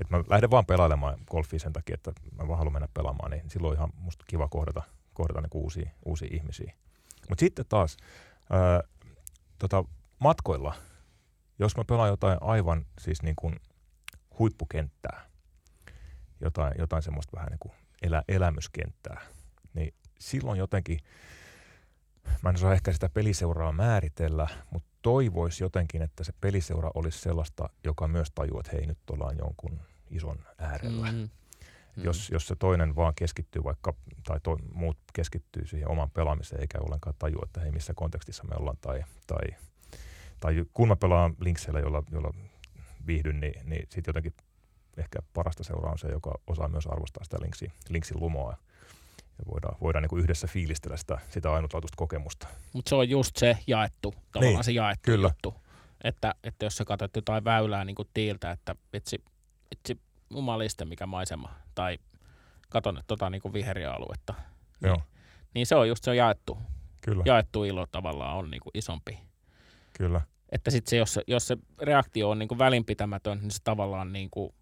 että 0.00 0.16
mä 0.16 0.24
lähden 0.28 0.50
vaan 0.50 0.66
pelailemaan 0.66 1.18
golfia 1.30 1.58
sen 1.58 1.72
takia, 1.72 1.94
että 1.94 2.12
mä 2.38 2.48
vaan 2.48 2.58
haluan 2.58 2.72
mennä 2.72 2.88
pelaamaan, 2.94 3.30
niin 3.30 3.50
silloin 3.50 3.70
on 3.70 3.76
ihan 3.76 3.90
musta 3.96 4.24
kiva 4.28 4.48
kohdata, 4.48 4.82
kohdata 5.18 5.40
niin 5.40 5.50
uusia, 5.62 5.90
uusia 6.04 6.28
ihmisiä. 6.32 6.72
Mutta 7.28 7.40
sitten 7.40 7.64
taas 7.68 7.96
ää, 8.50 8.82
tota, 9.58 9.84
matkoilla, 10.18 10.74
jos 11.58 11.76
mä 11.76 11.84
pelaan 11.84 12.08
jotain 12.08 12.38
aivan 12.40 12.86
siis 13.00 13.22
niin 13.22 13.36
kuin 13.36 13.56
huippukenttää, 14.38 15.30
jotain, 16.40 16.74
jotain 16.78 17.02
semmoista 17.02 17.36
vähän 17.36 17.48
niin 17.48 17.58
kuin 17.58 17.72
elä, 18.02 18.22
elämyskenttää, 18.28 19.20
niin 19.74 19.94
silloin 20.18 20.58
jotenkin, 20.58 20.98
mä 22.42 22.50
en 22.50 22.56
osaa 22.56 22.72
ehkä 22.72 22.92
sitä 22.92 23.08
peliseuraa 23.08 23.72
määritellä, 23.72 24.48
mutta 24.72 24.88
toivoisi 25.02 25.64
jotenkin, 25.64 26.02
että 26.02 26.24
se 26.24 26.32
peliseura 26.40 26.90
olisi 26.94 27.18
sellaista, 27.18 27.68
joka 27.84 28.08
myös 28.08 28.28
tajuaa, 28.34 28.60
että 28.60 28.76
hei 28.76 28.86
nyt 28.86 28.98
ollaan 29.10 29.38
jonkun, 29.38 29.80
ison 30.10 30.38
äärellä. 30.58 31.12
Mm. 31.12 31.28
Mm. 31.98 32.04
Jos, 32.04 32.30
jos 32.30 32.46
se 32.46 32.56
toinen 32.56 32.96
vaan 32.96 33.14
keskittyy 33.14 33.64
vaikka, 33.64 33.94
tai 34.24 34.40
to, 34.42 34.56
muut 34.72 34.98
keskittyy 35.12 35.66
siihen 35.66 35.90
oman 35.90 36.10
pelaamiseen, 36.10 36.60
eikä 36.60 36.78
ollenkaan 36.80 37.16
tajua, 37.18 37.42
että 37.44 37.60
hei, 37.60 37.70
missä 37.70 37.94
kontekstissa 37.94 38.44
me 38.44 38.56
ollaan, 38.58 38.76
tai, 38.80 39.04
tai, 39.26 39.56
tai 40.40 40.64
kun 40.74 40.88
mä 40.88 40.96
pelaan 40.96 41.34
linkseillä, 41.40 41.80
jolla, 41.80 42.02
jolla 42.12 42.34
viihdyn, 43.06 43.40
niin, 43.40 43.70
niin 43.70 43.82
sitten 43.82 44.04
jotenkin 44.06 44.34
ehkä 44.96 45.18
parasta 45.34 45.64
seuraa 45.64 45.92
on 45.92 45.98
se, 45.98 46.08
joka 46.08 46.40
osaa 46.46 46.68
myös 46.68 46.86
arvostaa 46.86 47.24
sitä 47.24 47.36
linksin, 47.40 47.72
linksin 47.88 48.20
lumoa. 48.20 48.56
Ja 49.38 49.44
voidaan, 49.50 49.76
voidaan 49.80 50.02
niin 50.02 50.10
kuin 50.10 50.22
yhdessä 50.22 50.46
fiilistellä 50.46 50.96
sitä, 50.96 51.18
sitä 51.30 51.52
ainutlaatuista 51.52 51.96
kokemusta. 51.96 52.48
Mutta 52.72 52.88
se 52.88 52.94
on 52.94 53.08
just 53.08 53.36
se 53.36 53.58
jaettu, 53.66 54.14
tavallaan 54.32 54.54
niin, 54.54 54.64
se 54.64 54.72
jaettu 54.72 55.02
kyllä. 55.02 55.28
juttu. 55.28 55.54
Että, 56.04 56.34
että 56.44 56.66
jos 56.66 56.76
sä 56.76 56.84
katsot 56.84 57.16
jotain 57.16 57.44
väylää 57.44 57.84
niin 57.84 57.94
kuin 57.94 58.08
tiiltä, 58.14 58.50
että 58.50 58.76
vitsi, 58.92 59.24
vitsi 59.70 60.00
jumaliste 60.30 60.84
mikä 60.84 61.06
maisema, 61.06 61.54
tai 61.74 61.98
katon 62.68 63.02
tota 63.06 63.30
niin 63.30 63.42
kuin 63.42 63.52
viheriä 63.52 63.92
aluetta, 63.92 64.34
Joo. 64.82 64.94
niin, 64.96 65.04
niin 65.54 65.66
se 65.66 65.74
on 65.74 65.88
just 65.88 66.04
se 66.04 66.14
jaettu, 66.14 66.58
Kyllä, 67.02 67.22
jaettu 67.26 67.64
ilo 67.64 67.86
tavallaan 67.86 68.36
on 68.36 68.50
niin 68.50 68.60
kuin 68.60 68.70
isompi. 68.74 69.18
kyllä. 69.98 70.20
Että 70.52 70.70
sitten 70.70 70.90
se, 70.90 70.96
jos, 70.96 71.14
se, 71.14 71.22
jos 71.26 71.46
se 71.46 71.56
reaktio 71.82 72.30
on 72.30 72.38
niin 72.38 72.48
kuin 72.48 72.58
välinpitämätön, 72.58 73.38
niin 73.38 73.50
se 73.50 73.58
tavallaan 73.64 74.12
niin 74.12 74.30
kuin 74.30 74.54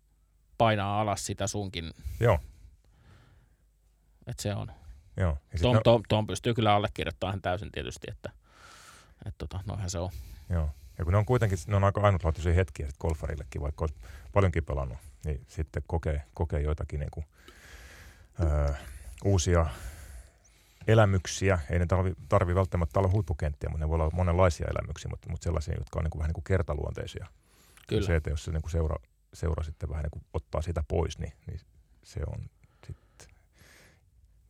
painaa 0.59 1.01
alas 1.01 1.27
sitä 1.27 1.47
sunkin. 1.47 1.91
Joo, 2.21 2.39
Että 4.27 4.43
se 4.43 4.55
on. 4.55 4.71
joo. 5.17 5.39
Ja 5.53 5.59
Tuon, 5.63 5.77
ne- 5.77 5.81
tuon, 5.85 6.03
tuon 6.09 6.27
pystyy 6.27 6.55
kyllä 6.55 6.75
allekirjoittamaan 6.75 7.43
täysin 7.43 7.73
tietysti, 7.73 8.07
että, 8.11 8.31
että 9.27 9.39
tota, 9.39 9.61
noihän 9.67 9.91
se 9.91 9.99
on. 9.99 10.11
Joo. 10.51 10.71
Ja 10.99 11.05
kun 11.05 11.13
ne 11.13 11.19
on 11.19 11.27
kuitenkin 11.27 11.59
ne 11.67 11.77
on 11.77 11.85
aika 11.85 12.01
ainutlaatuisia 12.01 12.53
hetkiä 12.55 12.87
sit 12.87 12.99
golfarillekin, 12.99 13.63
vaikka 13.63 13.83
olisi 13.85 13.97
paljonkin 14.33 14.65
pelannut, 14.65 14.99
niin 15.27 15.45
sitten 15.49 15.83
kokee, 15.87 16.23
kokee 16.35 16.61
joitakin 16.61 17.01
niin 17.01 17.11
kuin, 17.11 17.27
öö, 18.43 18.75
uusia 19.25 19.67
elämyksiä. 20.87 21.59
Ei 21.71 21.79
ne 21.79 21.87
tarvi, 21.87 22.13
tarvi 22.29 22.55
välttämättä 22.55 22.99
olla 23.01 23.11
huippukenttiä, 23.11 23.71
mutta 23.71 23.85
ne 23.85 23.89
voi 23.89 23.95
olla 23.95 24.11
monenlaisia 24.13 24.67
elämyksiä, 24.71 25.11
mutta, 25.11 25.31
mutta 25.31 25.45
sellaisia, 25.45 25.75
jotka 25.79 25.99
on 25.99 26.05
niin 26.05 26.11
kuin, 26.11 26.19
vähän 26.19 26.29
niin 26.29 26.35
kuin 26.35 26.45
kertaluonteisia. 26.45 27.27
Kyllä. 27.89 28.07
Se, 28.07 28.17
että 28.17 28.31
jos 28.31 28.45
se 28.45 28.53
niin 28.53 28.63
kuin 28.63 28.71
seura, 28.71 28.97
seura 29.35 29.63
sitten 29.63 29.89
vähän 29.89 30.03
niin 30.03 30.11
kuin 30.11 30.25
ottaa 30.33 30.63
sitä 30.63 30.85
pois, 30.89 31.19
niin, 31.19 31.33
niin 31.47 31.61
se 32.03 32.21
on 32.27 32.51
sitten, 32.87 33.29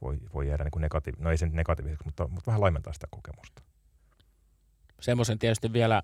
voi, 0.03 0.19
voi 0.35 0.49
jäädä 0.49 0.65
niin 0.65 0.71
kuin 0.71 0.85
negatiiv- 0.85 1.19
no 1.23 1.31
ei 1.31 1.37
se 1.37 1.47
nyt 1.47 1.55
negatiiviseksi, 1.55 2.05
mutta, 2.05 2.29
mutta 2.29 2.47
vähän 2.47 2.61
laimentaa 2.61 2.93
sitä 2.93 3.07
kokemusta. 3.11 3.63
Semmoisen 5.01 5.39
tietysti 5.39 5.73
vielä 5.73 6.03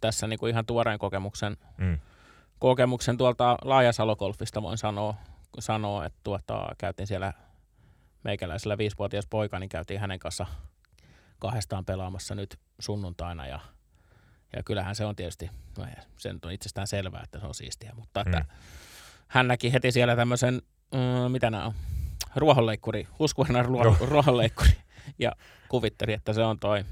tässä 0.00 0.26
niin 0.26 0.38
kuin 0.38 0.50
ihan 0.50 0.66
tuoreen 0.66 0.98
kokemuksen, 0.98 1.56
Mm. 1.78 1.98
Kokemuksen 2.58 3.16
tuolta 3.16 3.58
Laajasalo-golfista 3.64 4.62
voin 4.62 4.78
sanoa, 4.78 5.14
sanoa 5.58 6.06
että 6.06 6.18
tuota, 6.24 6.68
käytiin 6.78 7.06
siellä 7.06 7.32
meikäläisellä 8.24 8.78
viisivuotias 8.78 9.26
poika, 9.30 9.58
niin 9.58 9.68
käytiin 9.68 10.00
hänen 10.00 10.18
kanssa 10.18 10.46
kahdestaan 11.38 11.84
pelaamassa 11.84 12.34
nyt 12.34 12.58
sunnuntaina 12.78 13.46
ja, 13.46 13.60
ja 14.56 14.62
kyllähän 14.62 14.94
se 14.94 15.04
on 15.04 15.16
tietysti, 15.16 15.50
no 15.78 15.84
ei, 15.84 15.92
se 16.16 16.32
nyt 16.32 16.44
on 16.44 16.52
itsestään 16.52 16.86
selvää, 16.86 17.20
että 17.24 17.38
se 17.40 17.46
on 17.46 17.54
siistiä, 17.54 17.92
mutta 17.96 18.20
että 18.20 18.38
Mm. 18.38 18.46
hän 19.28 19.48
näki 19.48 19.72
heti 19.72 19.92
siellä 19.92 20.16
tämmöisen, 20.16 20.62
mm, 20.94 21.32
mitä 21.32 21.50
nämä 21.50 21.66
on, 21.66 21.74
ruohonleikkuri, 22.36 23.08
Husqvarna 23.18 23.62
ruo- 23.62 23.96
ruohonleikkuri 24.00 24.70
ja 25.18 25.32
kuvitteli, 25.68 26.12
että 26.12 26.32
se 26.32 26.42
on 26.44 26.58
toi 26.58 26.84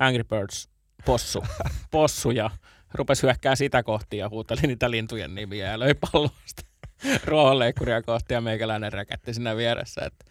Angry 0.00 0.24
Birds 0.24 0.68
possu, 1.04 1.44
possu 1.90 2.30
ja 2.30 2.50
rupesi 2.94 3.22
hyökkää 3.22 3.54
sitä 3.54 3.82
kohti 3.82 4.16
ja 4.16 4.28
huuteli 4.28 4.60
niitä 4.60 4.90
lintujen 4.90 5.34
nimiä 5.34 5.70
ja 5.70 5.78
löi 5.78 5.94
pallosta 5.94 6.62
ruohonleikkuria 7.24 8.02
kohti 8.02 8.34
ja 8.34 8.40
meikäläinen 8.40 8.92
räkätti 8.92 9.34
siinä 9.34 9.56
vieressä, 9.56 10.00
että, 10.04 10.24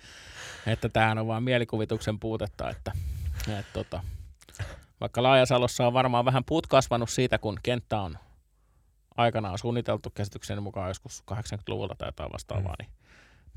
että 0.68 0.89
tämähän 0.89 1.18
on 1.18 1.28
vaan 1.28 1.43
mielikuvituksen 1.43 2.20
puutetta, 2.20 2.70
että, 2.70 2.91
että 3.47 3.74
tota, 3.74 4.03
vaikka 5.01 5.24
Laajasalossa 5.24 5.88
on 5.88 5.93
varmaan 5.93 6.26
vähän 6.26 6.43
puut 6.45 6.68
kasvanut 6.68 7.10
siitä, 7.10 7.38
kun 7.38 7.57
kenttä 7.64 8.01
on 8.01 8.18
aikanaan 9.18 9.57
suunniteltu 9.57 10.10
käsitykseni 10.10 10.62
mukaan 10.62 10.88
joskus 10.88 11.24
80-luvulla 11.32 11.95
tai 11.97 12.07
jotain 12.07 12.32
vastaavaa, 12.34 12.76
Mm. 12.80 12.86
niin, 12.86 12.91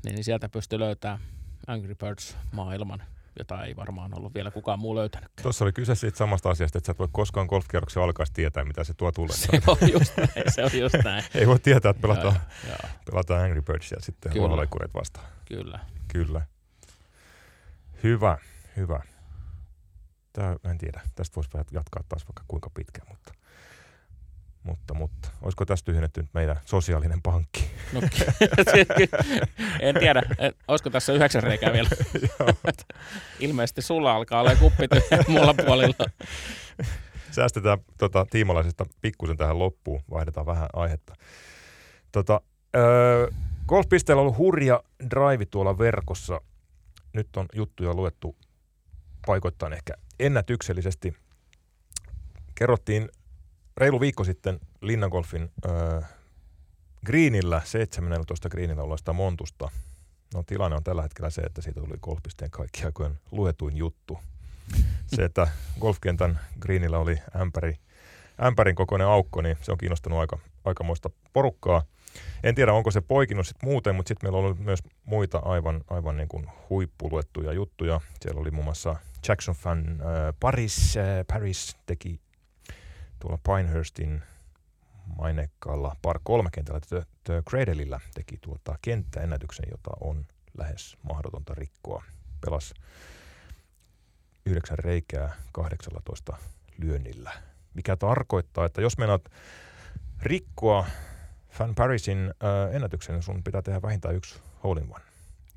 niin, 0.05 0.15
niin 0.15 0.23
sieltä 0.23 0.49
pystyy 0.49 0.79
löytämään 0.79 1.19
Angry 1.67 1.95
Birds-maailman, 1.95 3.03
jota 3.39 3.63
ei 3.65 3.75
varmaan 3.75 4.17
ollut 4.17 4.33
vielä 4.33 4.51
kukaan 4.51 4.79
muu 4.79 4.95
löytänyt. 4.95 5.31
Tuossa 5.41 5.65
oli 5.65 5.71
kyse 5.71 5.95
siitä 5.95 6.17
samasta 6.17 6.49
asiasta, 6.49 6.77
että 6.77 6.85
sä 6.85 6.91
et 6.91 6.99
voi 6.99 7.07
koskaan 7.11 7.47
golfkierroksen 7.47 8.03
alkaessa 8.03 8.33
tietää, 8.33 8.65
mitä 8.65 8.83
se 8.83 8.93
tuo 8.93 9.11
tullessaan. 9.11 9.61
Se 9.61 9.71
on 9.71 9.91
just 9.91 10.17
näin, 10.17 10.51
se 10.51 10.63
on 10.63 10.79
just 10.79 10.95
näin. 11.03 11.23
Ei 11.35 11.47
voi 11.47 11.59
tietää, 11.59 11.89
että 11.89 12.01
pelataan, 12.01 12.33
Joo, 12.33 12.75
joo, 12.83 12.91
pelataan 13.11 13.43
Angry 13.43 13.61
Birdsia 13.61 13.99
sitten 14.01 14.31
Kyllä. 14.31 14.41
ruohonleikkureet 14.43 14.93
vastaan. 14.93 15.25
kyllä. 15.45 15.79
Kyllä. 16.07 16.41
Hyvä, 18.03 18.37
hyvä. 18.77 18.99
Tää, 20.33 20.55
en 20.71 20.77
tiedä, 20.77 21.01
tästä 21.15 21.35
voisi 21.35 21.49
jatkaa 21.71 22.03
taas 22.09 22.25
vaikka 22.27 22.43
kuinka 22.47 22.69
pitkään, 22.69 23.07
mutta, 23.09 23.33
mutta, 24.63 24.93
mutta 24.93 25.29
olisiko 25.41 25.65
tästä 25.65 25.85
tyhjennetty 25.85 26.21
nyt 26.21 26.33
meidän 26.33 26.59
sosiaalinen 26.65 27.21
pankki? 27.21 27.71
No, 27.93 28.01
en 29.79 29.95
tiedä, 29.99 30.23
en- 30.37 30.53
olisiko 30.67 30.89
tässä 30.89 31.13
yhdeksän 31.13 31.43
reikää 31.43 31.73
vielä. 31.73 31.89
Ilmeisesti 33.39 33.81
sulla 33.81 34.15
alkaa 34.15 34.41
olla 34.41 34.55
kuppi 34.55 34.87
mulla 35.27 35.53
puolilla. 35.53 36.05
Säästetään 37.31 37.77
tota, 37.97 38.25
tiimalaisesta 38.29 38.85
pikkusen 39.01 39.37
tähän 39.37 39.59
loppuun, 39.59 40.01
vaihdetaan 40.11 40.45
vähän 40.45 40.69
aihetta. 40.73 41.15
Tota, 42.11 42.41
öö, 42.75 43.27
golfpisteellä 43.67 44.21
on 44.21 44.25
ollut 44.25 44.37
hurja 44.37 44.83
drive 45.09 45.45
tuolla 45.45 45.77
verkossa. 45.77 46.41
Nyt 47.13 47.37
on 47.37 47.45
juttuja 47.55 47.93
luettu 47.93 48.35
paikoittain 49.25 49.73
ehkä 49.73 49.93
ennätyksellisesti. 50.19 51.13
Kerrottiin 52.55 53.09
reilu 53.77 53.99
viikko 53.99 54.23
sitten 54.23 54.59
Linnangolfin 54.81 55.51
öö, 55.65 56.01
greenillä, 57.05 57.61
17 57.65 58.49
greenillä 58.49 58.83
olleesta 58.83 59.13
Montusta. 59.13 59.69
No 60.33 60.43
tilanne 60.43 60.77
on 60.77 60.83
tällä 60.83 61.01
hetkellä 61.01 61.29
se, 61.29 61.41
että 61.41 61.61
siitä 61.61 61.81
tuli 61.81 61.97
golfpisteen 62.01 62.51
kaikki 62.51 62.85
aikojen 62.85 63.19
luetuin 63.31 63.77
juttu. 63.77 64.19
Se, 65.07 65.23
että 65.23 65.47
golfkentän 65.79 66.39
greenillä 66.59 66.99
oli 66.99 67.17
ämpäri, 67.41 67.77
ämpärin 68.43 68.75
kokoinen 68.75 69.07
aukko, 69.07 69.41
niin 69.41 69.57
se 69.61 69.71
on 69.71 69.77
kiinnostanut 69.77 70.19
aika, 70.19 70.39
aikamoista 70.65 71.09
porukkaa. 71.33 71.83
En 72.43 72.55
tiedä, 72.55 72.73
onko 72.73 72.91
se 72.91 73.01
poikinut 73.01 73.47
sit 73.47 73.57
muuten, 73.63 73.95
mutta 73.95 74.07
sitten 74.07 74.27
meillä 74.27 74.37
on 74.37 74.45
ollut 74.45 74.59
myös 74.59 74.79
muita 75.05 75.37
aivan, 75.37 75.83
aivan 75.87 76.17
niin 76.17 76.27
kuin 76.27 76.45
huippuluettuja 76.69 77.53
juttuja. 77.53 78.01
Siellä 78.21 78.41
oli 78.41 78.51
muun 78.51 78.65
muassa 78.65 78.95
Jackson 79.27 79.55
Fan 79.55 79.89
äh, 79.89 80.33
Paris, 80.39 80.97
äh, 80.97 81.25
Paris 81.27 81.77
teki 81.85 82.19
tuolla 83.23 83.39
Pinehurstin 83.43 84.23
mainekkaalla 85.17 85.95
par 86.01 86.19
kolme 86.23 86.49
kentällä 86.51 86.79
The, 87.23 87.43
Cradleillä 87.49 87.99
teki 88.13 88.37
tuota 88.41 88.75
kenttäennätyksen, 88.81 89.65
jota 89.71 89.91
on 90.01 90.25
lähes 90.57 90.97
mahdotonta 91.03 91.53
rikkoa. 91.53 92.03
Pelas 92.45 92.73
yhdeksän 94.45 94.79
reikää 94.79 95.35
18 95.51 96.37
lyönnillä. 96.77 97.31
Mikä 97.73 97.95
tarkoittaa, 97.95 98.65
että 98.65 98.81
jos 98.81 98.97
meinaat 98.97 99.29
rikkoa 100.21 100.85
Fan 101.49 101.75
Parisin 101.75 102.33
ennätyksen, 102.71 103.23
sun 103.23 103.43
pitää 103.43 103.61
tehdä 103.61 103.81
vähintään 103.81 104.15
yksi 104.15 104.39
hole 104.63 104.81
in 104.81 104.93
one. 104.95 105.03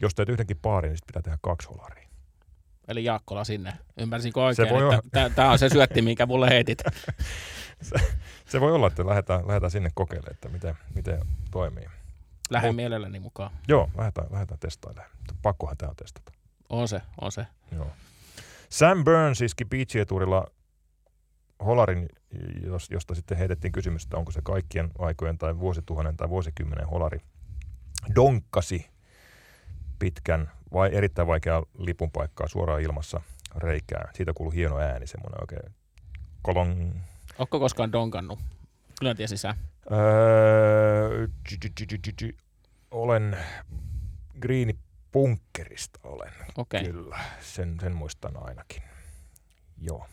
Jos 0.01 0.15
teet 0.15 0.29
yhdenkin 0.29 0.59
paarin, 0.63 0.91
niin 0.91 0.99
pitää 1.07 1.23
tehdä 1.23 1.39
kaksi 1.43 1.69
holaria. 1.69 2.06
Eli 2.89 3.05
Jaakkola 3.05 3.45
sinne. 3.45 3.73
Ymmärsinkö 3.97 4.43
oikein, 4.43 4.69
Se 4.69 4.75
voi 4.75 4.95
että 4.95 5.31
tämä 5.31 5.51
on 5.51 5.59
se 5.59 5.69
syötti, 5.69 6.03
minkä 6.03 6.27
mulle 6.27 6.49
heitit. 6.49 6.83
Se 8.47 8.61
voi 8.61 8.73
olla, 8.73 8.87
että 8.87 9.07
lähdetään, 9.07 9.49
lähdetään 9.49 9.71
sinne 9.71 9.91
kokeilemaan, 9.95 10.33
että 10.33 10.49
miten, 10.49 10.75
miten 10.95 11.21
toimii. 11.51 11.85
Lähden 12.51 12.71
Mut- 12.71 12.77
mielelläni 12.77 13.21
mukaan. 13.21 13.51
Joo, 13.69 13.91
lähdetään, 13.97 14.27
lähdetään 14.31 14.61
testailemaan. 14.61 15.11
Pakkohan 15.43 15.77
tämä 15.77 15.91
on 15.91 15.97
testata. 15.97 16.33
On 16.69 16.89
se, 16.89 17.03
on 17.21 17.33
se. 17.33 17.47
Joo. 17.73 17.91
Sam 18.69 19.05
Burns 19.05 19.41
iski 19.41 19.65
Beach-eturilla 19.65 20.47
holarin, 21.65 22.09
jos, 22.65 22.91
josta 22.91 23.15
sitten 23.15 23.39
heitettiin 23.39 23.73
kysymys, 23.73 24.03
että 24.05 24.17
onko 24.17 24.33
se 24.33 24.41
kaikkien 24.43 24.91
aikojen 24.99 25.39
tai 25.39 25.59
vuosituhannen 25.59 26.17
tai 26.17 26.29
vuosikymmenen 26.29 26.89
holari. 26.89 27.21
Donkkasi 28.15 28.91
pitkän 29.99 30.51
vai 30.73 30.95
erittäin 30.95 31.29
vaikeaa 31.29 31.63
lipun 31.79 32.11
paikkaa 32.11 32.49
suoraan 32.49 32.81
ilmassa 32.81 33.21
reikään. 33.57 34.09
Siitä 34.15 34.33
kuului 34.35 34.55
hieno 34.55 34.79
ääni, 34.79 35.07
semmoinen 35.07 35.41
oikein 35.41 35.75
kolong. 36.43 36.95
Onko 37.39 37.61
koskaan 37.61 37.93
donkannut? 37.93 38.39
Kyllä 38.99 39.15
tiesi 39.15 39.37
sä. 39.37 39.55
Öö, 39.93 41.29
olen 42.91 43.37
Greeni-punkkerista 44.41 46.01
olen. 46.05 46.33
Okei, 46.57 46.81
okay. 46.81 46.93
Kyllä, 46.93 47.19
sen, 47.41 47.77
sen 47.81 47.95
muistan 47.95 48.33
ainakin. 48.37 48.83
Joo, 49.79 50.07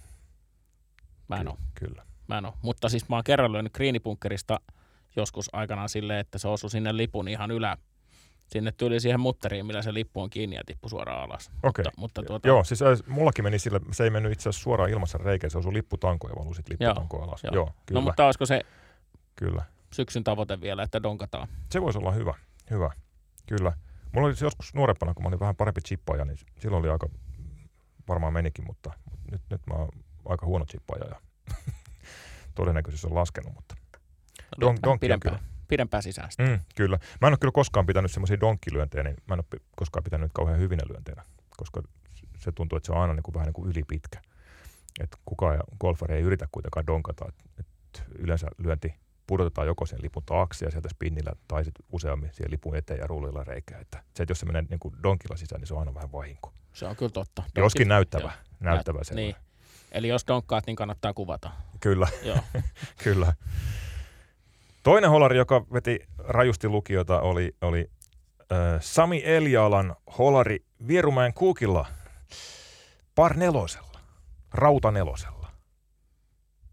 mä 1.28 1.36
en 1.36 1.48
ky- 1.48 1.86
kyllä. 1.86 2.04
Mä 2.28 2.38
en 2.38 2.46
oo. 2.46 2.54
Mutta 2.62 2.90
siis 2.90 3.10
mä 3.10 3.16
oon 3.16 3.24
kerran 3.24 3.52
lyönyt 3.52 3.74
Greenibunkerista 3.74 4.60
joskus 5.16 5.50
aikanaan 5.54 5.90
silleen, 5.90 6.20
että 6.20 6.38
se 6.38 6.48
osui 6.48 6.70
sinne 6.70 6.98
lipun 6.98 7.28
ihan 7.28 7.52
ylä, 7.52 7.78
sinne 8.54 8.72
tuli 8.72 9.00
siihen 9.00 9.20
mutteriin, 9.20 9.66
millä 9.66 9.82
se 9.82 9.94
lippu 9.94 10.22
on 10.22 10.30
kiinni 10.30 10.56
ja 10.56 10.62
tippui 10.66 10.90
suoraan 10.90 11.24
alas. 11.24 11.52
Okei. 11.64 11.84
Mutta, 11.86 11.92
mutta 11.98 12.24
tuota, 12.24 12.48
Joo, 12.48 12.64
siis 12.64 12.82
äh, 12.82 13.00
mullakin 13.08 13.44
meni 13.46 13.60
sillä, 13.60 13.80
se 13.92 14.04
ei 14.04 14.10
mennyt 14.10 14.32
itse 14.32 14.50
asiassa 14.50 14.64
suoraan 14.64 14.90
ilmassa 14.90 15.18
reikään, 15.18 15.52
se 15.52 15.58
osui 15.58 15.74
lipputankoon 15.74 16.32
ja 16.32 16.40
valui 16.40 16.56
sitten 16.56 16.78
lipputankoon 16.80 17.24
alas. 17.24 17.44
joo. 17.44 17.54
Joo, 17.56 17.66
kyllä, 17.86 18.02
no 18.02 18.06
mutta 18.06 18.26
olisiko 18.26 18.46
se 18.46 18.62
kyllä. 19.36 19.64
syksyn 19.94 20.24
tavoite 20.24 20.62
vielä, 20.62 20.84
että 20.84 21.04
donkataan? 21.04 21.48
Se 21.72 21.82
voisi 21.82 22.00
olla 22.00 22.12
hyvä, 22.12 22.34
hyvä, 22.70 22.90
kyllä. 23.46 23.72
Mulla 24.12 24.28
oli 24.28 24.36
joskus 24.42 24.74
nuorempana, 24.74 25.14
kun 25.14 25.24
mä 25.24 25.28
olin 25.28 25.40
vähän 25.40 25.56
parempi 25.56 25.82
chippaaja, 25.82 26.26
niin 26.26 26.38
silloin 26.60 26.82
oli 26.82 26.90
aika, 26.90 27.10
varmaan 28.08 28.34
menikin, 28.34 28.66
mutta, 28.66 28.92
mutta 29.12 29.32
nyt, 29.32 29.42
nyt 29.50 29.62
mä 29.68 29.74
oon 29.74 29.90
aika 30.26 30.46
huono 30.46 30.66
chippaaja 30.66 31.06
ja 31.06 31.16
todennäköisyys 32.56 33.06
on 33.06 33.16
laskenut, 33.16 33.54
mutta 33.54 33.76
Don- 34.56 34.60
donkki 34.62 34.90
on 34.90 35.00
pidempään, 35.00 35.40
kyllä. 35.40 35.53
Pidempään 35.74 36.04
sisään. 36.04 36.30
Mm, 36.40 36.60
kyllä. 36.76 36.98
Mä 37.22 37.28
en 37.28 37.32
ole 37.34 37.38
kyllä 37.38 37.52
koskaan 37.52 37.86
pitänyt 37.86 38.12
semmoisia 38.12 38.40
donkkilyöntejä, 38.40 39.04
niin 39.04 39.16
mä 39.28 39.34
en 39.34 39.40
ole 39.40 39.62
koskaan 39.76 40.04
pitänyt 40.04 40.32
kauhean 40.34 40.60
hyvinä 40.60 40.84
lyönteinä, 40.90 41.24
koska 41.58 41.82
se 42.38 42.52
tuntuu, 42.52 42.78
että 42.78 42.88
se 42.88 42.92
on 42.94 43.02
aina 43.02 43.14
niin 43.14 43.24
kuin 43.24 43.34
vähän 43.34 43.46
niin 43.46 43.54
kuin 43.54 43.70
ylipitkä. 43.72 44.22
Et 45.04 45.18
kukaan 45.26 45.60
golfari 45.80 46.16
ei 46.16 46.22
yritä 46.22 46.48
kuitenkaan 46.52 46.88
donkata. 46.88 47.26
Et, 47.30 47.36
et 47.60 48.04
yleensä 48.20 48.48
lyönti 48.58 48.94
pudotetaan 49.28 49.68
joko 49.68 49.86
sen 49.86 50.00
lipun 50.02 50.24
taakse 50.26 50.66
ja 50.66 50.72
sieltä 50.72 50.90
spinnillä 50.90 51.32
tai 51.48 51.66
sitten 51.66 51.86
useammin 51.92 52.30
siihen 52.34 52.52
lipun 52.52 52.76
eteen 52.76 53.00
ja 53.00 53.08
rullilla 53.08 53.44
reikää. 53.44 53.80
Että 53.80 53.98
se, 54.14 54.24
että 54.24 54.32
jos 54.32 54.40
se 54.40 54.46
menee 54.46 54.64
niin 54.70 54.80
kuin 54.80 54.96
donkilla 55.04 55.38
sisään, 55.38 55.62
niin 55.62 55.68
se 55.68 55.74
on 55.74 55.80
aina 55.80 55.94
vähän 55.94 56.12
vahinko. 56.12 56.54
Se 56.74 56.86
on 56.86 56.96
kyllä 56.96 57.12
totta. 57.12 57.44
Joskin 57.58 57.82
Donkki- 57.86 57.90
näyttävä. 57.90 58.24
joo. 58.24 58.32
Näyttävä 58.60 59.00
Näyt- 59.00 59.04
se. 59.08 59.16
Niin. 59.16 59.36
Eli 59.92 60.08
jos 60.08 60.24
donkkaat, 60.28 60.66
niin 60.68 60.76
kannattaa 60.76 61.14
kuvata. 61.14 61.52
Kyllä, 61.80 62.08
Joo. 62.24 62.38
kyllä. 63.04 63.34
Toinen 64.84 65.10
holari, 65.10 65.38
joka 65.38 65.66
veti 65.74 66.00
rajusti 66.18 66.68
lukiota, 66.68 67.22
oli, 67.22 67.56
oli 67.62 67.92
äh, 68.52 68.58
Sami 68.82 69.22
Elialan 69.26 69.96
holari 70.18 70.66
Vierumäen 70.88 71.34
kuukilla 71.34 71.86
par 73.16 73.38
nelosella, 73.38 74.00
rauta 74.52 74.92
nelosella. 74.92 75.52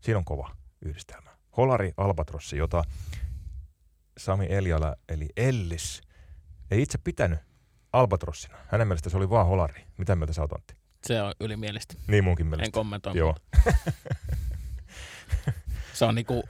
Siinä 0.01 0.19
on 0.19 0.25
kova 0.25 0.51
yhdistelmä. 0.83 1.31
Holari 1.57 1.93
Albatrossi, 1.97 2.57
jota 2.57 2.85
Sami 4.19 4.47
Eliala 4.51 4.97
eli 5.09 5.29
Ellis 5.37 6.01
ei 6.71 6.83
itse 6.83 6.99
pitänyt 7.05 7.39
Albatrossina. 7.93 8.57
Hänen 8.69 8.87
mielestä 8.89 9.11
se 9.11 9.17
oli 9.17 9.31
vaan 9.31 9.47
holari. 9.47 9.85
Mitä 9.97 10.17
mieltä 10.17 10.33
sä 10.33 10.43
oot, 10.43 10.53
Antti? 10.53 10.75
Se 11.07 11.23
on 11.23 11.35
ylimielistä. 11.41 11.95
Niin 12.07 12.25
munkin 12.25 12.47
En 12.47 12.51
mielestä. 12.51 12.73
kommentoi. 12.73 13.17
Joo, 13.17 13.35
Se 15.93 16.05
on 16.05 16.15
niinku, 16.15 16.43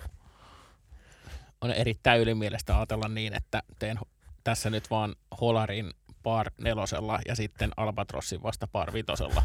on 1.60 1.70
erittäin 1.70 2.20
ylimielistä 2.20 2.76
ajatella 2.76 3.08
niin, 3.08 3.34
että 3.34 3.62
teen 3.78 3.98
tässä 4.44 4.70
nyt 4.70 4.90
vaan 4.90 5.14
Holarin 5.40 5.90
par 6.22 6.50
nelosella 6.58 7.18
ja 7.28 7.34
sitten 7.34 7.70
Albatrossin 7.76 8.42
vasta 8.42 8.66
par 8.66 8.92
vitosella. 8.92 9.42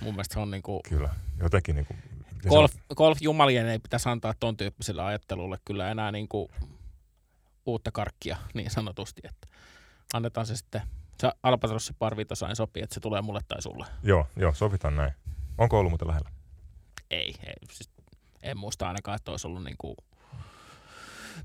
Mun 0.00 0.14
mielestä 0.14 0.34
se 0.34 0.40
on 0.40 0.50
niinku, 0.50 0.80
kyllä. 0.88 1.14
Jotenkin 1.38 1.76
niin 1.76 1.86
kuin, 1.86 1.98
golf, 2.48 2.74
golf-jumalien 2.94 3.66
ei 3.66 3.78
pitäisi 3.78 4.08
antaa 4.08 4.34
ton 4.40 4.56
tyyppiselle 4.56 5.02
ajattelulle 5.02 5.58
kyllä 5.64 5.90
enää 5.90 6.12
niinku 6.12 6.50
uutta 7.66 7.90
karkkia 7.92 8.36
niin 8.54 8.70
sanotusti, 8.70 9.22
että 9.24 9.48
annetaan 10.12 10.46
se 10.46 10.56
sitten, 10.56 10.82
se 11.20 11.32
Albatrossi 11.42 11.92
par 11.98 12.16
vitosella 12.16 12.48
niin 12.48 12.56
sopii, 12.56 12.82
että 12.82 12.94
se 12.94 13.00
tulee 13.00 13.22
mulle 13.22 13.40
tai 13.48 13.62
sulle. 13.62 13.86
Joo, 14.02 14.26
joo, 14.36 14.54
sovitaan 14.54 14.96
näin. 14.96 15.12
Onko 15.58 15.78
ollut 15.78 15.90
muuten 15.90 16.08
lähellä? 16.08 16.30
Ei, 17.10 17.34
ei 17.46 17.54
siis 17.72 17.90
en 18.42 18.58
muista 18.58 18.88
ainakaan, 18.88 19.16
että 19.16 19.30
olisi 19.30 19.46
ollut 19.46 19.64
niin 19.64 19.76
kuin... 19.78 19.96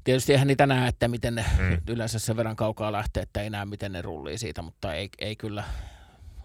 Tietysti 0.03 0.31
eihän 0.31 0.47
niitä 0.47 0.67
näe, 0.67 0.87
että 0.87 1.07
miten 1.07 1.35
ne 1.35 1.45
Mm. 1.59 1.77
yleensä 1.87 2.19
sen 2.19 2.37
verran 2.37 2.55
kaukaa 2.55 2.91
lähtee, 2.91 3.23
että 3.23 3.41
ei 3.41 3.49
näe, 3.49 3.65
miten 3.65 3.91
ne 3.91 4.01
rullii 4.01 4.37
siitä, 4.37 4.61
mutta 4.61 4.93
ei, 4.93 5.09
ei 5.19 5.35
kyllä 5.35 5.63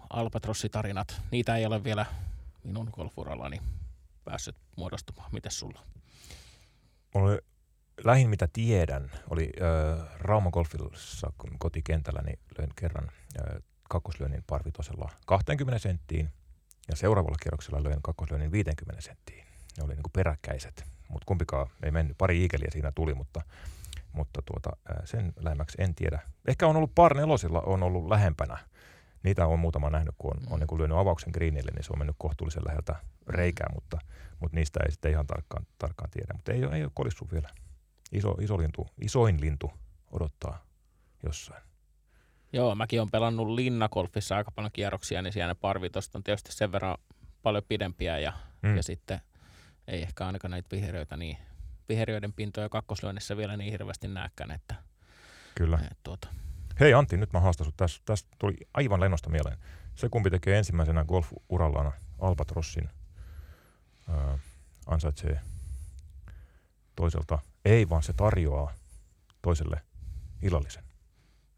Albatrossi-tarinat, 0.09 1.21
niitä 1.31 1.55
ei 1.55 1.65
ole 1.65 1.83
vielä 1.83 2.05
minun 2.63 2.89
golfurallani 2.93 3.61
päässyt 4.23 4.55
muodostumaan. 4.75 5.29
Mites 5.33 5.59
sulla? 5.59 5.83
Mulla 7.13 7.29
oli 7.31 7.39
lähin 8.03 8.29
mitä 8.29 8.47
tiedän, 8.53 9.11
oli 9.29 9.49
äh, 9.61 10.07
Rauma 10.19 10.51
Golfissa 10.51 11.33
kotikentällä, 11.59 12.21
niin 12.21 12.39
löin 12.57 12.69
kerran 12.75 13.11
äh, 13.39 13.61
kakkoslyönnin 13.89 14.43
parvitosella 14.47 15.09
20 15.25 15.79
senttiin 15.79 16.29
ja 16.89 16.95
seuraavalla 16.95 17.37
kierroksella 17.43 17.83
löin 17.83 18.01
kakkoslyönnin 18.01 18.51
50 18.51 19.01
senttiin. 19.01 19.47
Ne 19.77 19.83
oli 19.83 19.93
niinku 19.95 20.09
peräkkäiset, 20.13 20.83
mutta 21.07 21.25
kumpikaan 21.25 21.67
ei 21.83 21.91
mennyt. 21.91 22.17
Pari 22.17 22.41
iikeliä 22.41 22.67
siinä 22.71 22.91
tuli, 22.95 23.13
mutta, 23.13 23.41
mutta 24.13 24.41
tuota, 24.41 24.69
sen 25.05 25.33
lähemmäksi 25.39 25.81
en 25.81 25.95
tiedä. 25.95 26.19
Ehkä 26.47 26.67
on 26.67 26.75
ollut 26.75 26.95
par 26.95 27.17
nelosilla, 27.17 27.61
on 27.61 27.83
ollut 27.83 28.07
lähempänä. 28.07 28.57
Niitä 29.23 29.47
on 29.47 29.59
muutama 29.59 29.89
nähnyt, 29.89 30.15
kun 30.17 30.31
on, 30.37 30.53
on 30.53 30.59
niinku 30.59 30.77
lyönyt 30.77 30.97
avauksen 30.97 31.31
greenille, 31.33 31.71
niin 31.71 31.83
se 31.83 31.93
on 31.93 31.99
mennyt 31.99 32.15
kohtuullisen 32.19 32.63
läheltä 32.67 32.95
reikää, 33.27 33.67
mutta, 33.73 33.99
mutta 34.39 34.55
niistä 34.55 34.79
ei 34.85 34.91
sitten 34.91 35.11
ihan 35.11 35.27
tarkkaan, 35.27 35.65
tarkkaan 35.77 36.11
tiedä. 36.11 36.33
Mutta 36.33 36.51
ei, 36.51 36.63
ei 36.73 36.83
ole 36.83 36.91
kolissut 36.93 37.31
vielä. 37.31 37.49
Iso, 38.11 38.31
iso 38.41 38.57
lintu, 38.57 38.87
isoin 39.01 39.41
lintu 39.41 39.71
odottaa 40.11 40.63
jossain. 41.23 41.63
Joo, 42.53 42.75
mäkin 42.75 42.99
olen 42.99 43.11
pelannut 43.11 43.47
Linnagolfissa 43.47 44.37
aika 44.37 44.51
paljon 44.51 44.71
kierroksia, 44.71 45.21
niin 45.21 45.33
siellä 45.33 45.53
ne 45.53 45.57
parvitost 45.61 46.15
on 46.15 46.23
tietysti 46.23 46.51
sen 46.51 46.71
verran 46.71 46.97
paljon 47.43 47.63
pidempiä 47.67 48.19
ja, 48.19 48.33
Mm. 48.61 48.69
mm. 48.69 48.75
ja 48.77 48.83
sitten 48.83 49.21
ei 49.87 50.01
ehkä 50.01 50.25
ainakaan 50.25 50.51
näitä 50.51 50.69
viheriöitä 50.71 51.17
niin, 51.17 51.37
viheriöiden 51.89 52.33
pintoja 52.33 52.69
kakkoslyönnissä 52.69 53.37
vielä 53.37 53.57
niin 53.57 53.71
hirveästi 53.71 54.07
näkään, 54.07 54.51
että, 54.51 54.75
Kyllä. 55.55 55.77
että 55.77 55.95
tuota, 56.03 56.27
Hei 56.79 56.93
Antti, 56.93 57.17
nyt 57.17 57.33
mä 57.33 57.39
haastan 57.39 57.65
sut. 57.65 57.77
Tästä, 57.77 58.01
tästä 58.05 58.29
tuli 58.39 58.53
aivan 58.73 58.99
lennosta 58.99 59.29
mieleen. 59.29 59.57
Se 59.95 60.09
kumpi 60.09 60.29
tekee 60.29 60.57
ensimmäisenä 60.57 61.05
golf-urallaan 61.05 61.91
Albatrossin, 62.19 62.89
ää, 64.09 64.39
ansaitsee 64.87 65.39
toiselta. 66.95 67.39
Ei, 67.65 67.89
vaan 67.89 68.03
se 68.03 68.13
tarjoaa 68.13 68.73
toiselle 69.41 69.81
illallisen. 70.41 70.83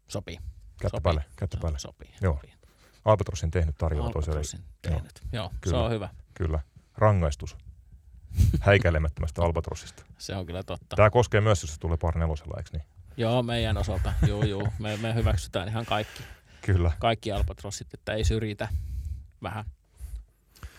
sopii. 0.08 0.36
Kättä 0.36 0.88
Sopii. 0.88 1.00
päälle, 1.02 1.24
kättä 1.36 1.56
So- 1.56 1.60
päälle. 1.60 1.78
Sopii. 1.78 2.14
Joo. 2.20 2.34
sopii. 2.34 2.52
Albatrossin 3.04 3.50
tehnyt 3.50 3.74
tarjoaa 3.78 4.10
toiselle. 4.12 4.36
Albatrossin 4.38 4.64
tehnyt. 4.82 5.20
Joo, 5.32 5.42
Joo 5.42 5.52
Kyllä. 5.60 5.76
se 5.76 5.82
on 5.84 5.90
hyvä. 5.90 6.08
Kyllä. 6.34 6.60
Rangaistus. 6.96 7.56
Häikäilemättömästä 8.60 9.42
Albatrossista. 9.42 10.04
Se 10.18 10.36
on 10.36 10.46
kyllä 10.46 10.62
totta. 10.62 10.96
Tämä 10.96 11.10
koskee 11.10 11.40
myös, 11.40 11.62
jos 11.62 11.74
se 11.74 11.80
tulee 11.80 11.96
par 11.96 12.18
nelosella, 12.18 12.54
eikö 12.58 12.70
niin? 12.72 12.84
Joo, 13.16 13.42
meidän 13.42 13.76
osalta. 13.76 14.12
Joo, 14.26 14.44
joo. 14.44 14.68
Me, 14.78 14.96
me 14.96 15.14
hyväksytään 15.14 15.68
ihan 15.68 15.86
kaikki, 15.86 16.22
Kyllä. 16.62 16.92
kaikki 16.98 17.32
albatrossit, 17.32 17.94
että 17.94 18.12
ei 18.12 18.24
syrjitä 18.24 18.68
vähän 19.42 19.64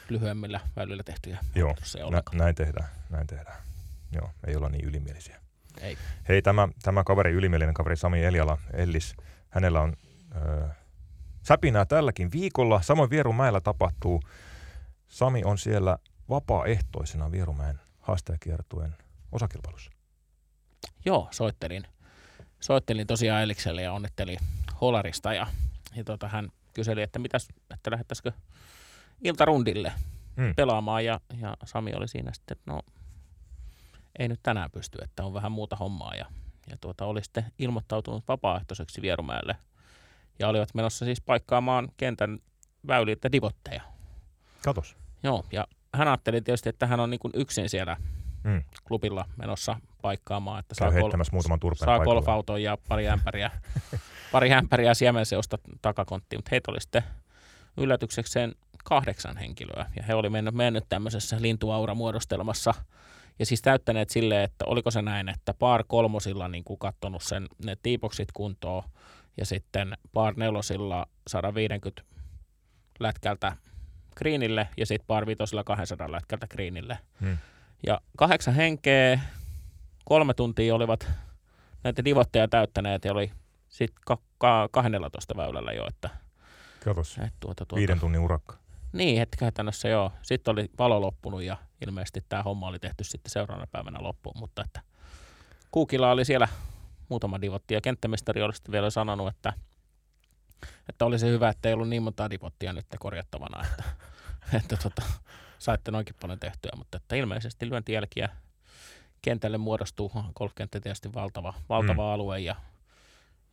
lyhyemmillä 0.10 0.60
väylillä 0.76 1.04
tehtyjä 1.04 1.38
Joo, 1.56 1.76
Nä, 2.12 2.22
näin 2.34 2.56
tehdään, 2.56 2.90
näin 3.10 3.28
tehdään. 3.28 3.62
Joo, 4.12 4.30
ei 4.48 4.56
olla 4.56 4.70
niin 4.70 4.86
ylimielisiä. 4.86 5.42
Ei. 5.82 5.98
Hei, 6.30 6.42
tämä, 6.42 6.68
tämä 6.84 7.04
kaveri, 7.04 7.32
ylimielinen 7.32 7.74
kaveri 7.74 7.96
Sami 7.96 8.24
Eliala, 8.24 8.58
Ellis, 8.74 9.16
hänellä 9.50 9.82
on 9.82 9.94
ö, 10.36 10.68
säpinää 11.44 11.86
tälläkin 11.86 12.32
viikolla. 12.32 12.82
Samoin 12.82 13.10
Vierumäellä 13.10 13.62
tapahtuu. 13.62 14.22
Sami 15.08 15.44
on 15.44 15.58
siellä 15.58 15.98
vapaaehtoisena 16.30 17.32
Vierumäen 17.32 17.80
haastajakiertueen 18.00 18.96
osakilpailussa. 19.32 19.92
Joo, 21.06 21.28
soittelin. 21.32 21.84
Soittelin 22.60 23.08
tosiaan 23.08 23.42
Elikselle 23.42 23.82
ja 23.82 23.94
onnittelin 23.94 24.40
Holarista 24.82 25.34
ja, 25.34 25.48
ja 25.96 26.04
tota, 26.04 26.28
hän 26.28 26.50
kyseli, 26.74 27.02
että 27.02 27.20
mitäs, 27.20 27.48
että 27.74 27.92
lähettäisikö 27.92 28.32
iltarundille 29.24 29.94
Mm. 30.36 30.56
pelaamaan 30.56 31.06
ja, 31.06 31.20
ja 31.42 31.58
Sami 31.66 31.94
oli 31.94 32.08
siinä 32.08 32.34
sitten, 32.34 32.58
että 32.58 32.72
no 32.72 32.82
ei 34.20 34.28
nyt 34.28 34.40
tänään 34.44 34.72
pysty, 34.72 34.98
että 35.02 35.24
on 35.24 35.34
vähän 35.34 35.52
muuta 35.52 35.76
hommaa 35.76 36.16
ja, 36.16 36.26
ja 36.70 36.78
tuota, 36.82 37.06
oli 37.06 37.24
sitten 37.24 37.46
ilmoittautunut 37.60 38.28
vapaaehtoiseksi 38.28 39.02
Vierumäelle 39.02 39.56
ja 40.40 40.48
olivat 40.48 40.74
menossa 40.74 41.06
siis 41.06 41.22
paikkaamaan 41.22 41.90
kentän 41.98 42.40
väyliltä 42.88 43.32
divotteja. 43.32 43.82
Katos. 44.64 44.98
Joo, 45.24 45.46
ja 45.52 45.68
hän 45.96 46.08
ajatteli 46.08 46.42
tietysti, 46.42 46.70
että 46.70 46.88
hän 46.88 47.00
on 47.00 47.10
niin 47.10 47.20
kuin 47.20 47.32
yksin 47.36 47.70
siellä 47.70 47.98
Mm. 48.44 48.64
klubilla 48.88 49.26
menossa 49.38 49.80
paikkaamaan, 50.02 50.60
että 50.60 50.76
Käy 50.80 50.92
saa, 50.92 51.02
kol- 51.02 51.12
muutaman 51.32 51.60
turpeen 51.60 51.86
saa 51.86 52.00
golfauton 52.00 52.64
ja 52.64 52.78
pari 52.88 53.08
ämpäriä, 53.10 53.52
pari 54.32 54.54
ämpäriä 54.54 54.94
siemenseosta 54.94 55.58
takakonttiin, 55.82 56.38
mutta 56.38 56.50
heitä 56.52 56.72
oli 56.72 56.82
sitten 56.82 57.04
yllätyksekseen 57.78 58.56
kahdeksan 58.84 59.38
henkilöä, 59.38 59.86
ja 59.96 60.04
he 60.04 60.16
oli 60.16 60.30
mennyt, 60.30 60.54
mennyt 60.54 60.86
tämmöisessä 60.90 61.38
lintuaura-muodostelmassa, 61.42 62.74
ja 63.40 63.46
siis 63.46 63.62
täyttäneet 63.62 64.10
silleen, 64.10 64.44
että 64.44 64.66
oliko 64.66 64.92
se 64.92 65.02
näin, 65.02 65.30
että 65.30 65.54
par 65.54 65.84
kolmosilla 65.88 66.48
niin 66.48 66.64
kuin 66.64 66.80
kattonut 66.80 67.24
sen, 67.24 67.48
ne 67.66 67.78
tiipoksit 67.84 68.30
kuntoon, 68.34 68.84
ja 69.38 69.46
sitten 69.46 69.98
par 70.14 70.34
nelosilla 70.38 71.06
150 71.28 72.04
lätkältä 73.00 73.58
greenille, 74.16 74.70
ja 74.78 74.86
sitten 74.86 75.08
par 75.08 75.26
vitosilla 75.28 75.64
200 75.64 76.12
lätkältä 76.12 76.48
greenille. 76.48 76.98
Mm. 77.20 77.38
Ja 77.88 78.02
kahdeksan 78.18 78.54
henkeä, 78.54 79.20
kolme 80.06 80.34
tuntia 80.34 80.76
olivat 80.76 81.08
näitä 81.84 82.06
divotteja 82.06 82.48
täyttäneet 82.48 83.06
ja 83.06 83.12
oli 83.12 83.32
sitten 83.70 84.02
ka- 84.06 84.18
ka- 84.38 84.70
12 84.72 85.38
väylällä 85.38 85.72
jo, 85.72 85.88
että 85.88 86.10
Katos, 86.86 87.18
et 87.18 87.34
tuota, 87.40 87.66
tuota. 87.66 87.76
viiden 87.80 88.00
tunnin 88.00 88.22
urakka. 88.22 88.58
Niin, 88.94 89.22
että 89.22 89.38
käytännössä 89.38 89.88
joo. 89.88 90.12
Sitten 90.22 90.52
oli 90.52 90.70
valo 90.80 91.02
loppunut 91.02 91.42
ja 91.44 91.58
ilmeisesti 91.86 92.24
tämä 92.30 92.44
homma 92.44 92.68
oli 92.68 92.80
tehty 92.80 93.04
sitten 93.04 93.32
seuraavana 93.32 93.68
päivänä 93.72 93.98
loppuun, 94.02 94.40
mutta 94.40 94.64
että 94.64 94.82
Kuukilla 95.72 96.12
oli 96.12 96.26
siellä 96.26 96.48
muutama 97.10 97.42
divotti 97.42 97.74
ja 97.74 97.82
kenttämestari 97.82 98.42
oli 98.42 98.54
sitten 98.54 98.72
vielä 98.72 98.90
sanonut, 98.90 99.28
että, 99.28 99.54
että 100.90 101.06
olisi 101.06 101.28
hyvä, 101.28 101.50
että 101.50 101.70
ei 101.70 101.74
ollut 101.74 101.90
niin 101.90 102.04
monta 102.04 102.30
divottia 102.30 102.74
nyt 102.74 102.86
korjattavana, 103.00 103.66
että, 103.66 103.84
että 104.60 104.78
tota, 104.78 105.02
saitte 105.60 105.92
noinkin 105.92 106.16
paljon 106.22 106.40
tehtyä, 106.40 106.72
mutta 106.76 106.98
että 106.98 107.16
ilmeisesti 107.16 107.70
lyöntijälkiä 107.70 108.30
kentälle 109.22 109.58
muodostuu, 109.58 110.12
golfkenttä 110.36 110.80
tietysti 110.80 111.14
valtava, 111.14 111.54
valtava 111.70 112.04
mm. 112.04 112.14
alue 112.14 112.40
ja 112.40 112.56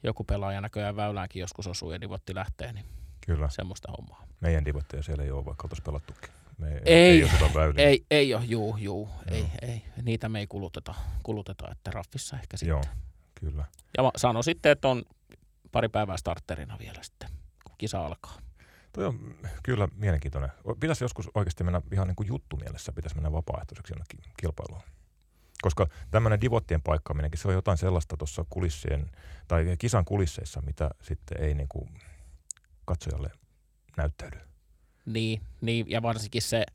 joku 0.02 0.24
pelaaja 0.24 0.61
näköjään 0.61 0.96
väyläänkin 0.96 1.40
joskus 1.40 1.66
osuu 1.66 1.92
ja 1.92 2.00
divotti 2.00 2.34
lähtee, 2.34 2.72
niin 2.72 2.84
Kyllä. 3.26 3.48
semmoista 3.50 3.92
hommaa. 3.92 4.26
Meidän 4.40 4.64
divotteja 4.64 5.02
siellä 5.02 5.24
ei 5.24 5.30
ole, 5.30 5.44
vaikka 5.44 5.64
oltaisiin 5.64 5.84
pelattukin. 5.84 6.30
Me 6.59 6.80
Ei, 6.84 7.22
ei, 7.22 7.30
väyliä. 7.54 7.88
Ei, 7.88 8.04
ei 8.11 8.34
ole, 8.34 8.44
juu, 8.44 8.76
juu, 8.76 9.09
ei, 9.30 9.40
Joo. 9.40 9.48
ei. 9.62 9.82
Niitä 10.02 10.28
me 10.28 10.40
ei 10.40 10.46
kuluteta, 10.46 10.94
kuluteta 11.22 11.70
että 11.70 11.90
raffissa 11.90 12.36
ehkä 12.36 12.56
sitten. 12.56 12.68
Joo, 12.68 12.82
kyllä. 13.34 13.64
Ja 13.96 14.02
mä 14.02 14.11
sano 14.16 14.42
sitten, 14.42 14.72
että 14.72 14.88
on 14.88 15.02
pari 15.73 15.89
päivää 15.89 16.16
starterina 16.16 16.79
vielä 16.79 17.03
sitten, 17.03 17.29
kun 17.64 17.75
kisa 17.79 18.07
alkaa. 18.07 18.39
Toi 18.93 19.05
on 19.05 19.35
kyllä 19.62 19.89
mielenkiintoinen. 19.95 20.51
Pitäisi 20.81 21.05
joskus 21.05 21.31
oikeasti 21.35 21.64
mennä 21.64 21.83
ihan 21.93 22.07
niin 22.07 22.16
kuin 22.16 22.27
juttumielessä, 22.27 22.93
pitäisi 22.93 23.16
mennä 23.16 23.33
vapaaehtoiseksi 23.33 23.93
jonnekin 23.93 24.21
kilpailuun. 24.41 24.83
Koska 25.62 25.87
tämmöinen 26.11 26.41
divottien 26.41 26.83
paikkaaminenkin, 26.83 27.41
se 27.41 27.49
on 27.49 27.55
jotain 27.55 27.79
sellaista 27.79 28.16
tuossa 28.16 28.45
kulissien 28.51 29.11
tai 29.49 29.77
kisan 29.79 30.05
kulisseissa, 30.05 30.61
mitä 30.61 30.91
sitten 31.03 31.43
ei 31.43 31.55
niin 31.55 31.69
kuin 31.69 31.89
katsojalle 32.85 33.31
näyttäydy. 33.97 34.39
Niin, 35.07 35.41
niin, 35.61 35.91
ja 35.91 36.03
varsinkin 36.03 36.43
se, 36.43 36.66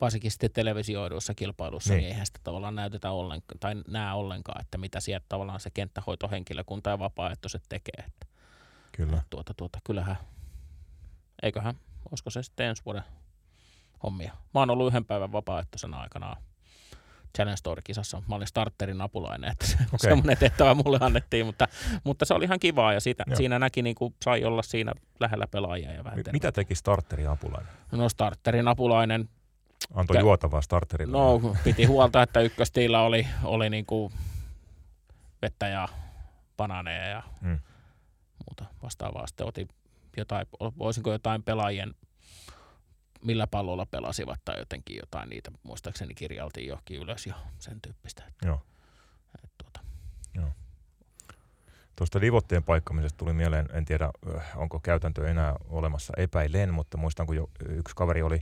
varsinkin 0.00 0.30
sitten 0.30 0.50
televisioiduissa 0.50 1.34
kilpailuissa, 1.34 1.92
niin. 1.92 1.96
Niin. 1.96 2.02
niin 2.02 2.12
eihän 2.12 2.26
sitä 2.26 2.40
tavallaan 2.44 2.74
näytetä 2.74 3.10
ollenkaan, 3.10 3.58
tai 3.58 3.74
näe 3.88 4.12
ollenkaan, 4.12 4.60
että 4.60 4.78
mitä 4.78 5.00
sieltä 5.00 5.26
tavallaan 5.28 5.60
se 5.60 5.70
kenttähoitohenkilökunta 5.70 6.90
ja 6.90 6.98
vapaaehtoiset 6.98 7.62
tekee. 7.68 8.04
Että 8.06 8.26
Kyllä. 8.92 9.22
tuota, 9.30 9.54
tuota, 9.56 9.78
kyllähän, 9.84 10.16
eiköhän, 11.42 11.74
olisiko 12.10 12.30
se 12.30 12.42
sitten 12.42 12.66
ensi 12.66 12.82
vuoden 12.84 13.02
hommia. 14.02 14.32
Mä 14.54 14.60
oon 14.60 14.70
ollut 14.70 14.86
yhden 14.88 15.04
päivän 15.04 15.32
vapaaehtoisena 15.32 16.00
aikanaan 16.00 16.36
Challenge 17.36 17.58
Tour-kisassa. 17.62 18.22
Mä 18.28 18.34
olin 18.34 18.46
starterin 18.46 19.00
apulainen, 19.00 19.50
että 19.52 19.66
se, 19.66 19.74
okay. 19.74 19.98
Semmoinen 19.98 20.38
tehtävä 20.38 20.74
mulle 20.74 20.98
annettiin, 21.00 21.46
mutta, 21.46 21.68
mutta 22.04 22.24
se 22.24 22.34
oli 22.34 22.44
ihan 22.44 22.58
kivaa 22.60 22.92
ja 22.92 23.00
siitä, 23.00 23.24
Joo. 23.26 23.36
siinä 23.36 23.58
näki, 23.58 23.82
niin 23.82 23.94
kuin 23.96 24.14
sai 24.24 24.44
olla 24.44 24.62
siinä 24.62 24.92
lähellä 25.20 25.46
pelaajia 25.46 25.92
ja 25.92 26.04
vähän 26.04 26.18
terve- 26.18 26.32
mitä 26.32 26.52
teki 26.52 26.74
starteri 26.74 27.26
apulainen? 27.26 27.72
No 27.92 28.08
starterin 28.08 28.68
apulainen, 28.68 29.28
Antoi 29.94 30.16
Kä- 30.16 30.20
juotavaa 30.20 30.60
starterille? 30.62 31.12
no 31.18 31.40
piti 31.64 31.84
huolta, 31.84 32.22
että 32.22 32.40
ykköstiillä 32.40 33.00
oli, 33.02 33.26
oli 33.44 33.70
niin 33.70 33.86
kuin 33.86 34.12
vettä 35.42 35.68
ja 35.68 35.88
banaaneja 36.56 37.06
ja 37.06 37.22
Mm. 37.40 37.58
Muuta 38.52 38.74
vastaavaa. 38.82 39.26
Sitten 39.26 39.46
otin 39.46 39.68
jotain, 40.16 40.46
voisinko 40.78 41.12
jotain 41.12 41.42
pelaajien, 41.42 41.94
millä 43.24 43.46
pallolla 43.46 43.86
pelasivat 43.86 44.40
tai 44.44 44.58
jotenkin 44.58 44.96
jotain 44.96 45.28
niitä, 45.28 45.50
muistaakseni 45.62 46.14
kirjaltiin 46.14 46.68
johonkin 46.68 47.00
ylös 47.02 47.26
ja 47.26 47.34
sen 47.58 47.80
tyyppistä. 47.80 48.24
Että, 48.28 48.46
Joo. 48.46 48.60
että 49.34 49.48
tuota. 49.58 49.80
Tuosta 51.96 52.20
divottien 52.20 52.62
paikkamisesta 52.62 53.18
tuli 53.18 53.32
mieleen, 53.32 53.68
en 53.72 53.84
tiedä 53.84 54.10
onko 54.56 54.80
käytäntö 54.80 55.30
enää 55.30 55.56
olemassa 55.68 56.12
epäilen, 56.16 56.74
mutta 56.74 56.96
muistan 56.96 57.26
kun 57.26 57.36
jo 57.36 57.50
yksi 57.68 57.96
kaveri 57.96 58.22
oli 58.22 58.40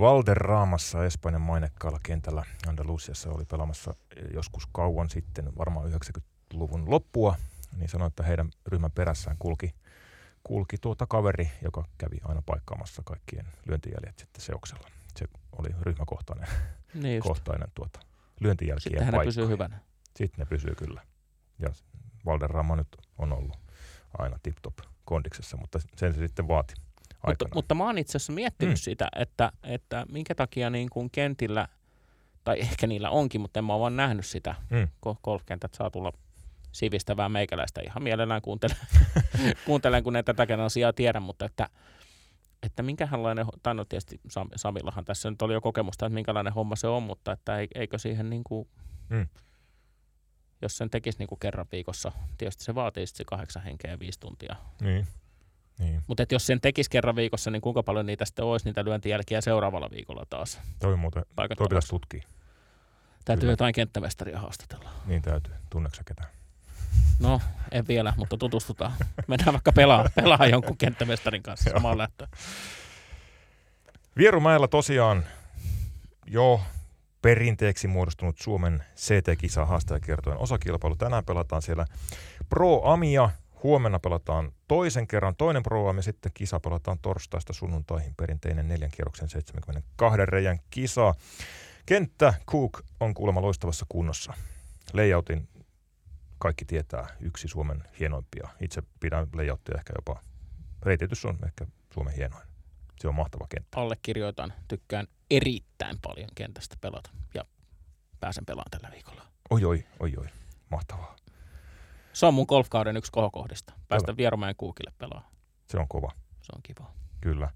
Valderraamassa 0.00 1.04
Espanjan 1.04 1.40
mainekkaalla 1.40 2.00
kentällä 2.02 2.44
Andalusiassa 2.68 3.30
oli 3.30 3.44
pelaamassa 3.44 3.94
joskus 4.34 4.66
kauan 4.72 5.10
sitten, 5.10 5.56
varmaan 5.58 5.92
90-luvun 5.92 6.90
loppua, 6.90 7.36
niin 7.76 7.88
sanoi, 7.88 8.06
että 8.06 8.22
heidän 8.22 8.50
ryhmän 8.66 8.92
perässään 8.92 9.36
kulki, 9.38 9.74
kulki 10.44 10.76
tuota 10.78 11.06
kaveri, 11.06 11.50
joka 11.62 11.84
kävi 11.98 12.16
aina 12.24 12.42
paikkaamassa 12.46 13.02
kaikkien 13.04 13.46
lyöntijäljet 13.68 14.18
sitten 14.18 14.42
seoksella. 14.42 14.88
Se 15.16 15.24
oli 15.58 15.68
ryhmäkohtainen 15.82 16.48
Niin 16.94 17.22
kohtainen 17.22 17.68
tuota, 17.74 18.00
lyöntijälkien 18.40 18.82
Sittenhän 18.82 19.12
ne 19.12 19.16
paikka. 19.18 19.28
pysyy 19.28 19.48
hyvänä. 19.48 19.78
Sitten 20.16 20.38
ne 20.38 20.44
pysyy 20.44 20.74
kyllä. 20.74 21.02
Ja 21.58 21.68
Valderrama 22.26 22.76
nyt 22.76 22.88
on 23.18 23.32
ollut 23.32 23.58
aina 24.18 24.36
tip-top 24.42 24.74
kondiksessa, 25.04 25.56
mutta 25.56 25.78
sen 25.96 26.14
se 26.14 26.26
sitten 26.26 26.48
vaati 26.48 26.74
Mutta, 27.26 27.46
mutta 27.54 27.74
mä 27.74 27.84
oon 27.84 27.98
itse 27.98 28.16
asiassa 28.16 28.32
miettinyt 28.32 28.74
Mm. 28.74 28.78
sitä, 28.78 29.08
että, 29.16 29.52
että 29.62 30.06
minkä 30.12 30.34
takia 30.34 30.70
niin 30.70 30.90
kuin 30.90 31.10
kentillä, 31.10 31.68
tai 32.44 32.60
ehkä 32.60 32.86
niillä 32.86 33.10
onkin, 33.10 33.40
mutta 33.40 33.60
en 33.60 33.64
mä 33.64 33.72
ole 33.72 33.80
vaan 33.80 33.96
nähnyt 33.96 34.26
sitä, 34.26 34.54
Mm. 34.70 34.88
golfkentät 35.24 35.74
saa 35.74 35.90
tulla 35.90 36.12
sivistävää 36.72 37.28
meikäläistä. 37.28 37.80
Ihan 37.84 38.02
mielellään 38.02 38.42
kuuntelen, 38.42 38.76
kuuntelen 39.66 40.04
kun 40.04 40.16
en 40.16 40.24
tätäkään 40.24 40.60
asiaa 40.60 40.92
tiedä, 40.92 41.20
mutta 41.20 41.44
että, 41.44 41.68
että 42.62 42.82
minkälainen, 42.82 43.46
tai 43.62 43.74
no 43.74 43.84
tietysti 43.84 44.20
Sam- 44.28 44.50
Samillahan 44.56 45.04
tässä 45.04 45.30
nyt 45.30 45.42
oli 45.42 45.52
jo 45.52 45.60
kokemusta, 45.60 46.06
että 46.06 46.14
minkälainen 46.14 46.52
homma 46.52 46.76
se 46.76 46.86
on, 46.86 47.02
mutta 47.02 47.32
että 47.32 47.58
ei- 47.58 47.68
eikö 47.74 47.98
siihen 47.98 48.30
niin 48.30 48.44
kuin, 48.44 48.68
Mm. 49.08 49.28
jos 50.62 50.76
sen 50.78 50.90
tekisi 50.90 51.18
niin 51.18 51.26
kuin 51.26 51.38
kerran 51.38 51.66
viikossa, 51.72 52.12
tietysti 52.38 52.64
se 52.64 52.74
vaatii 52.74 53.06
sitten 53.06 53.18
se 53.18 53.24
kahdeksan 53.24 53.62
henkeä 53.62 53.90
ja 53.90 53.98
viisi 53.98 54.20
tuntia. 54.20 54.56
Niin. 54.80 55.06
niin. 55.78 56.02
Mutta 56.06 56.22
että 56.22 56.34
jos 56.34 56.46
sen 56.46 56.60
tekisi 56.60 56.90
kerran 56.90 57.16
viikossa, 57.16 57.50
niin 57.50 57.62
kuinka 57.62 57.82
paljon 57.82 58.06
niitä 58.06 58.24
sitten 58.24 58.44
olisi 58.44 58.66
niitä 58.66 58.84
lyöntijälkiä 58.84 59.40
seuraavalla 59.40 59.90
viikolla 59.90 60.24
taas? 60.30 60.60
Toi, 60.78 60.96
muuten, 60.96 61.24
toi 61.36 61.48
pitäisi 61.68 61.88
tutkia. 61.88 62.22
Täytyy 63.24 63.40
kyllä. 63.40 63.52
jotain 63.52 63.74
kenttämestaria 63.74 64.38
haastatella. 64.40 64.90
Niin 65.06 65.22
täytyy. 65.22 65.54
Tunneksä 65.70 66.02
ketään? 66.06 66.28
No, 67.20 67.40
en 67.70 67.88
vielä, 67.88 68.14
mutta 68.16 68.36
tutustutaan. 68.36 68.92
Mennään 69.26 69.52
vaikka 69.52 69.72
pelaa, 69.72 70.08
pelaa 70.14 70.46
jonkun 70.46 70.76
kenttämestarin 70.78 71.42
kanssa 71.42 71.70
samaan 71.70 71.98
lähtöön. 71.98 72.30
Vierumäellä 74.16 74.68
tosiaan 74.68 75.24
jo 76.26 76.60
perinteeksi 77.22 77.88
muodostunut 77.88 78.38
Suomen 78.38 78.84
CT-kisa 78.96 79.66
haastajakertojen 79.66 80.38
osakilpailu. 80.38 80.96
Tänään 80.96 81.24
pelataan 81.24 81.62
siellä 81.62 81.86
Pro 82.48 82.82
Amia. 82.84 83.30
Huomenna 83.62 83.98
pelataan 83.98 84.52
toisen 84.68 85.06
kerran 85.06 85.36
toinen 85.36 85.62
Pro 85.62 85.88
Amia. 85.88 86.02
Sitten 86.02 86.32
kisa 86.34 86.60
pelataan 86.60 86.98
torstaista 87.02 87.52
sunnuntaihin. 87.52 88.14
Perinteinen 88.16 88.68
neljän 88.68 88.90
kierroksen 88.90 89.28
72 89.28 90.26
reijän 90.26 90.58
kisa. 90.70 91.14
Kenttä 91.86 92.34
Cook 92.46 92.82
on 93.00 93.14
kuulemma 93.14 93.42
loistavassa 93.42 93.86
kunnossa. 93.88 94.34
Layoutin 94.92 95.48
kaikki 96.38 96.64
tietää 96.64 97.06
yksi 97.20 97.48
Suomen 97.48 97.84
hienoimpia. 98.00 98.48
Itse 98.60 98.82
pidän 99.00 99.26
layouttia 99.34 99.74
ehkä 99.78 99.92
jopa, 99.96 100.22
reititys 100.82 101.24
on 101.24 101.38
ehkä 101.46 101.66
Suomen 101.94 102.14
hienoin. 102.14 102.46
Se 103.00 103.08
on 103.08 103.14
mahtava 103.14 103.46
kenttä. 103.48 103.80
Allekirjoitan, 103.80 104.52
tykkään 104.68 105.06
erittäin 105.30 105.98
paljon 106.02 106.28
kentästä 106.34 106.76
pelata 106.80 107.10
ja 107.34 107.44
pääsen 108.20 108.44
pelaamaan 108.46 108.70
tällä 108.70 108.90
viikolla. 108.94 109.22
Oi, 109.50 109.64
oi, 109.64 109.84
oi, 110.00 110.12
oi. 110.16 110.26
Mahtavaa. 110.70 111.16
Se 112.12 112.26
on 112.26 112.34
mun 112.34 112.46
golfkauden 112.48 112.96
yksi 112.96 113.12
kohokohdista. 113.12 113.72
Päästä 113.88 114.16
Vieromäen 114.16 114.54
kuukille 114.56 114.92
pelaa. 114.98 115.30
Se 115.66 115.78
on 115.78 115.88
kova, 115.88 116.12
Se 116.40 116.52
on 116.56 116.62
kiva. 116.62 116.90
kyllä. 117.20 117.50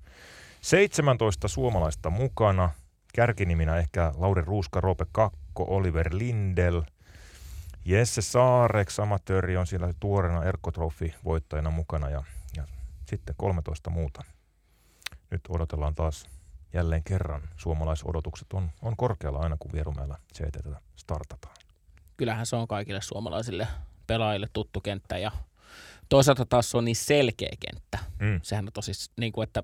17 0.60 1.48
suomalaista 1.48 2.10
mukana. 2.10 2.70
Kärkiniminä 3.14 3.76
ehkä 3.76 4.12
Lauri 4.16 4.42
Ruuska, 4.42 4.80
Roope 4.80 5.04
Kakko, 5.12 5.64
Oliver 5.68 6.08
Lindel, 6.12 6.82
Jesse 7.84 8.22
Saareks, 8.22 9.00
amatööri 9.00 9.56
on 9.56 9.66
siellä 9.66 9.94
tuoreena 10.00 10.44
Erkko 10.44 10.70
Trophy 10.70 11.12
voittajana 11.24 11.70
mukana 11.70 12.10
ja, 12.10 12.22
ja 12.56 12.64
sitten 13.06 13.34
13 13.38 13.90
muuta. 13.90 14.24
Nyt 15.30 15.40
odotellaan 15.48 15.94
taas 15.94 16.26
jälleen 16.72 17.02
kerran. 17.04 17.42
Suomalaisodotukset 17.56 18.52
on, 18.52 18.70
on 18.82 18.96
korkealla 18.96 19.38
aina, 19.38 19.56
kun 19.58 19.72
Vierumäellä 19.72 20.16
CT 20.34 20.68
startataan. 20.96 21.56
Kyllähän 22.16 22.46
se 22.46 22.56
on 22.56 22.68
kaikille 22.68 23.00
suomalaisille 23.00 23.68
pelaajille 24.06 24.48
tuttu 24.52 24.80
kenttä 24.80 25.18
ja 25.18 25.32
toisaalta 26.08 26.46
taas 26.46 26.70
se 26.70 26.76
on 26.76 26.84
niin 26.84 26.96
selkeä 26.96 27.52
kenttä. 27.60 27.98
Mm. 28.20 28.40
Sehän 28.42 28.66
on 28.66 28.72
tosi, 28.72 28.92
niin 29.16 29.32
kuin, 29.32 29.44
että 29.44 29.62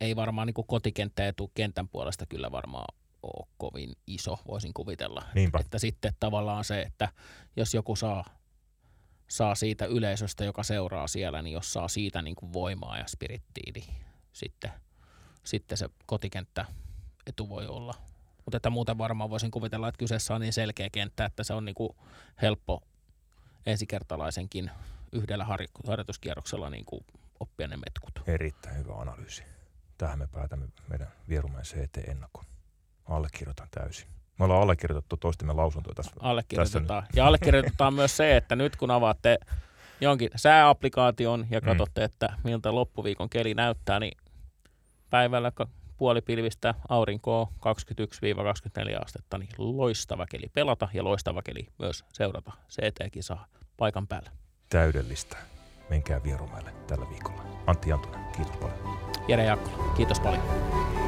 ei 0.00 0.16
varmaan 0.16 0.46
niin 0.46 0.54
kuin 0.54 0.66
kotikenttä 0.66 1.28
etu 1.28 1.50
kentän 1.54 1.88
puolesta 1.88 2.26
kyllä 2.26 2.52
varmaan 2.52 2.94
ole 3.22 3.46
kovin 3.58 3.92
iso, 4.06 4.38
voisin 4.48 4.74
kuvitella. 4.74 5.22
Niinpä. 5.34 5.58
Että 5.60 5.78
sitten 5.78 6.12
tavallaan 6.20 6.64
se, 6.64 6.82
että 6.82 7.08
jos 7.56 7.74
joku 7.74 7.96
saa, 7.96 8.24
saa 9.28 9.54
siitä 9.54 9.84
yleisöstä, 9.84 10.44
joka 10.44 10.62
seuraa 10.62 11.08
siellä, 11.08 11.42
niin 11.42 11.52
jos 11.52 11.72
saa 11.72 11.88
siitä 11.88 12.22
niin 12.22 12.36
kuin 12.36 12.52
voimaa 12.52 12.98
ja 12.98 13.06
spirittiä, 13.06 13.72
niin 13.74 13.94
sitten, 14.32 14.70
sitten 15.44 15.78
se 15.78 15.88
kotikenttä 16.06 16.64
etu 17.26 17.48
voi 17.48 17.66
olla. 17.66 17.94
Mutta 18.44 18.56
että 18.56 18.70
muuten 18.70 18.98
varmaan 18.98 19.30
voisin 19.30 19.50
kuvitella, 19.50 19.88
että 19.88 19.98
kyseessä 19.98 20.34
on 20.34 20.40
niin 20.40 20.52
selkeä 20.52 20.90
kenttä, 20.90 21.24
että 21.24 21.44
se 21.44 21.54
on 21.54 21.64
niin 21.64 21.74
kuin 21.74 21.96
helppo, 22.42 22.82
ensikertalaisenkin 23.66 24.70
yhdellä 25.12 25.46
harjoituskierroksella 25.86 26.70
niin 26.70 26.84
kuin 26.84 27.04
oppia 27.40 27.68
ne 27.68 27.76
metkut. 27.76 28.28
Erittäin 28.28 28.76
hyvä 28.76 28.94
analyysi. 28.94 29.42
Tähän 29.98 30.18
me 30.18 30.26
päätämme 30.26 30.68
meidän 30.88 31.08
vierumeen 31.28 31.64
CT-ennakon. 31.64 32.44
Allekirjoitan 33.08 33.68
täysin. 33.70 34.08
Me 34.38 34.44
ollaan 34.44 34.62
allekirjoitettu 34.62 35.16
toistemme 35.16 35.52
lausuntoja 35.52 35.94
tässä. 35.94 36.12
Allekirjoitetaan. 36.20 37.02
Tässä 37.02 37.20
ja 37.20 37.26
allekirjoitetaan 37.26 37.94
myös 37.94 38.16
se, 38.16 38.36
että 38.36 38.56
nyt 38.56 38.76
kun 38.76 38.90
avaatte 38.90 39.38
jonkin 40.00 40.30
sääapplikaation 40.36 41.46
ja 41.50 41.60
mm. 41.60 41.64
katsotte, 41.64 42.00
mm. 42.00 42.04
että 42.04 42.32
miltä 42.44 42.74
loppuviikon 42.74 43.30
keli 43.30 43.54
näyttää, 43.54 44.00
niin 44.00 44.18
päivällä 45.10 45.52
puolipilvistä 45.96 46.74
aurinkoa 46.88 47.48
21-24 48.98 49.02
astetta, 49.04 49.38
niin 49.38 49.48
loistava 49.58 50.26
keli 50.26 50.46
pelata 50.52 50.88
ja 50.94 51.04
loistava 51.04 51.42
keli 51.42 51.66
myös 51.78 52.04
seurata 52.12 52.52
CT-kisaa 52.68 53.46
paikan 53.76 54.06
päällä. 54.06 54.30
Täydellistä. 54.68 55.36
Menkää 55.90 56.22
Vierumäelle 56.22 56.72
tällä 56.86 57.10
viikolla. 57.10 57.42
Antti 57.66 57.90
Jantunen, 57.90 58.24
kiitos 58.36 58.56
paljon. 58.56 58.98
Jere 59.28 59.44
Jaakkola, 59.44 59.94
kiitos 59.94 60.20
paljon. 60.20 61.01